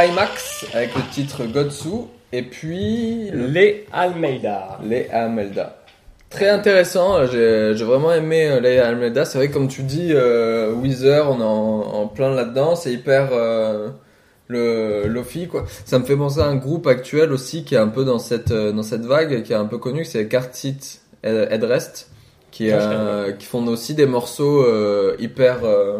[0.00, 4.78] Climax avec le titre Godsu et puis Les Almeida.
[4.82, 5.76] Les Almeida.
[6.30, 9.24] Très intéressant, j'ai j'ai vraiment aimé euh, les Almeida.
[9.26, 12.76] C'est vrai que comme tu dis, euh, Weezer, on est en, en plein là-dedans.
[12.76, 13.88] C'est hyper euh,
[14.46, 15.64] le lofi quoi.
[15.84, 18.52] Ça me fait penser à un groupe actuel aussi qui est un peu dans cette
[18.52, 22.08] euh, dans cette vague, qui est un peu connu, c'est Cartit Headrest,
[22.50, 25.98] qui Ah, euh, qui font aussi des morceaux euh, hyper euh,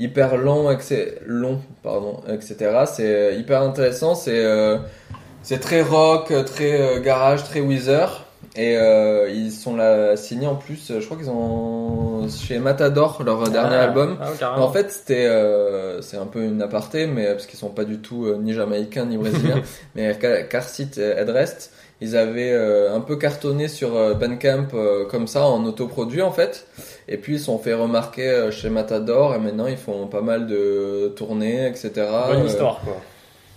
[0.00, 0.34] hyper
[0.72, 1.18] etc.
[1.26, 2.56] long, pardon, etc.
[2.92, 4.14] C'est hyper intéressant.
[4.16, 4.78] C'est euh,
[5.42, 8.26] c'est très rock, très euh, garage, très Weezer.
[8.56, 10.90] Et euh, ils sont là signés en plus.
[10.98, 14.18] Je crois qu'ils ont chez Matador leur dernier Ah, album.
[14.40, 17.84] ah, en fait, c'était euh, c'est un peu une aparté, mais parce qu'ils sont pas
[17.84, 19.62] du tout euh, ni jamaïcains ni brésiliens.
[19.94, 21.70] mais Car- Carcit et Headrest,
[22.00, 26.32] ils avaient euh, un peu cartonné sur euh, Bandcamp euh, comme ça en autoproduit en
[26.32, 26.66] fait.
[27.12, 30.46] Et puis ils sont fait remarquer euh, chez Matador et maintenant ils font pas mal
[30.46, 31.90] de tournées, etc.
[32.28, 32.96] Bonne Euh, histoire, quoi.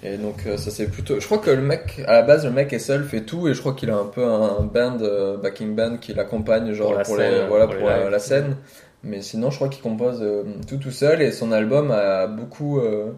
[0.02, 1.20] Et donc euh, ça c'est plutôt.
[1.20, 3.54] Je crois que le mec, à la base, le mec est seul, fait tout, et
[3.54, 7.04] je crois qu'il a un peu un band, euh, backing band, qui l'accompagne genre Pour
[7.04, 8.58] pour, la les, scène, voilà pour la, scène.
[9.04, 12.80] Mais sinon, je crois qu'il compose euh, tout tout seul, et son album a beaucoup.
[12.80, 13.12] euh,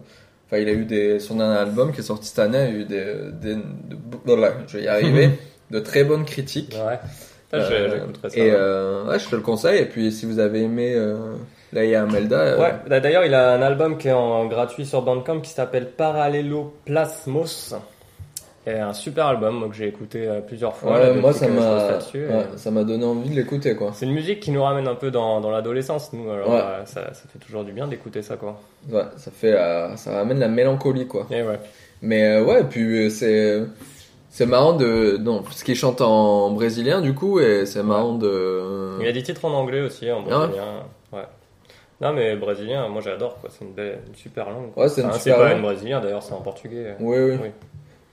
[0.48, 1.18] Enfin, il a eu des.
[1.18, 3.04] Son dernier album qui est sorti cette année a eu des.
[3.42, 5.30] des de- voilà, je vais y arriver.
[5.72, 6.76] de très bonnes critiques.
[6.86, 6.98] Ouais.
[7.60, 8.56] Je- j'écouterai ça, Et ouais.
[8.56, 9.80] euh, ouais, je te le conseille.
[9.82, 11.16] Et puis, si vous avez aimé euh,
[11.72, 12.36] Laia Melda.
[12.38, 15.50] euh, Ouais, bah, d'ailleurs, il a un album qui est en gratuit sur Bandcamp qui
[15.50, 17.74] s'appelle Parallelo Plasmos.
[18.68, 20.94] Et un super album que j'ai écouté euh, plusieurs fois.
[20.94, 23.92] Ouais, là, moi ça m'a ouais, et- donné envie de l'écouter quoi.
[23.94, 26.28] C'est une musique qui nous ramène un peu dans, dans l'adolescence, nous.
[26.28, 26.56] Alors, Ouais.
[26.60, 28.60] euh, ça, ça fait toujours du bien d'écouter ça, quoi.
[28.90, 31.28] Ouais, ça fait euh, ça ramène la mélancolie quoi.
[31.30, 31.60] Et ouais.
[32.02, 33.62] Mais euh, ouais, puis euh, c'est
[34.36, 38.98] c'est marrant de non, parce qu'il chante en brésilien du coup et c'est marrant de
[39.00, 40.64] Il y a des titres en anglais aussi, en Ah ouais brésilien.
[41.14, 41.26] ouais.
[42.02, 43.48] Non, mais brésilien, moi j'adore, quoi.
[43.50, 44.72] C'est une, belle, une super langue.
[44.74, 44.82] quoi.
[44.82, 45.56] Ouais, c'est une Enfin, pas langue.
[45.56, 46.94] une brésilien, d'ailleurs, c'est en portugais.
[47.00, 47.50] Oui, oui.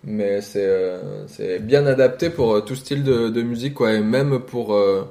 [0.05, 3.99] Mais c'est euh, c'est bien adapté pour euh, tout style de, de musique quoi et
[3.99, 5.03] même pour euh,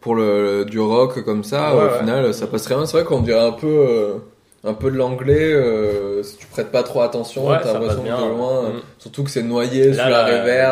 [0.00, 2.86] pour le du rock comme ça Ouais, au final ça passe très bien.
[2.86, 4.20] C'est vrai qu'on dirait un peu
[4.64, 8.08] un peu de l'anglais euh, si tu prêtes pas trop attention, Ouais, t'as l'impression de
[8.36, 8.82] loin, Mm.
[8.98, 10.24] surtout que c'est noyé Là, sous la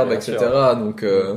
[0.06, 0.36] bien etc.
[0.38, 0.76] sûr.
[0.76, 1.34] Donc euh,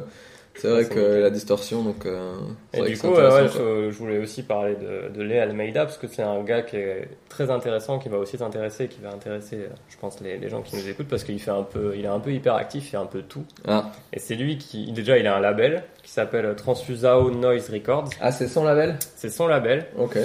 [0.56, 2.34] c'est vrai que la distorsion donc euh,
[2.74, 5.98] Et du coup, euh, ouais, je, je voulais aussi parler de, de Lé Almeida parce
[5.98, 9.58] que c'est un gars qui est très intéressant, qui va aussi t'intéresser, qui va intéresser,
[9.58, 12.06] euh, je pense, les, les gens qui nous écoutent parce qu'il fait un peu, il
[12.06, 13.44] est un peu hyperactif, il fait un peu tout.
[13.68, 13.92] Ah.
[14.14, 18.10] Et c'est lui qui, déjà, il a un label qui s'appelle Transfusao Noise Records.
[18.22, 18.98] Ah, c'est son label?
[19.16, 19.88] C'est son label.
[19.98, 20.18] Ok.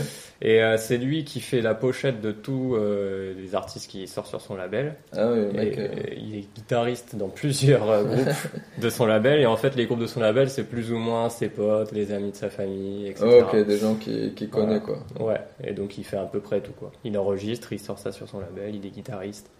[0.42, 4.28] Et euh, c'est lui qui fait la pochette de tous euh, les artistes qui sortent
[4.28, 4.94] sur son label.
[5.16, 8.28] Ah oui, Et, mec, euh, il est guitariste dans plusieurs groupes
[8.78, 9.40] de son label.
[9.40, 12.12] Et en fait, les groupes de son label, c'est plus ou moins ses potes, les
[12.12, 13.26] amis de sa famille, etc.
[13.26, 14.98] Oh, ok, des gens qui, qui connaissent quoi.
[15.18, 16.92] Ouais, et donc il fait à peu près tout quoi.
[17.04, 19.50] Il enregistre, il sort ça sur son label, il est guitariste.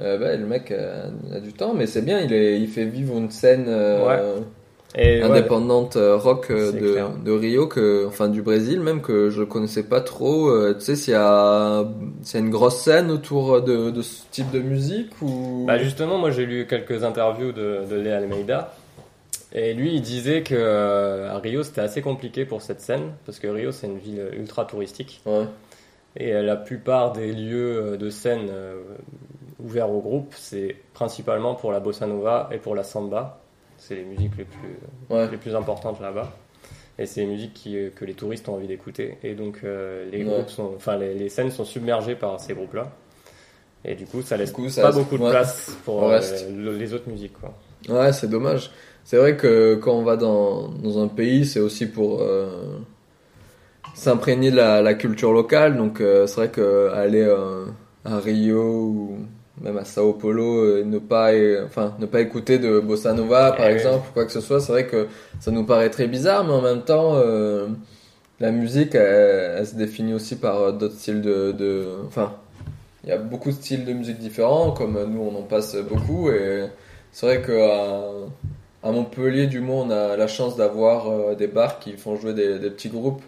[0.00, 2.84] Euh, bah, le mec a, a du temps, mais c'est bien, il, est, il fait
[2.84, 4.40] vivre une scène euh,
[4.96, 9.84] Et indépendante euh, rock euh, de, Rio, que, enfin du Brésil même, que je connaissais
[9.84, 10.48] pas trop.
[10.48, 11.84] Euh, tu sais, s'il y, a,
[12.22, 15.64] s'il y a une grosse scène autour de, de ce type de musique ou...
[15.66, 18.74] Bah justement, moi j'ai lu quelques interviews de, de Lé Almeida.
[19.56, 23.38] Et lui, il disait que euh, à Rio, c'était assez compliqué pour cette scène, parce
[23.38, 25.20] que Rio, c'est une ville ultra touristique.
[25.26, 25.46] Ouais.
[26.16, 28.82] Et euh, la plupart des lieux euh, de scène euh,
[29.60, 33.40] ouverts au groupe, c'est principalement pour la bossa nova et pour la samba.
[33.78, 34.78] C'est les musiques les plus,
[35.10, 35.28] Ouais.
[35.30, 36.32] les plus importantes là-bas.
[36.98, 39.18] Et c'est les musiques qui, que les touristes ont envie d'écouter.
[39.24, 40.32] Et donc euh, les Ouais.
[40.32, 42.90] groupes sont, enfin les, les scènes sont submergées par ces groupes-là.
[43.84, 47.34] Et du coup, ça laisse coup, ça pas beaucoup de place pour les autres musiques.
[47.38, 47.54] Quoi.
[47.88, 48.70] Ouais, c'est dommage.
[49.04, 52.78] C'est vrai que quand on va dans, dans un pays, c'est aussi pour euh,
[53.94, 55.76] s'imprégner de la, la culture locale.
[55.76, 57.66] Donc euh, c'est vrai que aller euh,
[58.04, 59.18] à Rio ou
[59.60, 61.30] même à Sao Paulo et ne pas
[61.64, 63.74] enfin ne pas écouter de bossa nova par Eh oui.
[63.74, 65.06] exemple ou quoi que ce soit, c'est vrai que
[65.38, 67.14] ça nous paraît très bizarre, mais en même temps
[68.40, 72.32] la musique elle, elle se définit aussi par d'autres styles de, de enfin
[73.04, 76.30] il y a beaucoup de styles de musique différents, comme nous on en passe beaucoup,
[76.30, 76.64] et
[77.12, 78.00] c'est vrai qu'à
[78.84, 82.34] à Montpellier, du moins, on a la chance d'avoir euh, des bars qui font jouer
[82.34, 83.22] des, des petits groupes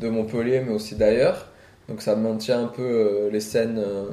[0.00, 1.46] de Montpellier, mais aussi d'ailleurs.
[1.88, 4.04] Donc ça maintient un peu euh, les scènes euh,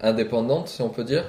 [0.00, 1.24] indépendantes, si on peut dire.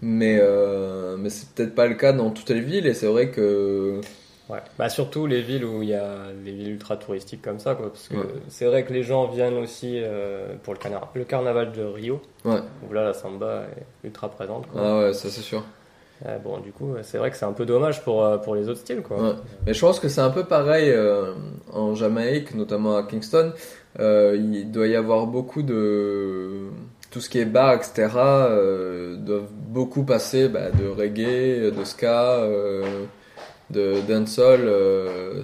[0.00, 3.28] Mais, euh, mais c'est peut-être pas le cas dans toutes les villes, et c'est vrai
[3.30, 4.00] que.
[4.48, 4.58] Ouais.
[4.78, 6.06] Bah surtout les villes où il y a
[6.44, 7.88] les villes ultra touristiques comme ça, quoi.
[7.90, 8.22] Parce que Ouais.
[8.48, 10.80] c'est vrai que les gens viennent aussi euh, pour le,
[11.14, 12.20] le carnaval de Rio.
[12.44, 12.60] Ouais.
[12.88, 14.66] Où là, la samba est ultra présente.
[14.68, 14.80] Quoi.
[14.84, 15.64] Ah ouais, ça c'est sûr.
[16.26, 18.68] Euh, bon, du coup, c'est vrai que c'est un peu dommage pour, euh, pour les
[18.68, 19.22] autres styles, quoi.
[19.22, 19.34] Ouais.
[19.66, 21.32] Mais je pense que c'est un peu pareil euh,
[21.72, 23.52] en Jamaïque, notamment à Kingston.
[23.98, 26.68] Il doit y avoir beaucoup de
[27.10, 28.08] tout ce qui est bar, etc.,
[29.18, 32.40] doivent beaucoup passer bah, de reggae, de ska,
[33.70, 34.62] de dancehall.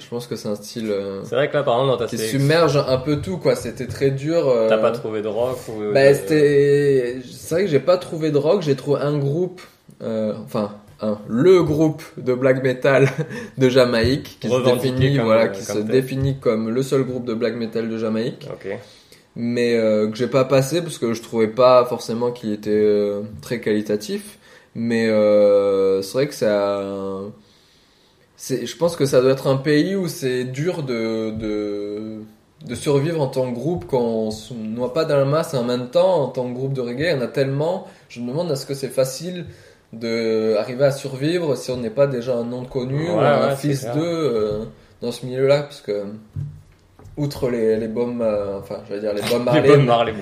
[0.01, 0.93] je pense que c'est un style
[1.25, 3.55] C'est vrai que là, par exemple, dans ta qui submerge un peu tout, quoi.
[3.55, 4.53] C'était très dur.
[4.69, 5.93] t'as pas trouvé de rock ou.
[5.93, 6.13] bah.
[6.15, 7.21] C'est
[7.51, 9.61] vrai que j'ai pas trouvé de rock, j'ai trouvé un groupe,
[10.03, 13.09] euh, enfin, un, le groupe de black metal
[13.59, 15.85] de Jamaïque, qui se définit, comme, voilà, euh, qui se tel.
[15.87, 18.49] définit comme le seul groupe de black metal de Jamaïque,
[19.37, 23.23] mais euh, que j'ai pas passé parce que je trouvais pas forcément qu'il était euh,
[23.43, 24.39] très qualitatif.
[24.75, 25.07] Mais
[26.03, 26.81] c'est vrai que ça.
[28.39, 32.21] Je pense que ça doit être un pays où c'est dur de, de,
[32.65, 35.57] de survivre en tant que groupe quand on se noie pas dans la masse et
[35.57, 37.87] en même temps, en tant que groupe de reggae, il y en a tellement.
[38.09, 39.47] Je me demande est-ce que c'est facile
[39.93, 43.57] de arriver à survivre si on n'est pas déjà un nom connu ou un ouais,
[43.57, 44.65] fils d'eux euh,
[45.03, 46.05] dans ce milieu-là, parce que
[47.17, 50.13] outre les, les bombes, euh, enfin, je vais dire les bombes Les Marley, Bob Marley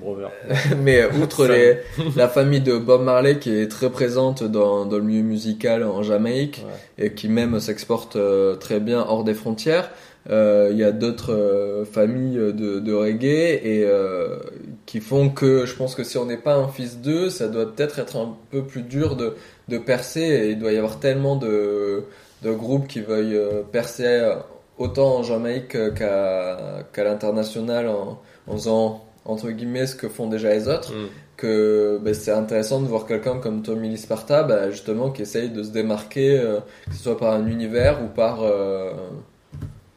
[0.00, 0.30] Bro- Brothers.
[0.82, 1.52] mais outre Ça.
[1.52, 1.78] les,
[2.16, 6.02] la famille de Bob Marley qui est très présente dans, dans le milieu musical en
[6.02, 6.64] Jamaïque
[6.98, 9.90] et qui même s'exporte euh, très bien hors des frontières,
[10.30, 14.38] euh, il y a d'autres euh, familles de, de reggae et euh,
[14.86, 17.66] qui font que je pense que si on n'est pas un fils d'eux, ça doit
[17.74, 19.34] peut-être être un peu plus dur de,
[19.68, 22.04] de percer et il doit y avoir tellement de,
[22.42, 24.32] de groupes qui veuillent euh, percer
[24.78, 30.50] autant en Jamaïque qu'à qu'à l'international en, en faisant entre guillemets ce que font déjà
[30.50, 31.06] les autres Mm.
[31.36, 35.50] que ben, c'est intéressant de voir quelqu'un comme Tommy Lee Sparta ben, justement qui essaye
[35.50, 38.92] de se démarquer euh, que ce soit par un univers ou par euh,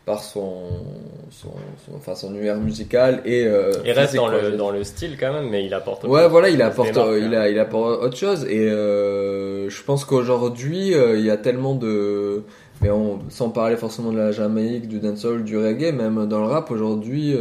[0.10, 0.53] par son,
[1.30, 1.49] son,
[1.86, 5.31] son- enfin son univers musical et euh, Il reste dans le, dans le style quand
[5.31, 6.03] même, mais il apporte.
[6.03, 6.31] autre Ouais, chose.
[6.31, 7.41] voilà, il apporte, euh, il hein.
[7.41, 8.44] a, il apporte autre chose.
[8.49, 12.41] Et euh, je pense qu'aujourd'hui, il y a tellement de,
[12.81, 16.48] mais on, sans parler forcément de la Jamaïque, du dancehall, du reggae, même dans le
[16.48, 17.38] rap aujourd'hui,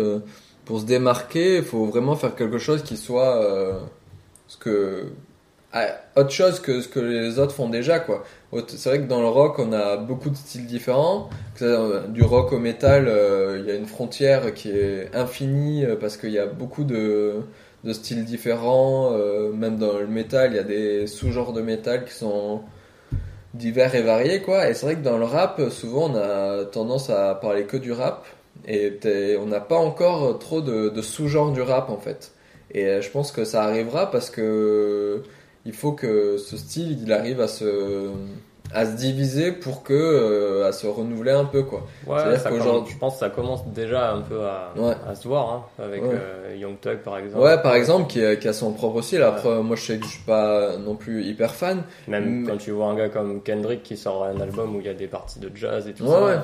[0.66, 3.80] pour se démarquer, il faut vraiment faire quelque chose qui soit
[4.46, 5.04] ce que
[5.72, 5.86] ah,
[6.16, 8.24] autre chose que ce que les autres font déjà, quoi.
[8.50, 11.28] C'est vrai que dans le rock, on a beaucoup de styles différents.
[11.60, 15.96] Euh, Du rock au métal, euh, il y a une frontière qui est infinie euh,
[15.96, 17.42] parce qu'il y a beaucoup de,
[17.92, 19.12] styles différents.
[19.54, 22.62] même dans le métal, il y a des sous-genres de métal qui sont
[23.54, 24.68] divers et variés, quoi.
[24.68, 27.92] Et c'est vrai que dans le rap, souvent, on a tendance à parler que du
[27.92, 28.26] rap.
[28.66, 28.98] Et
[29.40, 32.32] on n'a pas encore trop de, de sous-genres du rap, en fait.
[32.72, 35.22] Et je pense que ça arrivera parce que
[35.68, 38.08] il faut que ce style il arrive à se
[38.74, 41.86] à se diviser pour que euh, à se renouveler un peu quoi.
[42.06, 44.94] Ouais, ça commence- je pense que ça commence déjà un peu à, Ouais.
[45.08, 46.10] à se voir hein, avec Ouais.
[46.12, 47.42] euh, Young Thug par exemple.
[47.44, 49.22] Ouais, par exemple, qui a, qui a son propre style.
[49.22, 51.82] Après, moi, je sais que je suis pas non plus hyper fan.
[52.08, 54.86] Même Mais- quand tu vois un gars comme Kendrick qui sort un album où il
[54.86, 56.22] y a des parties de jazz et tout ça.
[56.26, 56.36] ouais.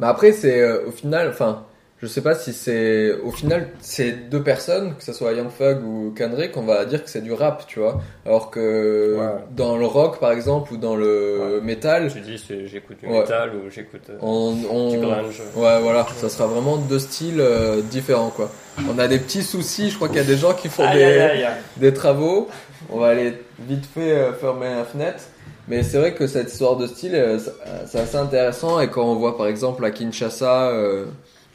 [0.00, 1.64] Mais après, c'est euh, au final, enfin,
[2.02, 5.82] je sais pas si c'est au final ces deux personnes, que ce soit Young Thug
[5.82, 8.02] ou Kendrick, on va dire que c'est du rap, tu vois.
[8.26, 9.42] Alors que Ouais.
[9.56, 13.20] dans le rock, par exemple, ou dans le métal, Tu dis c'est- j'écoute du Ouais.
[13.20, 15.40] métal ou j'écoute euh, on, on- du grunge.
[15.56, 18.50] Ouais, voilà, ça sera vraiment deux styles euh, différents, quoi.
[18.94, 20.98] On a des petits soucis, je crois qu'il y a des gens qui font Aïe,
[20.98, 21.54] des, aïe, aïe, aïe.
[21.78, 22.48] des travaux.
[22.90, 23.32] On va aller
[23.66, 25.24] vite fait euh, fermer la fenêtre.
[25.68, 27.50] Mais c'est vrai que cette histoire de style, euh, c'est-
[27.90, 28.78] c'est assez intéressant.
[28.80, 31.06] Et quand on voit par exemple à Kinshasa, euh,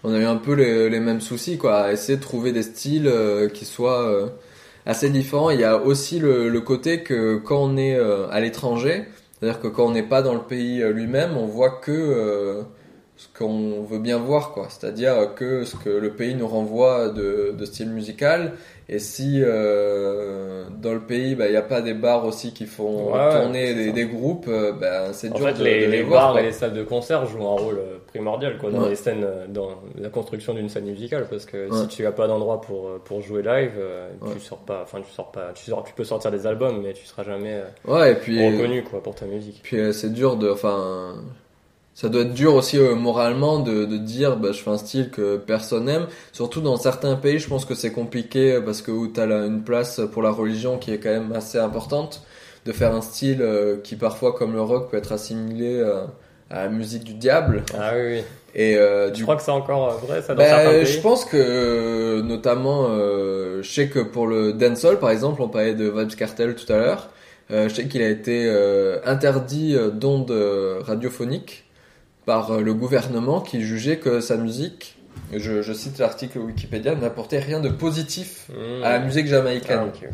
[0.04, 3.08] on a eu un peu les, mêmes soucis, quoi, à essayer de trouver des styles
[3.08, 4.28] euh, qui soient euh,
[4.86, 5.52] assez différents.
[5.52, 9.06] Il y a aussi le, côté que quand on est euh, à l'étranger,
[9.40, 12.64] c'est-à-dire que quand on n'est pas dans le pays lui-même, on voit que
[13.18, 14.68] ce qu'on veut bien voir, quoi.
[14.70, 18.54] C'est-à-dire que ce que le pays nous renvoie de style musical.
[18.90, 22.66] Et si euh, dans le pays, bah, il n'y a pas des bars aussi qui
[22.66, 25.98] font Ouais, tourner des, groupes, euh, bah, c'est En dur fait, de, les, de les,
[25.98, 26.22] les voir.
[26.24, 26.42] bars quoi.
[26.42, 28.90] et les salles de concert jouent un rôle euh, primordial quoi, dans Ouais.
[28.90, 31.78] les scènes, dans la construction d'une scène musicale, parce que Ouais.
[31.82, 33.72] si tu as pas d'endroit pour pour jouer live,
[34.22, 34.34] Ouais.
[34.34, 36.94] tu sors pas, enfin tu sors pas, tu sors, tu peux sortir des albums, mais
[36.94, 39.62] tu seras jamais Ouais, et puis reconnu quoi pour ta musique.
[39.64, 41.16] Puis c'est dur de, enfin,
[42.02, 45.12] ça doit être dur aussi euh, moralement de, de dire, bah, je fais un style
[45.12, 46.08] que personne aime.
[46.32, 49.46] Surtout dans certains pays, je pense que c'est compliqué euh, parce que où t'as là
[49.46, 52.24] une place pour la religion qui est quand même assez importante,
[52.66, 56.06] de faire un style euh, qui parfois, comme le rock, peut être assimilé euh,
[56.50, 57.64] à la musique du diable.
[57.78, 58.22] Ah oui, oui.
[58.56, 60.86] Et euh, Je du crois que c'est encore euh, vrai ça dans ben, certains pays.
[60.88, 65.76] je pense que notamment, euh, je sais que pour le dancehall par exemple, on parlait
[65.76, 67.10] de Vibes Cartel tout à l'heure.
[67.52, 70.34] Euh, je sais qu'il a été euh, interdit d'ondes
[70.82, 71.66] radiophoniques
[72.26, 74.98] par euh, le gouvernement qui jugeait que sa musique,
[75.34, 78.84] je, je cite l'article Wikipédia, n'apportait rien de positif Mmh.
[78.84, 79.80] à la musique jamaïcaine.
[80.04, 80.06] Ah.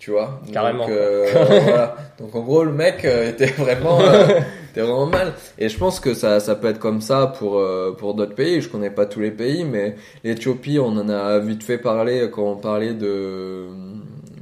[0.00, 0.40] Tu vois?
[0.52, 1.26] Carrément, Donc, euh,
[1.64, 1.96] voilà.
[2.18, 4.26] Donc en gros, le mec euh, était vraiment, euh,
[4.72, 5.32] était vraiment mal.
[5.58, 8.60] Et je pense que ça, ça peut être comme ça pour euh, pour d'autres pays.
[8.60, 12.42] Je connais pas tous les pays, mais l'Éthiopie, on en a vite fait parler quand
[12.44, 13.66] on parlait de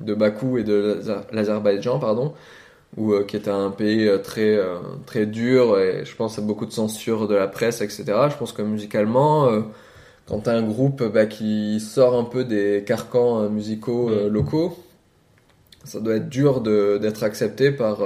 [0.00, 2.32] de Bakou et de l'Azer- l'Azerbaïdjan, pardon,
[2.96, 6.42] où, euh, qui était un pays euh, très, euh, très dur et je pense à
[6.42, 8.28] beaucoup de censure de la presse, etc.
[8.30, 9.50] Je pense que musicalement,
[10.26, 14.78] quand t'as un groupe bah, qui sort un peu des carcans musicaux euh, locaux,
[15.84, 17.98] ça doit être dur de- d'être accepté par.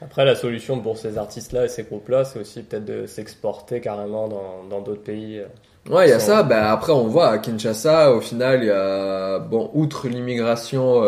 [0.00, 4.26] Après, la solution pour ces artistes-là et ces groupes-là, c'est aussi peut-être de s'exporter carrément
[4.28, 5.40] dans dans d'autres pays.
[5.88, 6.42] Ouais, il y a ça.
[6.42, 11.02] Bah, après, on voit à Kinshasa, au final, il y a, bon, outre l'immigration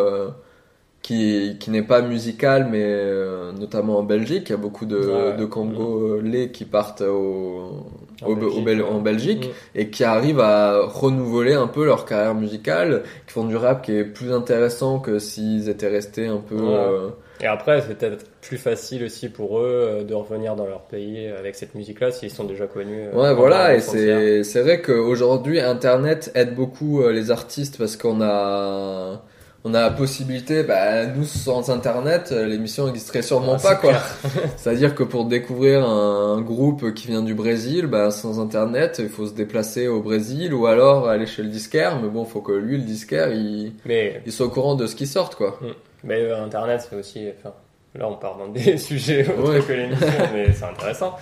[1.03, 4.99] qui, qui n'est pas musicale, mais euh, notamment en Belgique, il y a beaucoup de,
[4.99, 5.37] Ouais.
[5.37, 7.87] de Congolais qui partent au,
[8.23, 8.89] En au- au Belgique, Bel- ouais.
[8.89, 9.79] en Belgique Mm.
[9.79, 13.93] et qui arrivent à renouveler un peu leur carrière musicale, qui font du rap qui
[13.93, 16.57] est plus intéressant que s'ils étaient restés un peu.
[16.61, 17.09] Euh,
[17.41, 21.27] Et après, c'est peut-être plus facile aussi pour eux euh, de revenir dans leur pays
[21.29, 23.07] avec cette musique-là s'ils sont déjà connus.
[23.15, 28.21] euh, Ouais, voilà, et c'est vrai qu'aujourd'hui Internet aide beaucoup euh, les artistes parce qu'on
[28.21, 29.23] a
[29.65, 33.93] on a la possibilité, bah nous sans Internet, euh, l'émission n'existerait sûrement Ah, pas quoi.
[34.57, 39.09] C'est-à-dire que pour découvrir un, un groupe qui vient du Brésil, bah sans Internet, il
[39.11, 42.01] faut se déplacer au Brésil ou alors aller chez le disquaire.
[42.01, 44.97] Mais bon, faut que lui, le disquaire, il, Mais il soit au courant de ce
[44.97, 45.59] qui sort quoi.
[45.61, 45.67] Mm.
[46.05, 47.29] Mais euh, Internet, c'est aussi.
[47.39, 47.53] Enfin,
[47.95, 49.61] là, on part dans des sujets autres Ouais.
[49.61, 51.17] que l'émission, mais c'est intéressant.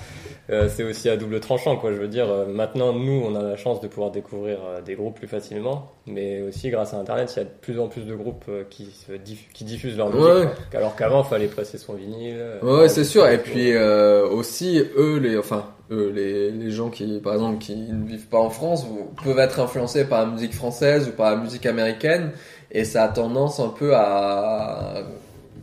[0.50, 1.92] Euh, c'est aussi à double tranchant, quoi.
[1.92, 4.94] Je veux dire, euh, maintenant, nous, on a la chance de pouvoir découvrir euh, des
[4.94, 8.06] groupes plus facilement, mais aussi grâce à Internet, il y a de plus en plus
[8.06, 10.24] de groupes qui, se diff- qui diffusent leur musique.
[10.24, 10.48] Ouais.
[10.70, 10.78] quoi.
[10.80, 12.38] Alors qu'avant, il fallait presser son vinyle.
[12.62, 13.28] Ouais, c'est sûr.
[13.28, 18.06] Et puis aussi, eux, les, enfin, eux, les, les gens qui, par exemple, qui ne
[18.06, 18.86] vivent pas en France,
[19.22, 22.30] peuvent être influencés par la musique française ou par la musique américaine,
[22.72, 25.02] et ça a tendance un peu à,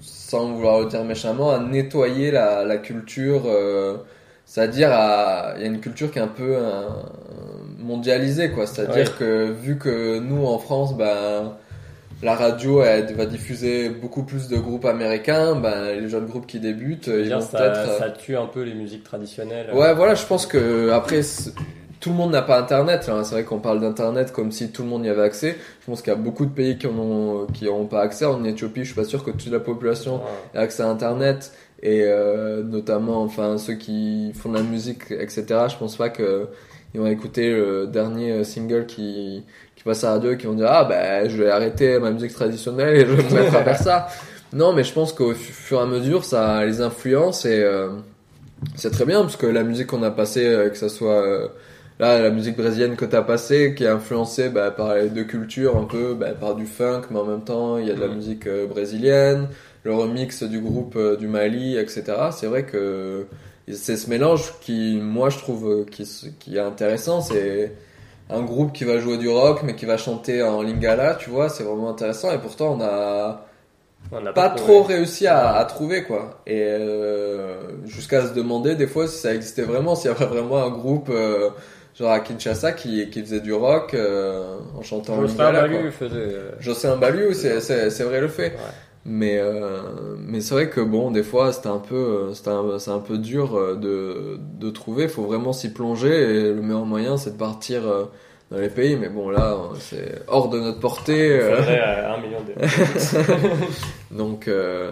[0.01, 3.43] sans vouloir le dire méchamment, à nettoyer la, la culture.
[3.47, 3.97] euh,
[4.45, 6.87] c'est-à-dire, à- il y a une culture qui est un peu euh,
[7.79, 8.65] mondialisée, quoi.
[8.67, 9.17] C'est-à-dire Ouais.
[9.19, 11.53] que vu que nous, en France, ben
[12.23, 16.59] la radio elle va diffuser beaucoup plus de groupes américains, ben, les jeunes groupes qui
[16.59, 17.89] débutent, ils vont ça, peut-être...
[17.89, 19.69] euh, ça tue un peu les musiques traditionnelles.
[19.73, 21.21] Ouais, voilà, je pense que après,
[21.99, 23.07] tout le monde n'a pas Internet.
[23.07, 23.23] là.
[23.23, 25.57] C'est vrai qu'on parle d'Internet comme si tout le monde y avait accès.
[25.81, 26.87] Je pense qu'il y a beaucoup de pays qui
[27.53, 28.25] qui ont pas accès.
[28.25, 30.21] En Éthiopie, je suis pas sûr que toute la population
[30.53, 31.51] ait accès à Internet.
[31.87, 35.43] Et euh, notamment, enfin, ceux qui font de la musique, etc.
[35.69, 36.47] Je pense pas que
[36.93, 39.43] ils vont écouter le dernier single qui
[39.75, 42.09] qui passe à la radio et qui vont dire ah ben je vais arrêter ma
[42.11, 44.07] musique traditionnelle et je vais me mettre à faire ça.
[44.53, 47.89] Non, mais je pense qu'au fu- fur et à mesure, ça les influence et euh,
[48.75, 51.47] c'est très bien parce que la musique qu'on a passée, euh, que ça soit euh,
[51.99, 55.77] là la musique brésilienne que t'as passée, qui est influencée bah, par les deux cultures
[55.77, 58.07] un peu, bah, par du funk, mais en même temps il y a de la
[58.07, 59.47] musique euh, brésilienne,
[59.85, 62.03] le remix du groupe euh, du Mali, etc.
[62.31, 63.27] C'est vrai que
[63.71, 66.05] c'est ce mélange qui, moi je trouve, euh, qui,
[66.39, 67.21] qui est intéressant.
[67.21, 67.71] C'est
[68.29, 71.49] un groupe qui va jouer du rock mais qui va chanter en lingala, tu vois,
[71.49, 72.31] c'est vraiment intéressant.
[72.33, 73.45] Et pourtant on a
[74.11, 78.75] On n'a pas pas trop réussi à, à trouver quoi et euh, jusqu'à se demander
[78.75, 81.49] des fois si ça existait vraiment s'il y avait vraiment un groupe euh,
[81.97, 85.91] genre à Kinshasa qui, qui faisait du rock euh, en chantant en Jocelyn lingala, Balu
[85.91, 88.53] faisait, Jocelyn Balu c'est vrai le fait
[89.05, 89.81] mais euh,
[90.17, 93.55] mais c'est vrai que bon des fois c'était un peu un, c'est un peu dur
[93.55, 97.87] euh, de de trouver faut vraiment s'y plonger et le meilleur moyen c'est de partir
[97.87, 98.05] euh,
[98.51, 102.39] dans les pays mais bon là c'est hors de notre portée Il faudrait, un million
[102.41, 102.55] de-
[104.17, 104.91] donc euh,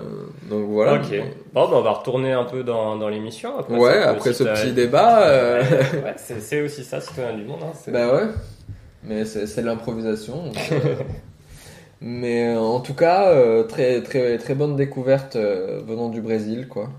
[0.50, 1.10] donc voilà Ok.
[1.54, 3.58] Bon, bah, on va retourner un peu dans, dans l'émission.
[3.60, 5.62] Après Ouais, après ce petit débat, euh.
[6.04, 7.60] Ouais, c'est aussi ça, citoyen du monde.
[7.64, 8.28] Hein, Bah ouais,
[9.04, 10.52] mais c'est c'est de l'improvisation.
[12.06, 16.68] mais euh, en tout cas, euh, très très très bonne découverte euh, venant du Brésil,
[16.68, 16.90] quoi.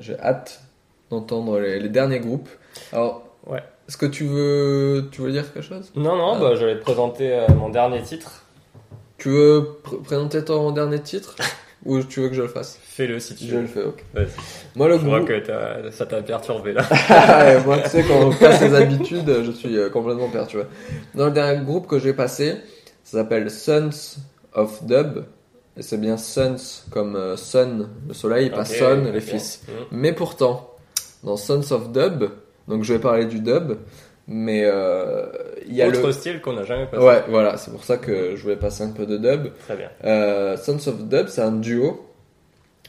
[0.00, 0.62] J'ai hâte
[1.10, 2.48] d'entendre les, les derniers groupes.
[2.92, 3.62] Alors, Ouais.
[3.88, 5.90] est-ce que tu veux tu veux dire quelque chose?
[5.96, 6.38] Non, non, Ah.
[6.40, 8.44] bah, j'allais te présenter euh, mon dernier titre.
[9.16, 11.34] Tu veux pr- présenter ton dernier titre?
[11.86, 12.78] Ou tu veux que je le fasse?
[12.82, 13.60] Fais-le si tu Je veux.
[13.62, 14.02] le fais, ok.
[14.76, 15.40] Moi, le Je vois que
[15.92, 16.82] ça t'a perturbé là.
[17.10, 20.66] Ouais, moi, tu sais, quand on passe ses habitudes, je suis complètement perturbé.
[21.14, 22.56] Dans le dernier groupe que j'ai passé,
[23.10, 24.18] ça s'appelle Sons
[24.52, 25.24] of Dub.
[25.78, 26.56] Et c'est bien Sons
[26.90, 29.24] comme euh, Sun, le soleil, pas Ok, Son, les ok.
[29.24, 29.62] fils.
[29.66, 29.74] Mhm.
[29.92, 30.74] Mais pourtant,
[31.24, 32.24] dans Sons of Dub,
[32.66, 33.78] donc je vais parler du dub,
[34.26, 35.26] mais euh,
[35.66, 36.12] il y a Autre le...
[36.12, 37.02] style qu'on n'a jamais passé.
[37.02, 39.54] Ouais, voilà, c'est pour ça que je voulais passer un peu de dub.
[39.64, 39.88] Très bien.
[40.04, 42.04] Euh, Sons of Dub, c'est un duo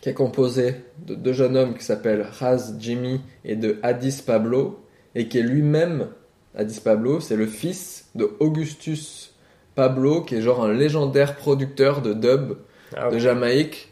[0.02, 4.84] qui est composé de deux jeunes hommes qui s'appellent Raz Jimmy et de Addis Pablo,
[5.16, 6.10] et qui est lui-même,
[6.56, 9.29] Addis Pablo, c'est le fils de Augustus
[9.80, 12.54] Pablo, qui est genre un légendaire producteur de dub
[12.96, 13.22] Ah, de ok.
[13.22, 13.86] Jamaïque.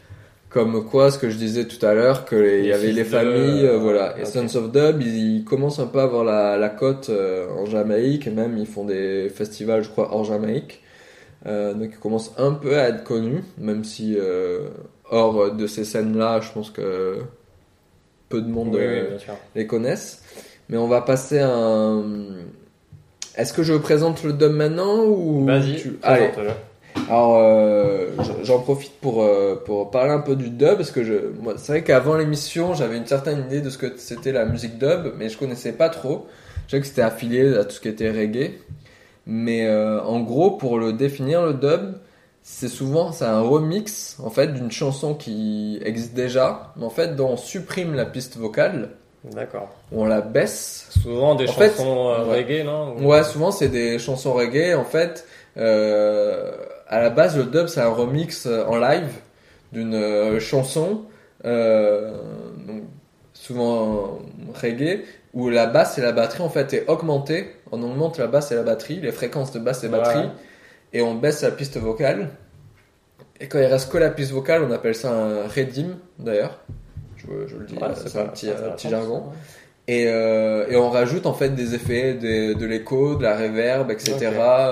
[0.49, 3.65] Comme quoi, ce que je disais tout à l'heure, qu'il y avait les de- familles,
[3.65, 4.17] euh, voilà.
[4.17, 4.27] Et ok.
[4.27, 7.65] Sons of Dub, ils, ils commencent un peu à avoir la, la cote euh, en
[7.65, 10.81] Jamaïque, et même ils font des festivals, je crois, hors Jamaïque.
[11.45, 14.17] Euh, donc il commence un peu à être connu, même si
[15.11, 17.17] hors de ces scènes-là, je pense que
[18.29, 19.17] peu de monde Oui, oui,
[19.55, 20.23] les connaissent.
[20.69, 22.03] Mais on va passer à un...
[23.37, 26.31] Est-ce que je présente le dub maintenant ou Vas-y, tu- Allez.
[27.09, 28.07] Alors, euh,
[28.43, 31.71] j'en profite pour, euh, pour parler un peu du dub, parce que je, moi, c'est
[31.73, 35.29] vrai qu'avant l'émission, j'avais une certaine idée de ce que c'était la musique dub, mais
[35.29, 36.25] je connaissais pas trop.
[36.65, 38.53] Je savais que c'était affilié à tout ce qui était reggae.
[39.27, 41.95] Mais euh, en gros, pour le définir, le dub,
[42.41, 47.15] c'est souvent c'est un remix en fait d'une chanson qui existe déjà, mais en fait
[47.15, 48.91] dont on supprime la piste vocale,
[49.33, 49.69] D'accord.
[49.91, 50.87] on la baisse.
[50.89, 52.35] Souvent des En fait, chansons euh, ouais.
[52.43, 54.75] reggae, non Ou- Ouais, souvent c'est des chansons reggae.
[54.75, 55.25] En fait,
[55.57, 56.51] euh,
[56.87, 59.09] à la base, le dub c'est un remix euh, en live
[59.73, 61.01] d'une chanson,
[61.45, 62.13] euh,
[62.65, 62.83] donc,
[63.33, 64.19] souvent
[64.61, 67.51] reggae, où la basse et la batterie en fait est augmentée.
[67.71, 69.97] On augmente la basse et la batterie, les fréquences de basse et Ouais.
[69.97, 70.29] batterie,
[70.93, 72.29] et on baisse la piste vocale.
[73.39, 76.59] Et quand il reste que la piste vocale, on appelle ça un redeem d'ailleurs.
[77.29, 79.23] Je, je le dis, Ouais, euh, c'est un petit, un jargon.
[79.89, 83.89] Et, euh, et on rajoute en fait des effets, des- de l'écho, de la reverb,
[83.89, 84.17] etc.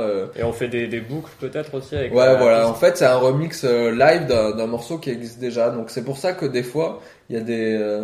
[0.02, 2.58] Euh, Et on fait des, des boucles peut-être aussi avec Ouais, la voilà.
[2.60, 2.70] piste.
[2.72, 5.70] En fait, c'est un remix euh, live d'un morceau qui existe déjà.
[5.70, 7.00] Donc c'est pour ça que des fois,
[7.30, 8.02] il y a des, euh,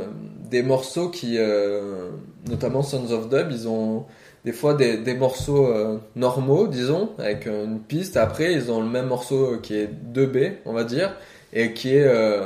[0.50, 2.12] des morceaux qui, euh,
[2.50, 4.06] notamment Sons of Dub, ils ont
[4.46, 8.16] des fois des, des morceaux euh, normaux, disons, avec euh, une piste.
[8.16, 11.14] Après, ils ont le même morceau euh, qui est 2B, on va dire,
[11.52, 12.40] et qui est euh,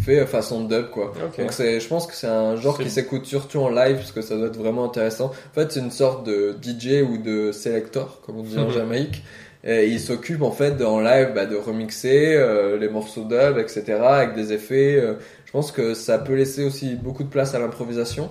[0.00, 1.12] fait façon dub, quoi.
[1.26, 1.38] Ok.
[1.40, 4.20] Donc c'est, je pense que c'est un genre qui s'écoute surtout en live parce que
[4.22, 5.26] ça doit être vraiment intéressant.
[5.26, 8.72] En fait, c'est une sorte de DJ ou de selector, comme on dit en Mhm.
[8.72, 9.22] Jamaïque.
[9.64, 13.94] Et il s'occupe en fait en live bah, de remixer euh, les morceaux dub, etc.
[14.00, 14.94] avec des effets.
[14.96, 15.14] euh,
[15.44, 18.30] je pense que ça peut laisser aussi beaucoup de place à l'improvisation,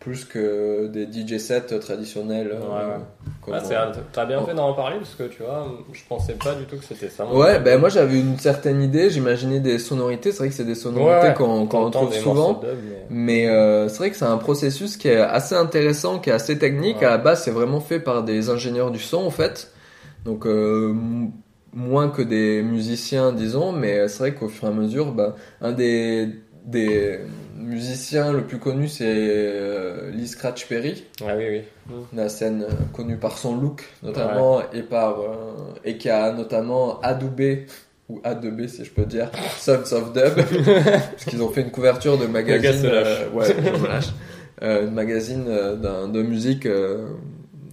[0.00, 2.50] plus que des DJ sets traditionnels.
[2.52, 3.02] euh, Ouais, ouais.
[3.50, 6.76] Ah, T'as bien fait d'en parler parce que tu vois, je pensais pas du tout
[6.76, 7.26] que c'était ça.
[7.26, 10.74] Ouais, ben moi j'avais une certaine idée, j'imaginais des sonorités, c'est vrai que c'est des
[10.74, 12.60] sonorités Ouais, qu'on retrouve souvent,
[13.10, 16.34] mais- mais euh, c'est vrai que c'est un processus qui est assez intéressant, qui est
[16.34, 19.72] assez technique, à la base c'est vraiment fait par des ingénieurs du son en fait,
[20.26, 20.94] donc euh,
[21.74, 25.72] moins que des musiciens disons, mais c'est vrai qu'au fur et à mesure, ben, un
[25.72, 26.28] des,
[26.70, 27.18] des
[27.56, 31.94] musiciens le plus connu c'est euh, Lee Scratch Perry, Ah oui, oui.
[32.14, 35.34] la scène euh, connue par son look notamment et par euh,
[35.84, 37.66] et qui a notamment adoubé
[38.08, 40.34] ou A2B si je peux dire Sons of Dub.
[40.84, 43.46] Parce qu'ils ont fait une couverture de magazine euh, ouais.
[44.62, 47.08] Euh, une magazine euh, de musique euh,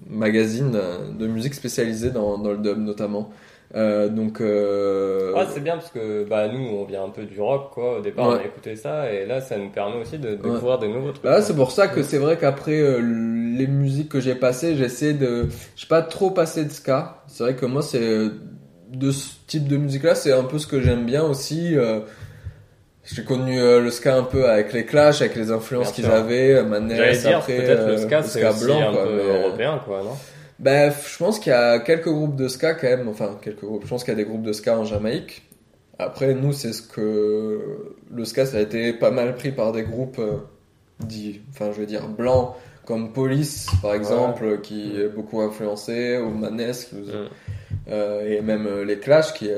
[0.10, 3.32] magazine euh, de musique spécialisée dans, dans le dub notamment
[3.74, 7.40] Euh, donc euh, Ouais, c'est bien parce que bah, nous, on vient un peu du
[7.42, 7.98] rock, quoi.
[7.98, 8.42] Au départ, on Ouais.
[8.44, 11.24] a écouté ça et là, ça nous permet aussi de découvrir des nouveaux trucs.
[11.24, 15.14] Bah, c'est pour ça que c'est vrai qu'après euh, les musiques que j'ai passées, j'essaie
[15.14, 15.48] de.
[15.76, 17.24] Je pas trop passé de ska.
[17.28, 18.30] C'est vrai que moi, c'est.
[18.92, 21.76] De ce type de musique-là, c'est un peu ce que j'aime bien aussi.
[21.76, 22.02] euh,
[23.04, 26.64] J'ai connu euh, le ska un peu avec les Clash, avec les influences qu'ils avaient,
[26.64, 30.16] Manès, J'allais dire, après peut-être le ska, c'est aussi un peu mais- européen, quoi, non?
[30.60, 33.08] Bah, je pense qu'il y a quelques groupes de ska quand même.
[33.08, 33.84] Enfin, quelques groupes.
[33.84, 35.44] Je pense qu'il y a des groupes de ska en Jamaïque.
[36.00, 39.84] Après, nous, c'est ce que le ska, ça a été pas mal pris par des
[39.84, 40.38] groupes euh,
[41.00, 42.54] dits, enfin, je veux dire blancs,
[42.86, 47.06] comme Police, par exemple, qui est beaucoup influencé, ou Manès, qui nous-
[47.90, 49.50] euh, et même euh, les Clash, qui,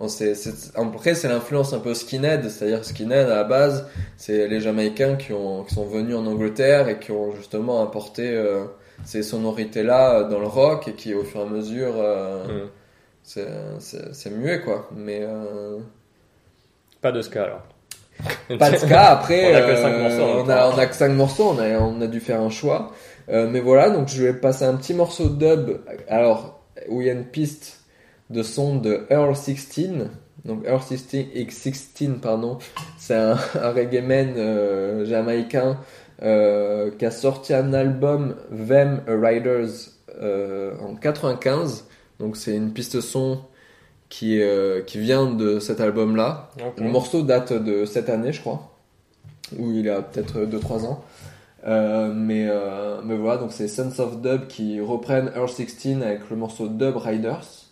[0.00, 3.86] on sait- c'est- après, c'est l'influence un peu skinhead, c'est-à-dire skinhead à la base,
[4.16, 8.28] c'est les Jamaïcains qui ont, qui sont venus en Angleterre et qui ont justement apporté
[9.04, 12.66] ces sonorités-là dans le rock et qui, au fur et à mesure, euh,
[13.34, 13.78] Mm.
[14.12, 14.88] c'est, muet, quoi.
[14.94, 15.78] Mais, euh,
[17.00, 17.62] Pas de ska, alors.
[18.58, 20.74] pas de ska, après, On a que euh, cinq morceaux, en on, a, temps.
[20.74, 22.92] on a que 5 morceaux, on a, on a dû faire un choix.
[23.28, 27.08] Euh, mais voilà, donc je vais passer un petit morceau de dub, alors, où il
[27.08, 27.80] y a une piste
[28.30, 30.08] de son de Earl 16,
[30.44, 32.58] donc Earl 16, X16, pardon,
[32.96, 35.78] c'est un, un reggae man euh, jamaïcain
[36.22, 39.90] euh, qui a sorti un album Them Riders
[40.20, 41.86] euh, en 95,
[42.18, 43.40] donc c'est une piste son
[44.08, 46.50] qui, euh, qui vient de cet album-là.
[46.78, 48.72] Le morceau date de cette année, je crois,
[49.58, 51.04] où il a peut-être 2-3 ans.
[51.66, 52.48] Mais,
[53.04, 56.96] mais voilà, donc c'est Sons of Dub qui reprennent Earth 16 avec le morceau Dub
[56.96, 57.64] Riders.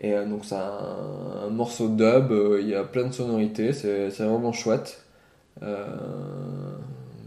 [0.00, 2.30] Et donc c'est un, un morceau dub,
[2.60, 5.06] il y a plein de sonorités, c'est c'est vraiment chouette.
[5.62, 5.86] Euh,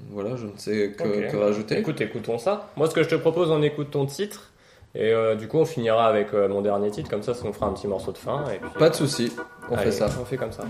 [0.10, 1.78] voilà, je ne sais que, rajouter.
[1.78, 2.70] Écoute, écoutons ça.
[2.76, 4.52] Moi, ce que je te propose, on écoute ton titre.
[4.96, 7.10] Et euh, du coup, on finira avec euh, mon dernier titre.
[7.10, 8.44] Comme ça, nous fera un petit morceau de fin.
[8.52, 9.32] Et puis, Pas de souci,
[9.70, 10.10] on Allez, fait ça.
[10.20, 10.64] On fait comme ça.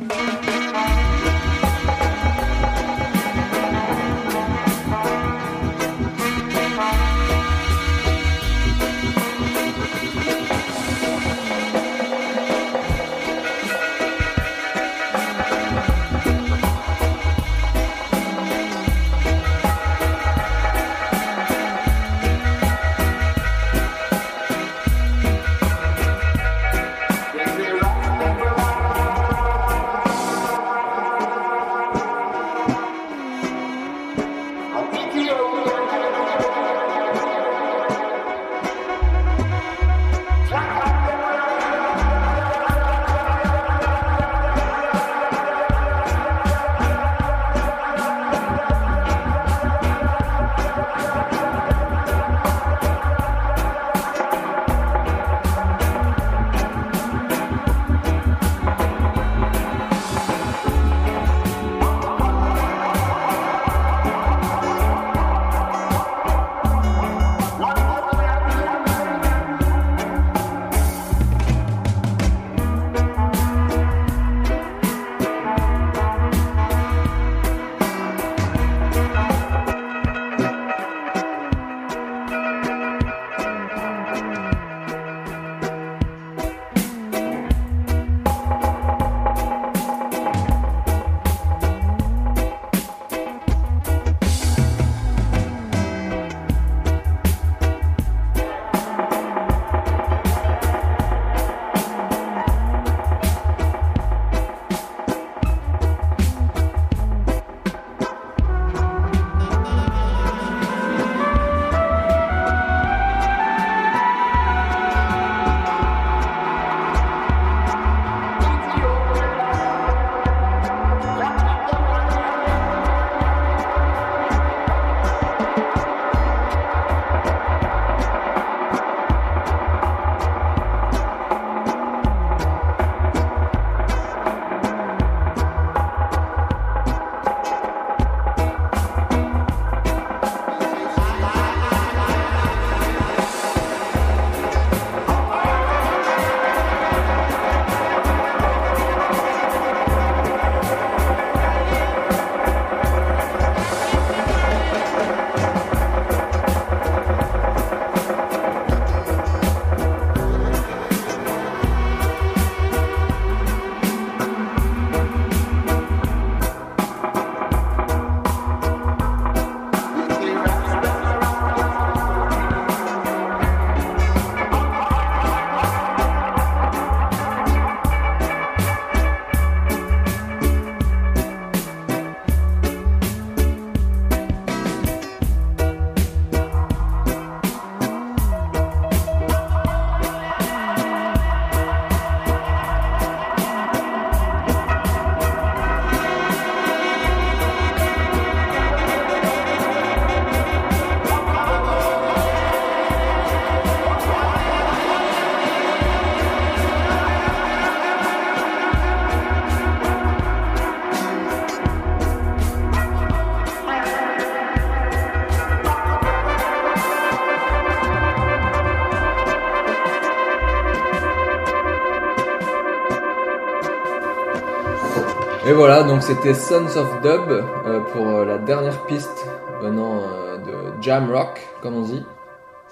[225.59, 229.25] Voilà, donc c'était Sons of Dub euh, pour euh, la dernière piste
[229.61, 232.01] venant euh, de Jam Rock, comme on dit.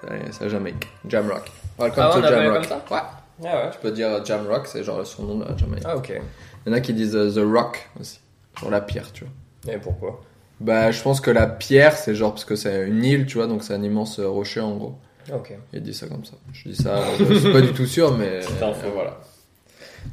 [0.02, 0.88] C'est c'est Jamaïque.
[1.08, 1.52] Jam Rock.
[1.78, 2.66] Welcome Ah, on to appelle Jam comme Rock.
[2.66, 3.02] ça Ouais.
[3.50, 3.70] Ah ouais.
[3.74, 5.84] Tu peux dire Jam Rock, c'est genre le surnom de la Jamaïque.
[5.86, 6.14] Ah ok.
[6.66, 8.20] Il y en a qui disent The Rock aussi.
[8.60, 9.74] Genre la pierre, tu vois.
[9.74, 10.22] Et pourquoi?
[10.60, 13.48] Bah, je pense que la pierre, c'est genre parce que c'est une île, tu vois,
[13.48, 14.96] donc c'est un immense rocher en gros.
[15.34, 15.54] Ok.
[15.74, 16.34] Il dit ça comme ça.
[16.54, 18.88] Je dis ça, je suis pas du tout sûr, mais Petite info.
[18.88, 19.18] euh, voilà.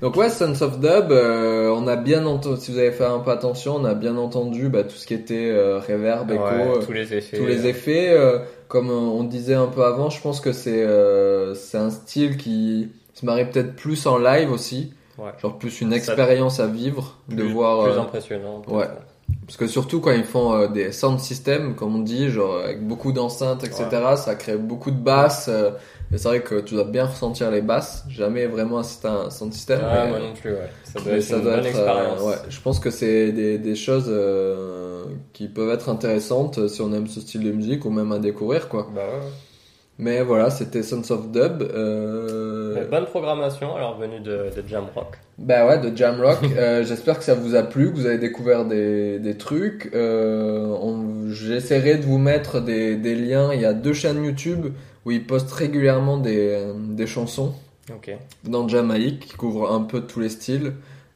[0.00, 3.20] Donc ouais, Sons of Dub, euh, on a bien entendu, si vous avez fait un
[3.20, 6.50] peu attention, on a bien entendu bah, tout ce qui était euh, reverb, echo, Ouais,
[6.76, 7.36] euh, tous les effets.
[7.36, 8.10] tous les effets.
[8.10, 8.38] euh,
[8.68, 12.36] comme euh, on disait un peu avant, je pense que c'est euh, c'est un style
[12.36, 15.30] qui se marie peut-être plus en live aussi, Ouais.
[15.40, 17.84] genre plus une Ça- expérience à vivre, de voir.
[17.84, 18.62] Plus euh, impressionnant.
[18.68, 18.86] Ouais.
[19.46, 22.84] Parce que surtout quand ils font euh, des sound systems, comme on dit, genre avec
[22.86, 23.84] beaucoup d'enceintes, etc.,
[24.16, 25.46] ça crée beaucoup de basses.
[25.48, 25.70] euh,
[26.12, 28.04] et c'est vrai que tu dois bien ressentir les basses.
[28.08, 29.80] Jamais vraiment assisté à un sound system.
[29.82, 30.70] Ah, mais- moi non plus, ouais.
[30.84, 32.20] Ça doit mais être une bonne euh, expérience.
[32.22, 36.82] ouais, je pense que c'est des, des choses euh, qui peuvent être intéressantes euh, si
[36.82, 38.88] on aime ce style de musique ou même à découvrir, quoi.
[38.94, 39.28] Bah ouais.
[39.96, 41.62] Mais voilà, c'était Sons of Dub.
[41.62, 42.74] Euh...
[42.74, 45.18] Mais Bonne programmation, alors venue de, de Jam Rock.
[45.38, 46.38] Bah ouais, de Jamrock.
[46.58, 49.90] euh, J'espère que ça vous a plu, que vous avez découvert des, des trucs.
[49.94, 53.52] Euh, J'essaierai de vous mettre des, des liens.
[53.54, 54.66] Il y a deux chaînes YouTube
[55.04, 57.54] où ils postent régulièrement des, des chansons
[57.94, 58.10] Ok.
[58.44, 60.72] dans Jamaïque qui couvrent un peu tous les styles.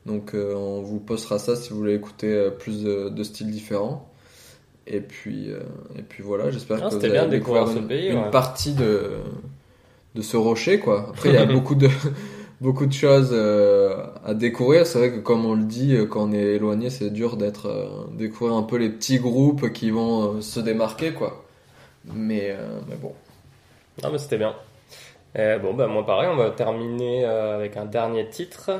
[0.06, 3.50] Donc euh, on vous postera ça si vous voulez écouter euh, plus de, de styles
[3.50, 4.08] différents.
[4.86, 5.60] Et puis, euh,
[5.98, 8.72] et puis voilà, j'espère Ah, que vous avez bien découvert découvrir une, pays, une partie
[8.72, 9.10] de,
[10.14, 10.78] de ce rocher.
[10.80, 11.08] quoi.
[11.10, 11.90] Après, il y a beaucoup de,
[12.62, 14.86] beaucoup de choses euh, à découvrir.
[14.86, 18.56] C'est vrai que comme on le dit, quand on est éloigné, c'est dur d'être découvrir
[18.56, 21.12] un peu les petits groupes qui vont se démarquer.
[21.12, 21.44] quoi.
[22.14, 22.56] Mais,
[22.88, 23.12] mais bon.
[24.02, 24.54] Non, mais c'était bien.
[25.38, 28.70] Euh, bon, bah, moi pareil, on va terminer euh, avec un dernier titre.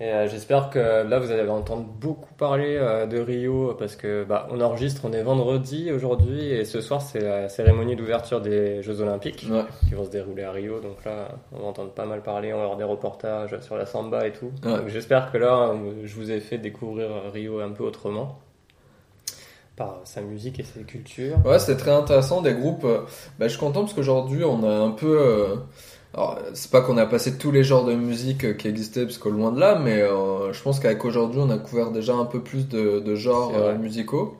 [0.00, 4.22] Et euh, j'espère que là vous allez entendre beaucoup parler euh, de Rio parce que
[4.22, 8.80] bah, on enregistre, on est vendredi aujourd'hui et ce soir c'est la cérémonie d'ouverture des
[8.84, 9.64] Jeux Olympiques Ouais.
[9.88, 10.78] qui vont se dérouler à Rio.
[10.78, 13.86] Donc là, on va entendre pas mal parler, on va avoir des reportages sur la
[13.86, 14.52] samba et tout.
[14.64, 14.76] Ouais.
[14.78, 15.72] Donc j'espère que là,
[16.04, 18.38] je vous ai fait découvrir Rio un peu autrement
[19.78, 21.36] par sa musique et ses cultures.
[21.46, 22.42] Ouais, c'est très intéressant.
[22.42, 22.84] Des groupes.
[22.84, 22.98] euh,
[23.38, 25.18] bah, je suis content parce qu'aujourd'hui, on a un peu.
[25.18, 25.56] euh,
[26.14, 29.18] alors, c'est pas qu'on a passé tous les genres de musique euh, qui existaient, parce
[29.18, 32.24] que loin de là, mais euh, je pense qu'avec aujourd'hui, on a couvert déjà un
[32.24, 34.36] peu plus de, de genres musicaux.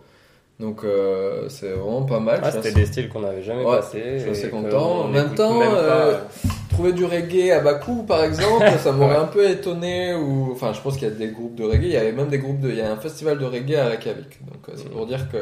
[0.60, 2.40] Donc, euh, c'est vraiment pas mal.
[2.42, 4.02] Ah, c'était des styles qu'on n'avait jamais Ouais, passés.
[4.16, 5.02] Je suis assez content.
[5.02, 6.18] on En même temps, même euh,
[6.70, 10.14] trouver du reggae à Bakou, par exemple, ça m'aurait un peu étonné.
[10.16, 11.84] Ou, enfin, je pense qu'il y a des groupes de reggae.
[11.84, 12.70] Il y avait même des groupes de.
[12.70, 14.44] Il y a un festival de reggae à Reykjavik.
[14.44, 15.38] Donc, euh, c'est pour dire que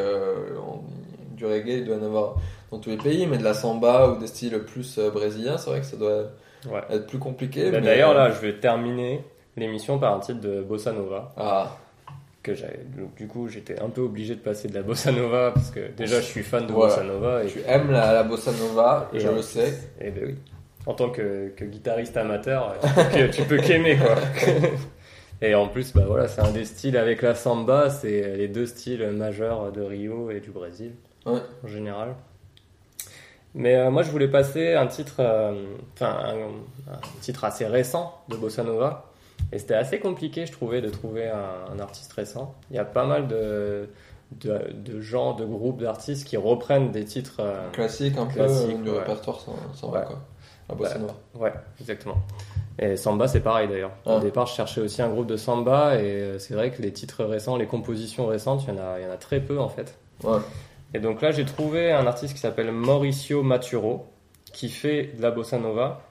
[0.58, 0.82] on-
[1.34, 2.34] du reggae, il doit y en avoir
[2.70, 5.80] dans tous les pays, mais de la samba ou des styles plus brésiliens, c'est vrai
[5.80, 6.24] que ça doit
[6.70, 6.80] Ouais.
[6.90, 7.70] être plus compliqué.
[7.70, 9.22] Bah, mais- D'ailleurs, là, je vais terminer
[9.56, 11.32] l'émission par un titre de Bossa Nova.
[11.38, 11.76] Ah.
[12.46, 12.52] Que
[12.96, 15.88] donc, du coup, j'étais un peu obligé de passer de la Bossa Nova parce que
[15.96, 16.94] déjà, je suis fan de Voilà.
[16.94, 17.42] Bossa Nova.
[17.44, 19.74] Et Tu aimes la, la bossa nova, Et je le sais.
[20.00, 20.34] Et ben oui.
[20.86, 24.14] En tant que, que guitariste amateur, tu peux que- tu peux qu'aimer quoi.
[25.42, 28.66] et en plus, bah voilà, c'est un des styles avec la samba, c'est les deux
[28.66, 30.92] styles majeurs de Rio et du Brésil
[31.26, 31.40] Ouais.
[31.64, 32.14] en général.
[33.54, 35.64] Mais euh, moi, je voulais passer un titre, euh,
[35.94, 39.10] enfin un, un titre assez récent de bossa nova.
[39.52, 42.54] Et c'était assez compliqué, je trouvais, de trouver un, un artiste récent.
[42.70, 43.88] Il y a pas mal de,
[44.40, 48.82] de, de gens, de groupes d'artistes qui reprennent des titres euh, Classique, un classiques, peu,
[48.82, 48.98] du ouais.
[48.98, 49.38] répertoire
[49.82, 50.04] va, Ouais.
[50.06, 50.18] quoi.
[50.68, 51.14] La bossa Bah, nova.
[51.36, 52.16] Ouais, exactement.
[52.80, 53.92] Et samba, c'est pareil d'ailleurs.
[54.04, 54.18] Au Ah.
[54.20, 57.24] départ, je cherchais aussi un groupe de samba et euh, c'est vrai que les titres
[57.24, 59.68] récents, les compositions récentes, il y en a, il y en a très peu en
[59.68, 59.96] fait.
[60.24, 60.38] Ouais.
[60.92, 64.06] Et donc là, j'ai trouvé un artiste qui s'appelle Mauricio Maturo,
[64.52, 66.02] qui fait de la bossa nova.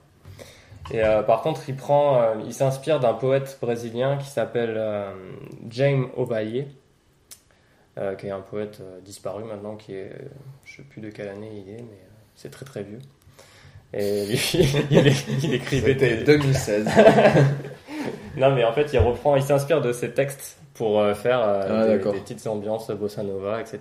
[0.92, 5.12] Et euh, par contre, il prend, euh, il s'inspire d'un poète brésilien qui s'appelle euh,
[5.70, 6.66] Jaime Ovalle,
[8.18, 10.12] qui est un poète disparu maintenant, qui est,
[10.66, 12.00] je sais plus de quelle année il est, mais
[12.36, 13.00] c'est très très vieux.
[13.94, 14.38] Et lui,
[14.92, 16.88] il, il écrivait C'était des- 2016.
[18.38, 22.00] non, mais en fait, il reprend, il s'inspire de ces textes pour faire Ah, des,
[22.00, 23.80] petites ambiances bossa nova, etc.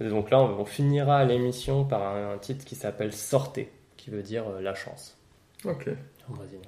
[0.00, 4.10] Et donc là, on, on finira l'émission par un, un titre qui s'appelle Sortez, qui
[4.10, 5.16] veut dire euh, la chance
[5.64, 5.88] Ok.
[6.30, 6.60] en brésilien.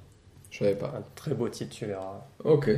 [0.50, 0.92] Je savais pas.
[0.96, 2.24] Un très beau titre, tu verras.
[2.44, 2.70] Ok.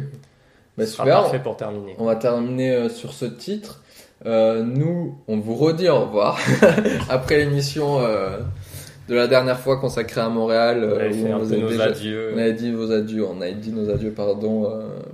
[0.76, 1.22] Bah, Ce sera super.
[1.22, 1.94] parfait pour terminer.
[1.98, 3.82] On va terminer euh, sur ce titre.
[4.26, 6.38] Euh, nous, on vous redit au revoir
[7.08, 8.40] après l'émission euh,
[9.08, 10.88] de la dernière fois consacrée à Montréal.
[10.92, 12.30] On avait où fait un vous peu a nos adieux.
[12.34, 14.72] On avait dit vos adieux, on avait dit nos adieux, pardon.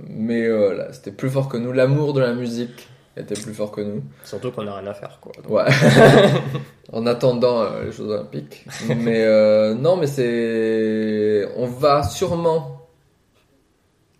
[0.09, 1.71] mais là, c'était plus fort que nous.
[1.71, 4.03] L'amour de la musique était plus fort que nous.
[4.23, 5.31] Surtout qu'on n'a rien à faire, quoi.
[5.41, 5.63] Donc, Ouais.
[6.93, 8.65] en attendant euh, les Jeux Olympiques.
[8.89, 11.47] mais euh, non, mais c'est.
[11.57, 12.87] On va sûrement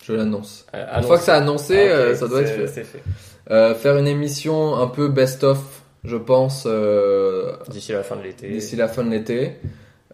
[0.04, 0.66] Je l'annonce.
[0.74, 2.86] Euh, Une fois que c'est annoncé, Ah, ça doit être fait.
[3.76, 6.66] faire une émission un peu best-of, je pense,
[7.70, 8.48] D'ici la fin de l'été.
[8.50, 9.54] d'ici la fin de l'été.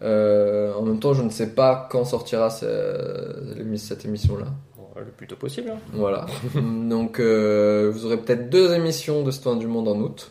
[0.00, 4.46] En même temps, je ne sais pas quand sortira cette émission-là.
[4.94, 5.70] Bon, le plus tôt possible.
[5.70, 5.78] hein.
[5.92, 6.26] Voilà.
[6.54, 10.30] Donc, euh, vous aurez peut-être deux émissions de Citoyens du Monde en août.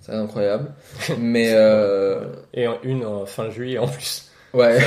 [0.00, 0.72] C'est incroyable.
[1.18, 2.20] Mais, euh,
[2.54, 4.30] Et une en fin juillet en plus.
[4.54, 4.78] ouais.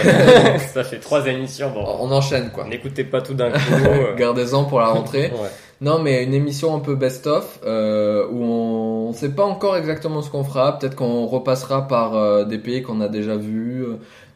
[0.74, 1.72] Ça, fait trois émissions.
[1.72, 2.66] Bon, On enchaîne, quoi.
[2.66, 3.58] n'écoutez pas tout d'un coup.
[3.74, 4.16] euh.
[4.16, 5.32] Gardez-en pour la rentrée.
[5.32, 5.50] Ouais.
[5.82, 10.22] Non, mais une émission un peu best-of euh, où on ne sait pas encore exactement
[10.22, 10.78] ce qu'on fera.
[10.78, 13.86] Peut-être qu'on repassera par euh, des pays qu'on a déjà vus.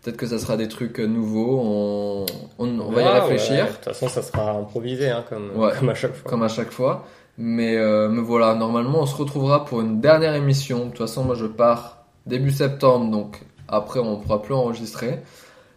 [0.03, 1.59] Peut-être que ça sera des trucs euh, nouveaux.
[1.63, 2.25] On,
[2.59, 3.69] on, on va y Ah, réfléchir, ouais.
[3.69, 5.71] De toute façon, ça sera improvisé, hein, comme, Ouais.
[5.79, 6.29] comme à chaque fois.
[6.29, 7.05] comme à chaque fois.
[7.37, 10.79] Mais, euh, mais voilà, normalement, on se retrouvera pour une dernière émission.
[10.85, 15.21] De toute façon, moi, je pars début septembre, donc après, on pourra plus enregistrer.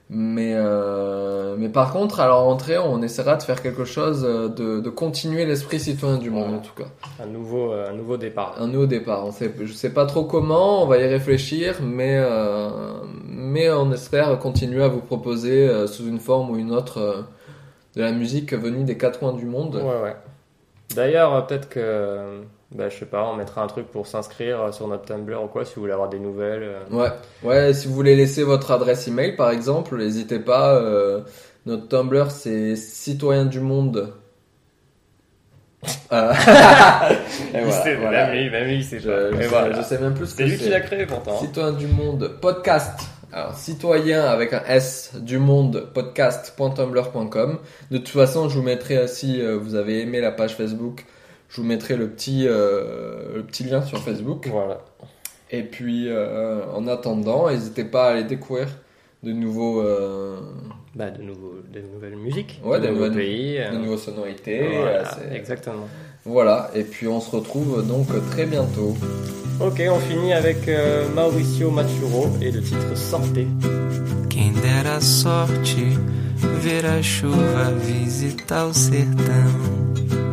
[0.09, 4.49] Mais, euh, mais par contre, à la rentrée, on essaiera de faire quelque chose, euh,
[4.49, 6.87] de, de continuer l'esprit citoyen du monde, en tout cas.
[7.21, 8.55] Un nouveau, euh, un nouveau départ.
[8.61, 9.27] Un nouveau départ.
[9.27, 12.69] On sait, je sais pas trop comment, on va y réfléchir, mais, euh,
[13.27, 17.25] mais on espère continuer à vous proposer euh, sous une forme ou une autre
[17.97, 19.75] de la musique venue des quatre coins du monde.
[19.75, 20.17] Ouais, ouais.
[20.95, 24.89] D'ailleurs, peut-être que, bah, je sais pas, on mettra un truc pour s'inscrire euh, sur
[24.89, 26.63] notre Tumblr ou quoi, si vous voulez avoir des nouvelles.
[26.65, 26.81] euh.
[26.91, 27.09] Ouais,
[27.45, 27.75] ouais.
[27.75, 30.75] Si vous voulez laisser votre adresse email, par exemple, n'hésitez pas.
[30.77, 31.21] euh,
[31.65, 34.13] notre Tumblr, c'est citoyen du monde.
[36.13, 36.33] Euh,
[37.55, 38.27] et voilà, sait, voilà.
[38.27, 39.31] Même lui, même lui, il sait Je, pas.
[39.31, 39.77] je Et sais, voilà.
[39.77, 41.39] je sais même plus ce C'est lui qui l'a créé pourtant.
[41.39, 43.01] Citoyen du monde podcast.
[43.33, 47.59] Alors, citoyen avec un S du monde podcast.tumblr.com.
[47.91, 51.05] De toute façon, je vous mettrai, si euh, vous avez aimé la page Facebook,
[51.49, 54.49] je vous mettrai le petit, euh, le petit lien sur Facebook.
[54.51, 54.81] Voilà.
[55.51, 58.69] Et puis, euh, en attendant, n'hésitez pas à aller découvrir
[59.23, 60.39] de nouveaux, euh,
[60.95, 63.59] Bah, de, nouveaux, de nouvelles musiques, ouais, de des nouveaux nouvelles, pays.
[63.73, 64.67] de nouveaux sonorités.
[64.81, 65.89] Voilà, exactement.
[66.25, 66.71] voilà.
[66.75, 68.97] Et puis, on se retrouve donc très bientôt.
[69.61, 73.47] Ok, on finit avec euh, Mauricio Machuro et le titre Sortez.
[74.29, 75.77] Quem dera sorte
[76.61, 80.26] ver a chuva visitar o sertão.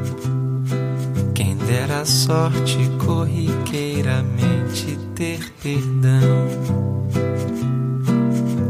[1.74, 6.48] Dera sorte corriqueiramente ter perdão.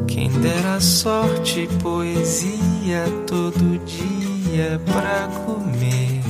[0.08, 6.22] Quem dera sorte poesia todo dia pra comer.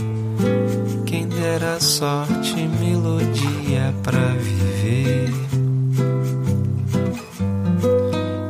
[1.06, 5.32] Quem dera sorte melodia pra viver.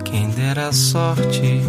[0.06, 1.62] Quem dera sorte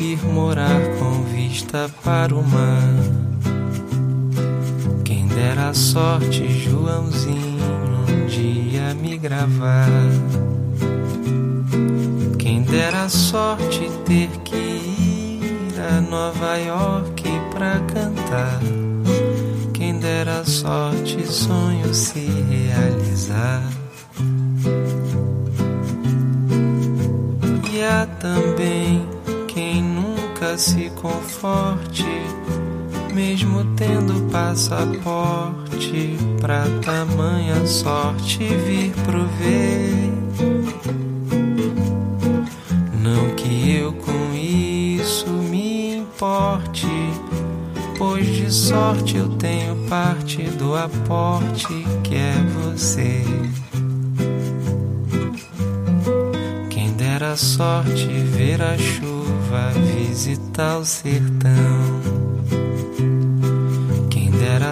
[0.00, 3.35] ir morar com vista para o mar.
[5.36, 7.62] Dera sorte, Joãozinho,
[8.08, 9.86] um dia me gravar.
[12.38, 18.60] Quem dera sorte ter que ir a Nova York pra cantar.
[19.74, 23.62] Quem dera sorte, sonho se realizar.
[27.74, 29.06] E há também
[29.48, 32.06] quem nunca se conforte,
[33.16, 40.12] mesmo tendo passaporte, pra tamanha sorte vir prover.
[43.02, 46.86] Não que eu com isso me importe,
[47.96, 53.24] pois de sorte eu tenho parte do aporte que é você.
[56.68, 61.95] Quem dera sorte ver a chuva visitar o sertão.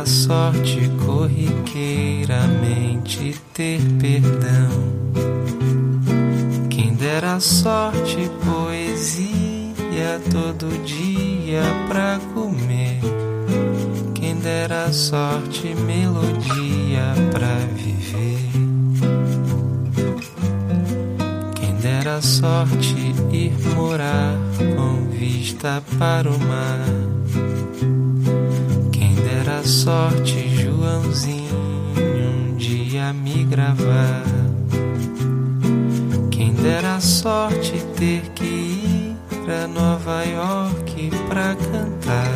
[0.05, 4.69] Dera sorte corriqueiramente ter perdão.
[6.69, 13.01] Quem dera sorte poesia todo dia pra comer.
[14.15, 18.51] Quem dera sorte melodia pra viver.
[21.55, 24.37] Quem dera sorte ir morar
[24.77, 27.04] com vista para o mar.
[29.85, 31.59] Sorte, Joãozinho,
[31.95, 34.23] um dia me gravar.
[36.31, 39.17] Quem dera sorte ter que ir
[39.47, 42.33] a Nova York pra cantar.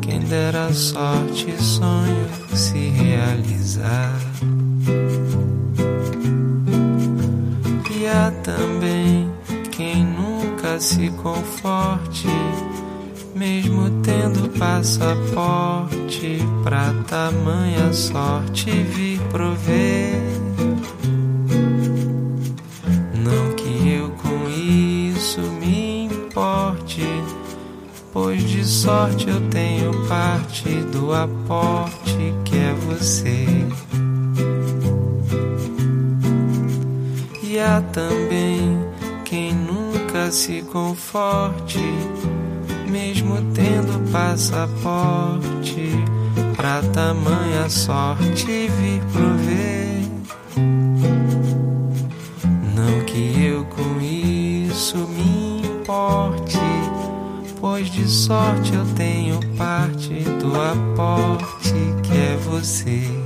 [0.00, 4.18] Quem dera sorte, sonho se realizar.
[7.94, 9.30] E há também
[9.70, 12.26] quem nunca se conforte,
[13.36, 20.20] mesmo tendo passaporte, pra tamanha sorte vir prover.
[23.14, 27.02] Não que eu com isso me importe,
[28.18, 33.44] Pois de sorte eu tenho parte do aporte que é você.
[37.42, 38.78] E há também
[39.22, 41.78] quem nunca se conforte,
[42.90, 45.90] mesmo tendo passaporte,
[46.56, 49.86] pra tamanha sorte vir prover.
[52.74, 56.58] Não que eu com isso me importe,
[57.60, 63.25] pois de sorte eu tenho parte do aporte que é você.